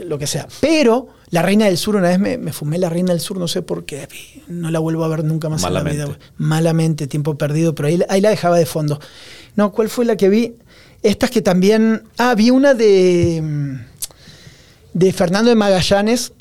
[0.04, 0.46] lo que sea.
[0.60, 3.48] Pero La Reina del Sur, una vez me, me fumé La Reina del Sur, no
[3.48, 4.08] sé por qué.
[4.48, 6.06] No la vuelvo a ver nunca más en la vida.
[6.06, 6.16] Güey.
[6.38, 8.98] Malamente, tiempo perdido, pero ahí, ahí la dejaba de fondo.
[9.56, 10.54] No, ¿cuál fue la que vi?
[11.02, 12.02] Estas que también.
[12.16, 13.42] Ah, vi una de.
[14.98, 16.32] De Fernando de Magallanes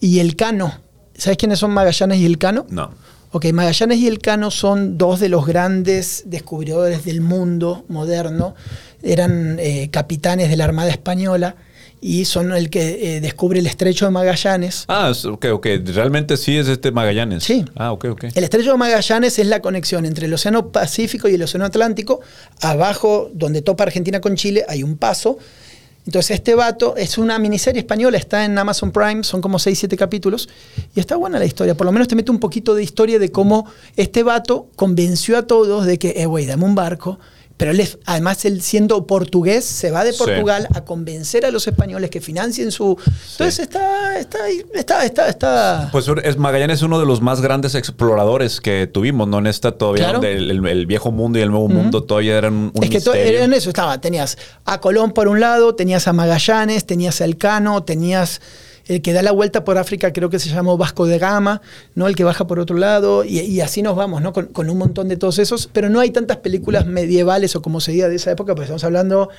[0.00, 0.80] y El Cano.
[1.14, 2.66] ¿Sabes quiénes son Magallanes y El Cano?
[2.70, 2.90] No.
[3.34, 8.54] Ok, Magallanes y Elcano son dos de los grandes descubridores del mundo moderno.
[9.02, 11.56] Eran eh, capitanes de la Armada Española
[12.02, 14.84] y son el que eh, descubre el estrecho de Magallanes.
[14.88, 15.66] Ah, ok, ok.
[15.94, 17.42] Realmente sí es este Magallanes.
[17.42, 17.64] Sí.
[17.74, 18.24] Ah, ok, ok.
[18.34, 22.20] El estrecho de Magallanes es la conexión entre el Océano Pacífico y el Océano Atlántico.
[22.60, 25.38] Abajo, donde topa Argentina con Chile, hay un paso.
[26.04, 29.96] Entonces, este vato es una miniserie española, está en Amazon Prime, son como 6, 7
[29.96, 30.48] capítulos.
[30.96, 31.76] Y está buena la historia.
[31.76, 33.66] Por lo menos te mete un poquito de historia de cómo
[33.96, 37.20] este vato convenció a todos de que, eh, güey, dame un barco.
[37.56, 40.18] Pero él, es- además, él siendo portugués, se va de Sí.
[40.18, 42.96] Portugal a convencer a los españoles que financien su.
[43.32, 45.88] Entonces, está, está, ahí, está, está, está.
[45.92, 49.38] Pues es Magallanes es uno de los más grandes exploradores que tuvimos, ¿no?
[49.38, 50.14] En esta todavía, Claro.
[50.20, 52.96] donde el, el- el viejo mundo y el nuevo mundo todavía eran un, es que
[52.96, 53.40] misterio.
[53.42, 54.00] en eso estaba.
[54.00, 58.40] Tenías a Colón por un lado, tenías a Magallanes, tenías a Elcano, tenías
[58.92, 61.62] el que da la vuelta por África, creo que se llamó Vasco de Gama,
[61.94, 62.06] ¿no?
[62.06, 64.32] El que baja por otro lado, y, así nos vamos, ¿no?
[64.32, 67.80] Con, con un montón de todos esos, pero no hay tantas películas medievales o como
[67.80, 69.30] se diga de esa época, pues estamos hablando.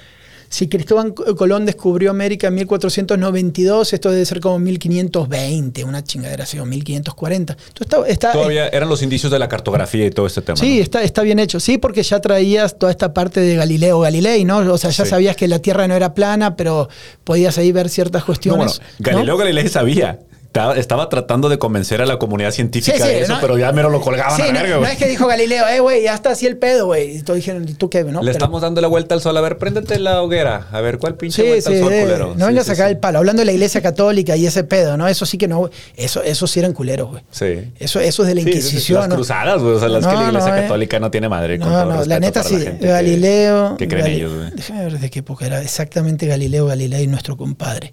[0.54, 6.60] Si Cristóbal Colón descubrió América en 1492, esto debe ser como 1520, una chingadera así,
[6.60, 7.54] o 1540.
[7.54, 10.56] Entonces está, está- Todavía eran los indicios de la cartografía y todo este tema.
[10.56, 10.84] Sí, ¿no?
[10.84, 11.60] está, está bien hecho.
[11.60, 14.60] Sí, porque ya traías toda esta parte de Galileo Galilei, ¿no?
[14.60, 15.10] O sea, ya Sí.
[15.10, 16.88] sabías que la Tierra no era plana, pero
[17.24, 18.78] podías ahí ver ciertas No, cuestiones.
[18.78, 19.38] bueno, Galileo ¿no?
[19.40, 20.20] Galilei sabía.
[20.54, 23.42] Estaba, estaba tratando de convencer a la comunidad científica Sí, sí, de eso, ¿no?
[23.42, 24.92] pero ya mero lo colgaban Sí, a la no, verga, no güey.
[24.92, 27.18] es que dijo Galileo, eh, güey, ya está así el pedo, güey.
[27.18, 28.04] Y todos dijeron, ¿y tú qué?
[28.04, 28.20] ¿no?
[28.20, 29.36] Le Pero- estamos dando la vuelta al sol.
[29.36, 30.68] A ver, préndete la hoguera.
[30.72, 32.36] A ver, ¿cuál pinche vuelta al sol, culero?
[32.38, 33.18] no vengas a sacar el palo.
[33.18, 35.08] Hablando de la iglesia católica y ese pedo, ¿no?
[35.08, 35.72] Eso sí que no.
[35.96, 37.24] Eso, eso sí eran culeros, güey.
[37.32, 37.72] Sí.
[37.80, 39.00] Eso, eso es de la Inquisición.
[39.00, 39.16] las ¿no?
[39.16, 39.74] cruzadas, güey.
[39.74, 40.62] O sea, las que No, la iglesia no, eh.
[40.62, 41.58] católica no tiene madre.
[41.58, 42.64] con No, no, la neta sí.
[42.80, 43.76] Galileo.
[43.78, 44.52] Que, creen ellos, güey.
[44.54, 45.64] Déjame ver de qué época era.
[45.64, 47.92] Exactamente Galileo Galilei, nuestro compadre.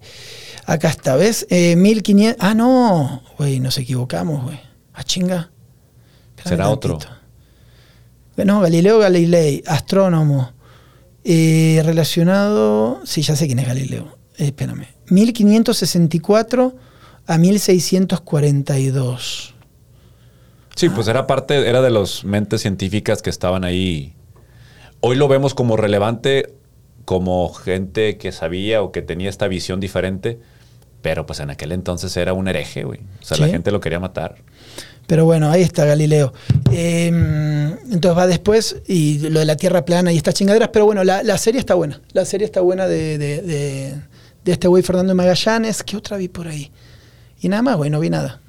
[0.65, 1.47] Acá está, ¿ves?
[1.49, 2.37] Eh, 1500.
[2.39, 3.23] Ah, no.
[3.37, 4.59] Güey, nos equivocamos, güey.
[4.93, 5.51] Ah, chinga.
[6.37, 6.99] Espérame Será otro.
[8.37, 10.53] No, Galileo Galilei, astrónomo.
[11.23, 13.01] Eh, relacionado.
[13.05, 14.17] Sí, ya sé quién es Galileo.
[14.37, 14.87] Eh, espérame.
[15.09, 16.75] 1564
[17.27, 19.53] a 1642.
[20.75, 24.15] Sí, pues era parte, era de las mentes científicas que estaban ahí.
[25.01, 26.55] Hoy lo vemos como relevante,
[27.05, 30.39] como gente que sabía o que tenía esta visión diferente,
[31.01, 32.99] pero pues en aquel entonces era un hereje, güey.
[33.21, 34.35] O sea, la gente lo quería matar.
[35.07, 36.31] Pero bueno, ahí está Galileo.
[36.71, 37.07] Eh,
[37.91, 40.69] entonces va después y lo de la Tierra plana y estas chingaderas.
[40.71, 42.01] Pero bueno, la, la serie está buena.
[42.13, 43.95] La serie está buena de, de- de-
[44.43, 45.83] de este güey Fernando Magallanes.
[45.83, 46.71] ¿Qué otra vi por ahí?
[47.41, 48.39] Y nada más, güey, no vi nada.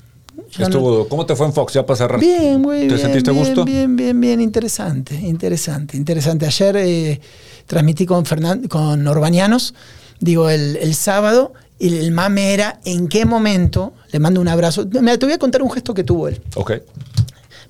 [0.53, 1.73] Ya no- Estuvo, ¿Cómo te fue en Fox?
[1.75, 2.21] Ya para cerrar.
[2.21, 2.83] Bien, güey.
[2.83, 3.65] ¿Te bien, sentiste bien, gusto?
[3.65, 4.41] Bien, bien, bien.
[4.41, 6.47] Interesante, interesante, interesante.
[6.47, 7.21] Ayer eh,
[7.67, 9.75] transmití con, Fernan- con Urbanianos,
[10.21, 11.53] digo, el, el sábado,
[11.89, 14.87] el mame era en qué momento, le mando un abrazo.
[15.01, 16.73] Mira, te voy a contar un gesto que tuvo él Ok.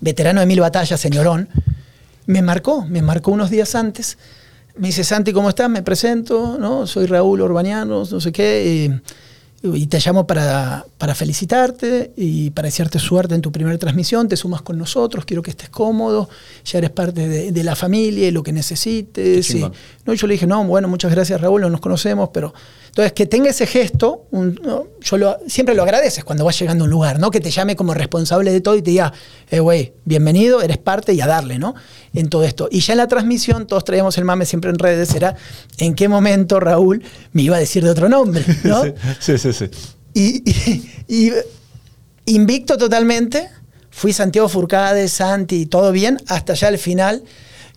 [0.01, 1.49] veterano de mil batallas, señorón,
[2.27, 4.19] me marcó, me marcó unos días antes.
[4.77, 5.69] Me dice, Santi, ¿cómo estás?
[5.69, 6.87] Me presento, ¿no?
[6.87, 8.85] Soy Raúl Urbanianos, no sé qué.
[8.87, 9.01] eh,
[9.65, 14.27] y te llamo para, para felicitarte y para desearte suerte en tu primera transmisión.
[14.27, 16.29] Te sumas con nosotros, quiero que estés cómodo,
[16.65, 19.55] ya eres parte de, de la familia y lo que necesites.
[19.55, 19.65] Y-
[20.05, 22.53] no, yo le dije, no, bueno, muchas gracias Raúl, no nos conocemos, pero...
[22.93, 26.85] Entonces, que tenga ese gesto, un- no, yo lo- siempre lo agradeces cuando vas llegando
[26.85, 27.31] a un lugar, ¿no?
[27.31, 29.14] Que te llame como responsable de todo y te diga,
[29.51, 31.74] eh, güey, bienvenido, eres parte y a darle, ¿no?
[32.12, 32.69] En todo esto.
[32.70, 35.36] Y ya en la transmisión, todos traíamos el mame siempre en redes, era
[35.78, 37.02] en qué momento Raúl
[37.32, 38.82] me iba a decir de otro nombre, ¿no?
[39.20, 39.70] Sí, sí, sí.
[40.12, 40.51] Y,
[41.09, 41.32] y-
[42.27, 43.48] y invicto totalmente,
[43.90, 47.24] fui Santiago Furcade, Santi, todo bien, hasta ya al final,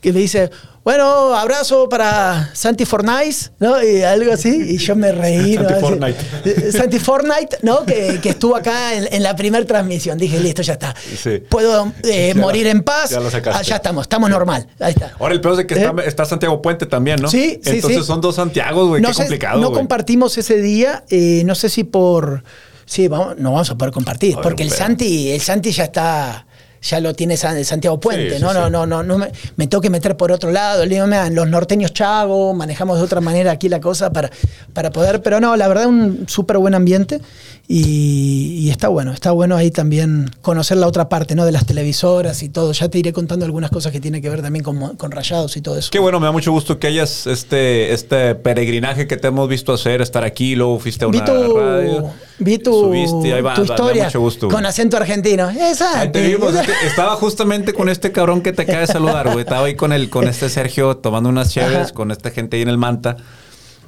[0.01, 0.51] que me dice,
[0.85, 3.83] bueno, abrazo para Santi Fortnite, ¿no?
[3.83, 5.57] Y algo así, y yo me reí.
[5.57, 5.63] ¿no?
[5.67, 6.19] Santi Así, Fortnite.
[6.45, 7.83] eh, Santi Fortnite, ¿no?
[7.85, 10.17] Que, que estuvo acá en, en la primera transmisión.
[10.19, 10.93] Dije, listo, ya está.
[10.95, 11.39] Sí.
[11.49, 13.09] Puedo eh, Ya morir en paz.
[13.09, 13.59] ya lo sacaste.
[13.59, 14.67] Ah, ya estamos, estamos normal.
[14.79, 15.13] Ahí está.
[15.19, 16.07] Ahora el peor es que está, ¿Eh?
[16.07, 17.29] está Santiago Puente también, ¿no?
[17.29, 18.05] Sí, sí, Entonces sí.
[18.05, 19.01] son dos Santiagos, güey.
[19.01, 22.43] no Qué sé, complicado, no compartimos ese día, eh, no sé si por...
[22.85, 24.69] Sí, vamos, no vamos a poder compartir, A ver, porque el.
[24.69, 26.45] Santi, el Santi ya está...
[26.85, 28.49] ya lo tiene San- Santiago Puente, Sí, ¿no?
[28.49, 28.55] sí.
[28.55, 30.85] No, no, no, no me, me tengo que meter por otro lado.
[30.85, 34.29] Le digo, "Mira, los norteños chago, manejamos de otra manera aquí la cosa para,
[34.73, 35.21] para poder.
[35.21, 37.19] Pero no, la verdad, un súper buen ambiente
[37.67, 39.11] y, y está bueno.
[39.11, 41.45] Está bueno ahí también conocer la otra parte, ¿no?
[41.45, 42.71] De las televisoras y todo.
[42.73, 45.61] Ya te iré contando algunas cosas que tiene que ver también con, con rayados y
[45.61, 45.89] todo eso.
[45.91, 49.73] Qué bueno, me da mucho gusto que hayas este, este peregrinaje que te hemos visto
[49.73, 52.11] hacer, estar aquí, luego fuiste a una Vi tu, radio.
[52.39, 55.47] vi tu, subiste, ahí va, tu historia mucho gusto, con acento argentino.
[55.47, 56.53] Ahí te vimos,
[56.85, 59.39] estaba justamente con este cabrón que te acaba de saludar, güey.
[59.39, 61.93] Estaba ahí con el, con este Sergio tomando unas chaves, Ajá.
[61.93, 63.17] con esta gente ahí en el Manta.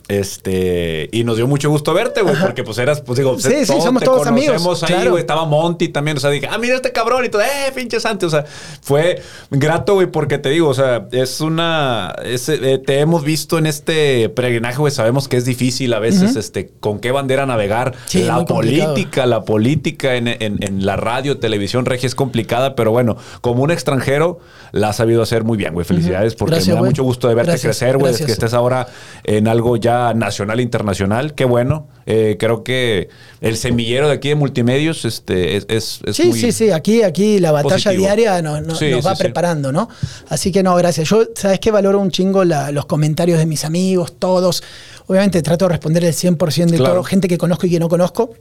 [0.08, 3.66] Este, y nos dio mucho gusto verte, güey, porque pues eras, pues digo, Sí, sí,
[3.66, 5.12] somos te todos amigos, ahí, claro.
[5.12, 8.00] güey, estaba Monty también, o sea, dije, ah, mira este cabrón y todo, eh, pinche
[8.00, 8.46] Santi, o sea,
[8.82, 9.22] fue
[9.52, 13.66] grato, güey, porque te digo, o sea, es una, es, eh, te hemos visto en
[13.68, 18.24] este peregrinaje, güey, sabemos que es difícil a veces, este, con qué bandera navegar, Sí,
[18.24, 18.94] la complicado.
[18.94, 23.64] política, la política en, en- en la radio, televisión regia es complicada, pero bueno, como
[23.64, 24.40] un extranjero
[24.72, 25.86] la has sabido hacer muy bien, güey.
[25.86, 26.92] Felicidades porque Gracias, me da güey.
[26.92, 28.26] mucho gusto de verte Gracias, crecer, güey, gracias.
[28.26, 28.88] que estés ahora
[29.24, 31.34] en algo ya nacional e internacional.
[31.34, 31.88] Qué bueno.
[32.06, 33.10] Eh, creo que
[33.42, 37.04] el semillero de aquí de multimedios este, es, es, es Sí, muy- sí, sí, aquí,
[37.04, 38.02] aquí la batalla positivo.
[38.02, 38.38] diaria
[38.80, 39.24] Sí, nos va sí.
[39.24, 39.90] preparando, ¿no?
[40.30, 41.10] Así que no, gracias.
[41.10, 41.70] Yo, ¿sabes qué?
[41.72, 44.64] Valoro un chingo la- los comentarios de mis amigos, todos.
[45.08, 46.94] Obviamente trato de responder el 100% de Claro.
[46.96, 48.34] todo, gente que conozco y que no conozco.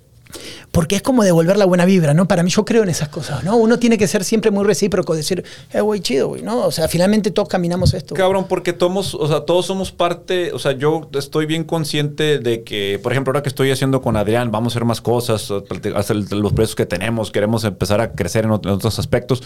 [0.72, 2.28] Porque es como devolver la buena vibra, ¿no?
[2.28, 3.56] Para mí yo creo en esas cosas, ¿no?
[3.56, 5.42] Uno tiene que ser siempre muy recíproco, decir,
[5.72, 6.66] eh, güey, chido, güey, ¿no?
[6.66, 8.14] O sea, finalmente todos caminamos esto.
[8.14, 8.22] güey.
[8.22, 12.62] Cabrón, porque todos, o sea, todos somos parte, o sea, yo estoy bien consciente de
[12.64, 15.50] que, por ejemplo, ahora que estoy haciendo con Adrián, vamos a hacer más cosas,
[15.94, 19.42] hacer los precios que tenemos, queremos empezar a crecer en, ot- en otros aspectos.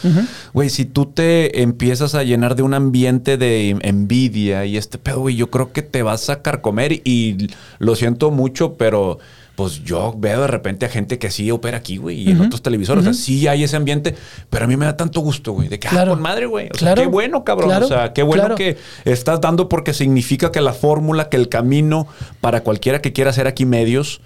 [0.53, 5.21] Güey, si tú te empiezas a llenar de un ambiente de envidia y este pedo,
[5.21, 7.49] güey, yo creo que te vas a carcomer y
[7.79, 9.19] lo siento mucho, pero
[9.61, 12.63] pues yo veo de repente a gente que sí opera aquí, güey, y en otros
[12.63, 13.03] televisores.
[13.03, 14.15] O sea, sí hay ese ambiente,
[14.49, 16.13] pero a mí me da tanto gusto, güey, de que, Claro.
[16.13, 16.69] ah, con madre, güey.
[16.73, 17.03] O sea, Claro.
[17.03, 17.69] qué bueno, cabrón.
[17.69, 17.85] Claro.
[17.85, 18.55] O sea, qué bueno Claro.
[18.55, 22.07] que estás dando porque significa que la fórmula, que el camino
[22.41, 24.23] para cualquiera que quiera hacer aquí medios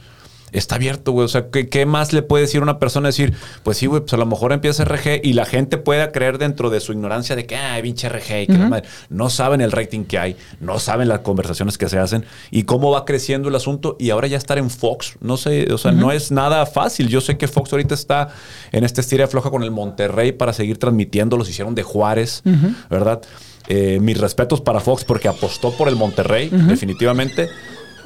[0.53, 1.25] está abierto, güey.
[1.25, 3.09] O sea, ¿qué, qué más le puede decir una persona?
[3.09, 6.39] Decir, pues sí, güey, pues a lo mejor empieza RG y la gente pueda creer
[6.39, 8.89] dentro de su ignorancia de que, ah, pinche RG y que la madre.
[9.09, 12.91] No saben el rating que hay, no saben las conversaciones que se hacen y cómo
[12.91, 13.97] va creciendo el asunto.
[13.99, 17.09] Y ahora ya estar en Fox, no sé, o sea, no es nada fácil.
[17.09, 18.29] Yo sé que Fox ahorita está
[18.73, 21.37] en esta estira floja con el Monterrey para seguir transmitiendo.
[21.37, 22.43] Los hicieron de Juárez,
[22.91, 23.23] ¿verdad?
[23.67, 27.49] Eh, mis respetos para Fox porque apostó por el Monterrey, definitivamente.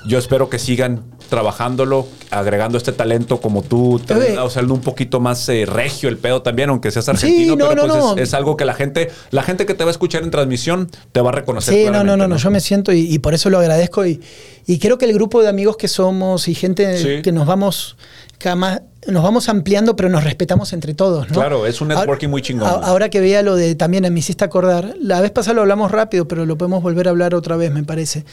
[0.06, 4.38] Yo espero que sigan trabajándolo, agregando este talento como tú, ver.
[4.38, 7.86] o sea, un poquito más eh, regio el pedo también, aunque seas argentino, no, pero
[7.86, 8.12] no, pues no.
[8.16, 10.90] Es, es algo que la gente, la gente que te va a escuchar en transmisión
[11.12, 11.74] te va a reconocer.
[11.74, 14.20] Sí, no, no, no, no, yo me siento y, y por eso lo agradezco y,
[14.66, 17.22] y creo que el grupo de amigos que somos y gente Sí.
[17.22, 17.96] que nos vamos
[18.38, 21.34] cada más- nos vamos ampliando, pero nos respetamos entre todos, ¿no?
[21.34, 22.68] Claro, es un networking muy chingón.
[22.68, 26.26] Ahora que veía lo de también me hiciste acordar, la vez pasada lo hablamos rápido,
[26.28, 28.24] pero lo podemos volver a hablar otra vez, me parece.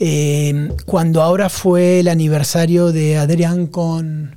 [0.00, 4.36] Eh, cuando ahora fue el aniversario de Adrián con,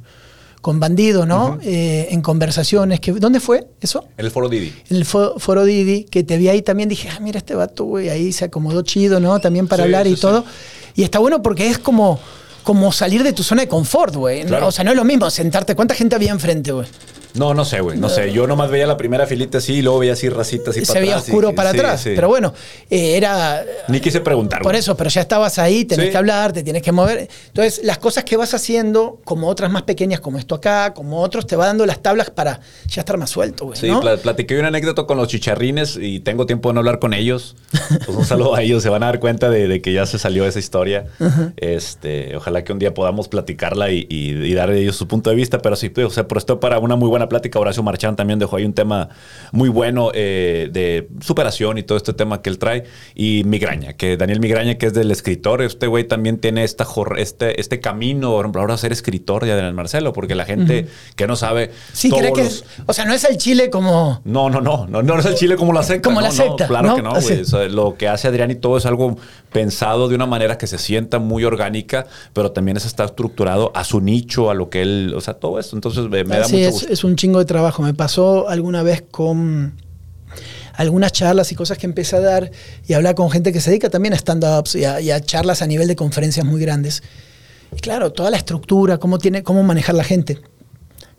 [0.61, 1.57] con Bandido, ¿no?
[1.63, 4.05] Eh, en conversaciones, que, ¿dónde fue eso?
[4.17, 4.73] En el foro Didi.
[4.89, 7.85] en el fo- foro Didi, que te vi ahí también, dije, ah, mira este vato,
[7.85, 9.39] güey, ahí se acomodó chido, ¿no?
[9.39, 10.21] También para Sí, hablar y sí.
[10.21, 10.43] todo.
[10.95, 12.19] Y está bueno porque es como,
[12.67, 14.43] como salir de tu zona de confort, güey.
[14.43, 15.73] O sea, no es lo mismo sentarte.
[15.73, 16.85] ¿Cuánta gente había enfrente, güey?
[17.33, 18.31] No, no sé, güey, no sé.
[18.33, 20.99] Yo nomás veía la primera filita así y luego veía así racitas y Se para
[21.01, 22.01] veía atrás y- oscuro para sí, atrás.
[22.01, 22.11] sí.
[22.15, 22.51] Pero bueno,
[22.89, 23.63] eh, era...
[23.89, 24.63] Ni quise preguntar.
[24.63, 26.11] Por eso, pero ya estabas ahí, tenés Sí.
[26.13, 27.27] que hablar, te tienes que mover.
[27.47, 31.45] Entonces, las cosas que vas haciendo, como otras más pequeñas, como esto acá, como otros,
[31.45, 33.77] te va dando las tablas para ya estar más suelto, güey.
[33.79, 33.91] Sí,
[34.23, 37.55] platiqué una anécdota con los chicharrines y tengo tiempo de no hablar con ellos.
[38.03, 40.17] Pues un saludo a ellos, se van a dar cuenta de, de que ya se
[40.17, 41.05] salió esa historia.
[41.57, 45.35] este, ojalá que un día podamos platicarla y, y, y dar ellos su punto de
[45.35, 47.59] vista, pero sí, o sea, prestó para una muy buena plática.
[47.59, 49.09] Horacio Marchán también dejó ahí un tema
[49.51, 52.83] muy bueno eh, de superación y todo este tema que él trae.
[53.15, 56.85] Y Migraña, que Daniel Migraña, que es del escritor, este güey también tiene esta
[57.17, 61.27] este, este camino, por ejemplo, ahora ser escritor de Adrián Marcelo, porque la gente que
[61.27, 61.71] no sabe...
[61.93, 62.43] Sí, cree que...
[62.43, 64.21] los- O sea, no es el chile como...
[64.25, 66.07] no, no, no, no, no es el chile como la secta.
[66.09, 66.95] Como no, la no, secta, claro ¿no?
[66.95, 67.29] que no, Así.
[67.29, 67.41] güey.
[67.41, 69.17] O sea, lo que hace Adrián y todo es algo
[69.57, 73.83] pensado de una manera que se sienta muy orgánica, pero también eso está estructurado a
[73.83, 75.75] su nicho, a lo que él, o sea, todo esto.
[75.75, 76.93] Entonces me, me da sí, mucho es, gusto.
[76.93, 77.81] es un chingo de trabajo.
[77.83, 79.73] Me pasó alguna vez con
[80.75, 82.51] algunas charlas y cosas que empecé a dar
[82.87, 85.61] y hablar con gente que se dedica también a stand-ups y, a- y a charlas
[85.61, 87.01] a nivel de conferencias muy grandes.
[87.75, 90.39] Y claro, toda la estructura, cómo, tiene, cómo manejar la gente.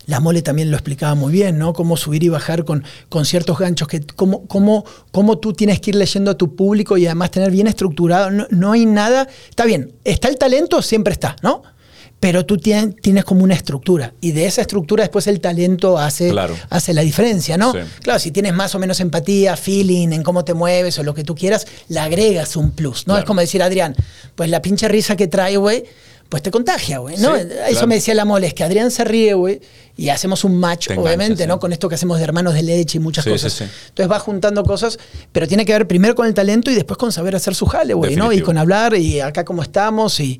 [0.08, 1.72] La mole también lo explicaba muy bien, ¿no?
[1.72, 5.90] Cómo subir y bajar con, con ciertos ganchos, que cómo, cómo, cómo tú tienes que
[5.90, 8.30] ir leyendo a tu público y además tener bien estructurado.
[8.30, 9.28] No, no hay nada.
[9.50, 11.62] Está bien, está el talento, siempre está, ¿no?
[12.20, 16.30] pero tú tien- tienes como una estructura y de esa estructura después el talento hace,
[16.30, 16.56] Claro.
[16.68, 17.70] hace la diferencia, ¿no?
[17.70, 17.78] Sí.
[18.02, 21.22] Claro, si tienes más o menos empatía, feeling en cómo te mueves o lo que
[21.22, 23.12] tú quieras, le agregas un plus, ¿no?
[23.12, 23.18] Claro.
[23.20, 23.94] Es como decir, Adrián,
[24.34, 25.84] pues la pinche risa que trae, güey,
[26.28, 27.34] pues te contagia, güey, ¿no?
[27.36, 27.86] Sí, Eso claro.
[27.86, 29.60] me decía la mole, es que Adrián se ríe, güey,
[29.96, 31.48] y hacemos un match, enganchas, obviamente, sí.
[31.48, 31.58] ¿no?
[31.58, 33.60] Con esto que hacemos de hermanos de leche y muchas Sí, cosas.
[33.62, 34.98] Entonces va juntando cosas,
[35.32, 37.94] pero tiene que ver primero con el talento y después con saber hacer su jale,
[37.94, 38.32] güey, ¿no?
[38.32, 40.38] Y con hablar y acá cómo estamos y,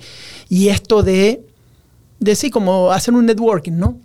[0.50, 1.42] y esto de,
[2.20, 3.98] de sí, como hacer un networking, ¿no?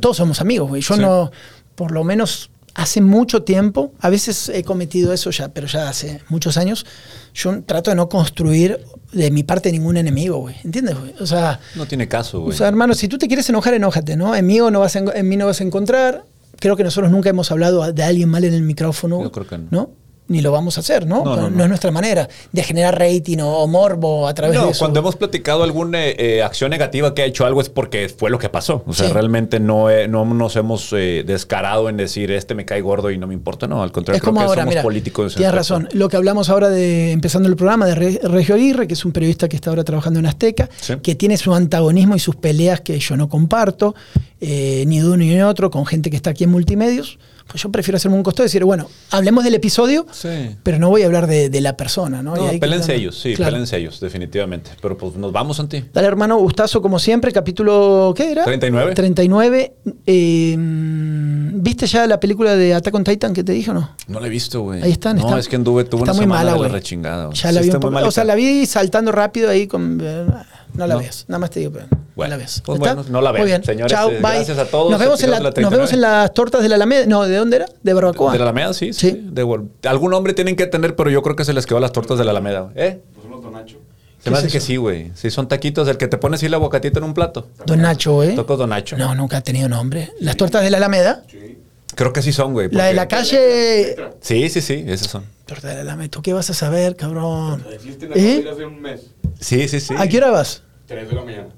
[0.00, 0.82] Todos somos amigos, güey.
[0.82, 1.30] Yo no,
[1.76, 6.20] por lo menos hace mucho tiempo, a veces he cometido eso ya, pero ya hace
[6.28, 6.86] muchos años,
[7.34, 8.80] yo trato de no construir
[9.12, 10.54] de mi parte ningún enemigo, güey.
[10.64, 11.12] ¿Entiendes, güey?
[11.20, 12.56] O sea, No tiene caso, o güey.
[12.56, 14.34] sea, hermano, si tú te quieres enojar, enójate, ¿no?
[14.34, 16.24] En mí, no vas a, en mí no vas a encontrar.
[16.60, 19.22] Creo que nosotros nunca hemos hablado de alguien mal en el micrófono.
[19.24, 19.90] Yo creo que no.
[20.28, 21.24] Ni lo vamos a hacer, ¿no?
[21.24, 24.78] No, no, es nuestra manera de generar rating o, morbo a través No, de eso.
[24.80, 28.38] cuando hemos platicado alguna eh, acción negativa que ha hecho algo es porque fue lo
[28.38, 28.84] que pasó.
[28.86, 29.12] O sea, Sí.
[29.14, 33.16] realmente no, eh, no nos hemos eh, descarado en decir este me cae gordo y
[33.16, 33.66] no me importa.
[33.66, 35.32] No, al contrario, es como creo que ahora, somos mira, políticos.
[35.32, 35.88] en tienes razón.
[35.92, 39.12] Lo que hablamos ahora de empezando el programa de Re- Regio Aguirre, que es un
[39.12, 40.94] periodista que está ahora trabajando en Azteca, Sí.
[41.02, 43.94] que tiene su antagonismo y sus peleas que yo no comparto,
[44.42, 47.18] eh, ni de uno ni de otro, con gente que está aquí en multimedios.
[47.48, 50.54] Pues yo prefiero hacerme un costado y decir, bueno, hablemos del episodio, Sí.
[50.62, 52.36] pero no voy a hablar de, de la persona, ¿no?
[52.36, 53.52] No, quedando- ellos, sí, Claro.
[53.52, 54.70] pélense ellos, definitivamente.
[54.82, 55.82] Pero pues nos vamos, Santi.
[55.92, 58.44] Dale, hermano, gustazo como siempre, capítulo, ¿qué era?
[58.44, 58.94] 39.
[58.94, 59.72] 39.
[60.06, 63.90] Eh, ¿Viste ya la película de Attack on Titan que te dije o no?
[64.08, 64.82] No la he visto, güey.
[64.82, 65.16] Ahí están.
[65.16, 67.30] No, está- es que anduve, tuve está una muy semana mala, de la rechingada.
[67.32, 69.98] Ya la Sí vi está un poco- O sea, la vi saltando rápido ahí con.
[70.02, 70.26] eh,
[70.74, 71.00] No la No.
[71.00, 71.86] ves, nada más te digo, pero
[72.18, 72.62] Bueno, no la ves.
[72.64, 72.94] pues ¿Está?
[72.94, 73.32] bueno, no la.
[73.32, 73.62] Muy bien.
[73.62, 74.34] Señores, Chao, eh, bye.
[74.34, 74.90] gracias a todos.
[74.90, 76.22] Nos vemos, en, la- Episodio de la nos vemos en 39.
[76.24, 77.06] las tortas de la Alameda.
[77.06, 77.66] No, ¿de dónde era?
[77.82, 78.32] De Barbacoa.
[78.32, 79.10] De la Alameda, sí, sí.
[79.12, 79.20] Sí.
[79.30, 82.18] de algún nombre tienen que tener, pero yo creo que se les quedó las tortas
[82.18, 82.60] de la Alameda.
[82.62, 82.72] güey.
[82.76, 83.00] ¿Eh?
[83.14, 83.76] Pues unos Donacho.
[84.18, 85.12] Se ¿Qué me es que sí, güey.
[85.14, 87.46] Sí, son taquitos, el que te pone así la bocatita en un plato.
[87.66, 88.32] Don Nacho, ¿eh?
[88.34, 88.96] Tocó Don Nacho.
[88.98, 90.10] No, nunca ha tenido nombre.
[90.18, 91.22] Las tortas de la Alameda.
[91.30, 91.58] Sí.
[91.94, 92.68] Creo que sí son, güey.
[92.72, 93.94] La de la calle.
[94.20, 95.24] Sí, sí, sí, esas son.
[95.46, 96.08] Torta de la Alameda.
[96.08, 97.64] ¿Tú qué vas a saber, cabrón?
[97.72, 98.44] Existen ¿Eh?
[98.52, 99.02] hace un mes.
[99.38, 99.94] Sí, sí, sí.
[99.96, 100.62] ¿A qué hora vas?
[100.86, 101.48] 3 de la mañana.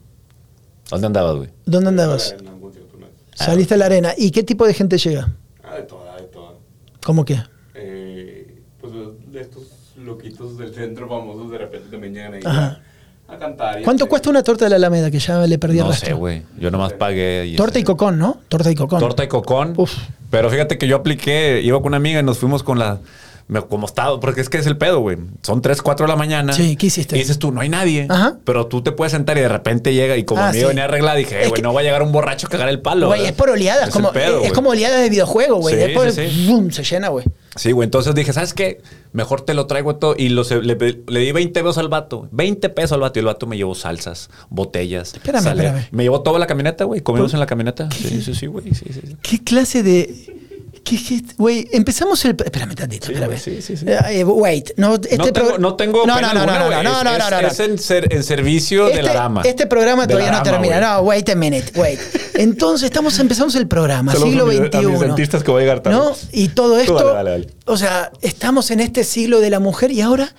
[0.91, 1.49] ¿Dónde andabas, güey?
[1.67, 2.35] ¿Dónde andabas?
[2.39, 3.09] En algún cierto mes.
[3.35, 4.13] Saliste a la arena.
[4.17, 5.33] ¿Y qué tipo de gente llega?
[5.65, 6.53] Ah, de toda, de toda.
[7.05, 7.39] ¿Cómo que?
[7.75, 8.93] Eh, pues
[9.33, 9.63] de estos
[9.97, 12.81] loquitos del centro famosos de repente también llegan ahí Ajá.
[13.29, 13.81] a, cantar.
[13.81, 15.11] y ¿Cuánto cuesta una torta de la Alameda?
[15.11, 16.09] Que ya le perdí el No rastro.
[16.09, 16.43] sé, güey.
[16.59, 17.47] Yo nomás pagué.
[17.47, 18.41] y Torta y ese- cocón, ¿no?
[18.49, 18.99] Torta y cocón.
[19.01, 19.75] Torta y cocón.
[19.77, 19.93] Uf.
[20.31, 22.99] Pero fíjate que yo apliqué, iba con una amiga y nos fuimos con la.
[23.51, 25.19] Me- Como estaba, porque es que es el pedo, güey.
[25.43, 26.53] Son 3, 4 de la mañana.
[26.53, 27.17] Sí, ¿qué hiciste?
[27.17, 28.07] Y dices tú, no hay nadie.
[28.09, 28.39] Ajá.
[28.45, 30.65] Pero tú te puedes sentar y de repente llega y como Ah, a mí sí.
[30.65, 33.09] venía arreglada, dije, güey, no va a llegar un borracho a cagar el palo.
[33.09, 33.89] Güey, es por oleadas.
[33.89, 35.75] Es como, pedo, es como oleadas de videojuego, güey.
[35.75, 37.27] Sí, Después, sí, se llena, güey.
[37.57, 37.85] Sí, güey.
[37.85, 38.81] Entonces dije, ¿sabes qué?
[39.13, 40.15] Mejor te lo traigo todo.
[40.17, 40.43] Y le,
[41.09, 42.29] le di 20 pesos al vato.
[42.31, 43.19] 20 pesos al vato.
[43.19, 45.15] Y el vato me llevó salsas, botellas.
[45.15, 45.89] Espérame, espérame.
[45.91, 47.01] Me llevó toda la camioneta, güey.
[47.01, 47.89] Comimos ¿Por- en la camioneta.
[47.91, 48.67] Sí, sí, sí, güey.
[48.73, 49.17] Sí, sí, sí.
[49.21, 50.37] ¿Qué clase de.?
[50.83, 52.31] ¿Qué, qué- güey, empezamos el.
[52.33, 53.39] Espérame tantito, Sí, espérame.
[53.39, 53.85] sí, sí, sí.
[53.87, 56.83] Eh, wait, no, este no, tengo, no tengo No, no, no, no, güey.
[56.83, 57.49] no, no, Es- no, es, no, no.
[57.49, 59.43] es en, ser- en servicio de la Este- dama.
[59.45, 60.81] Este programa todavía no termina.
[60.81, 62.01] No, wait a minute, wait.
[62.35, 64.99] Entonces, estamos, empezamos el programa, siglo a mis XXI.
[65.07, 65.99] dentistas que voy a llegar tarde.
[65.99, 66.13] ¿No?
[66.33, 66.95] Y todo esto.
[66.95, 67.47] dale, dale, dale.
[67.67, 70.35] O sea, estamos en este siglo de la mujer y ahora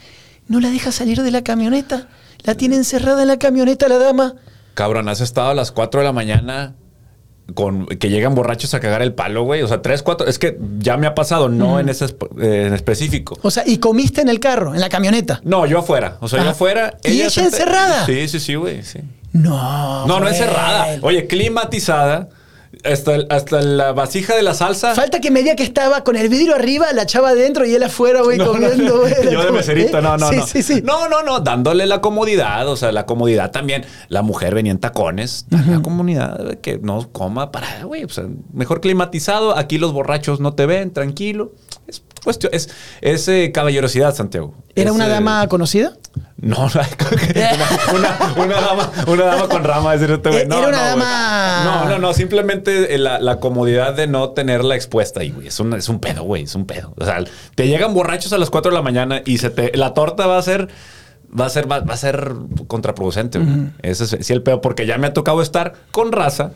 [0.47, 2.09] no la deja salir de la camioneta.
[2.43, 4.35] La tiene encerrada en la camioneta la dama.
[4.73, 6.75] Cabrón, has estado a las 4 de la mañana
[7.53, 9.61] con que llegan borrachos a cagar el palo, güey.
[9.61, 10.27] O sea, 3, 4.
[10.27, 13.37] Es que ya me ha pasado, no en ese eh, en específico.
[13.41, 15.41] O sea, y comiste en el carro, en la camioneta.
[15.43, 16.17] No, yo afuera.
[16.21, 16.45] O sea, Ajá.
[16.45, 16.97] yo afuera.
[17.03, 18.05] ¿Y ella encerrada?
[18.05, 18.83] Sí, sí, sí, güey.
[18.83, 18.99] Sí.
[19.33, 20.05] No.
[20.07, 20.97] No, no encerrada.
[21.01, 22.29] Oye, climatizada.
[22.85, 24.95] Hasta, hasta la vasija de la salsa.
[24.95, 27.83] Falta que me diga que estaba con el vidrio arriba, la chava adentro y él
[27.83, 28.99] afuera, güey, No, comiendo, no.
[29.01, 29.13] güey.
[29.29, 30.01] Yo de meserito, ¿eh?
[30.01, 30.47] no, no, sí, no.
[30.47, 33.83] Sí, sí, No, no, no, dándole la comodidad, o sea, la comodidad también.
[34.07, 38.05] La mujer venía en tacones, la comodidad que no coma parada, güey.
[38.05, 41.51] O sea, mejor climatizado, aquí los borrachos no te ven, tranquilo.
[41.87, 42.69] Es cuestión, es,
[43.01, 44.53] es eh, caballerosidad, Santiago.
[44.75, 45.97] ¿Era Es, una eh, dama conocida?
[46.41, 46.87] No, una,
[47.93, 50.47] una- una dama, una dama con rama, decir este güey.
[50.47, 51.05] No, Era una no, güey.
[51.65, 55.47] No, no, no, simplemente la, la comodidad de no tenerla expuesta ahí, güey.
[55.47, 56.93] Es un, es un pedo, güey, es un pedo.
[56.97, 57.23] O sea,
[57.55, 60.39] te llegan borrachos a las 4 de la mañana y se te, la torta va
[60.39, 60.67] a ser,
[61.39, 62.33] va a ser, va, va a ser
[62.67, 63.67] contraproducente, güey.
[63.83, 66.51] Ese es sí el pedo, porque ya me ha tocado estar con raza.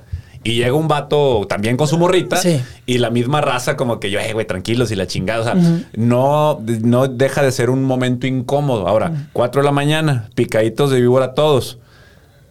[0.45, 2.61] Y llega un vato también con su morrita Sí.
[2.85, 5.41] y la misma raza como que yo, eh, güey, tranquilos y la chingada.
[5.41, 5.55] O sea,
[5.95, 8.87] no, no deja de ser un momento incómodo.
[8.87, 11.79] Ahora, 4 de la mañana, picaditos de víbora todos.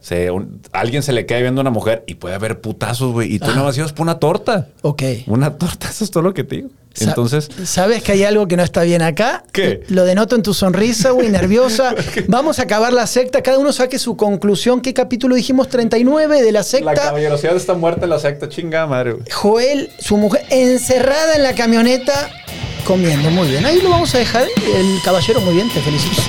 [0.00, 3.32] Se, un- alguien se le queda viendo a una mujer y puede haber putazos, güey.
[3.32, 3.54] Y tú Ah.
[3.56, 4.66] no vas por una torta.
[4.82, 5.02] Ok.
[5.28, 6.68] Una torta, eso es todo lo que te digo.
[7.00, 7.48] Entonces.
[7.64, 9.44] ¿Sabes que hay algo que no está bien acá?
[9.52, 9.82] ¿Qué?
[9.88, 11.94] Lo denoto en tu sonrisa, güey, nerviosa.
[12.28, 13.42] Vamos a acabar la secta.
[13.42, 14.80] Cada uno saque su conclusión.
[14.80, 15.68] ¿Qué capítulo dijimos?
[15.68, 16.92] 39 de la secta.
[16.92, 19.16] La caballerosidad está muerta en la secta, chinga madre.
[19.32, 22.30] Joel, su mujer, encerrada en la camioneta,
[22.86, 23.30] comiendo.
[23.30, 23.64] Muy bien.
[23.66, 24.46] Ahí lo vamos a dejar.
[24.56, 26.22] El caballero, muy bien, te felicito.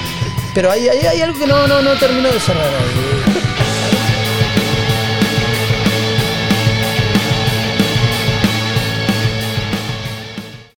[0.54, 2.66] Pero hay, hay, hay algo que no, no, no termino de cerrar.
[2.66, 3.25] ahí.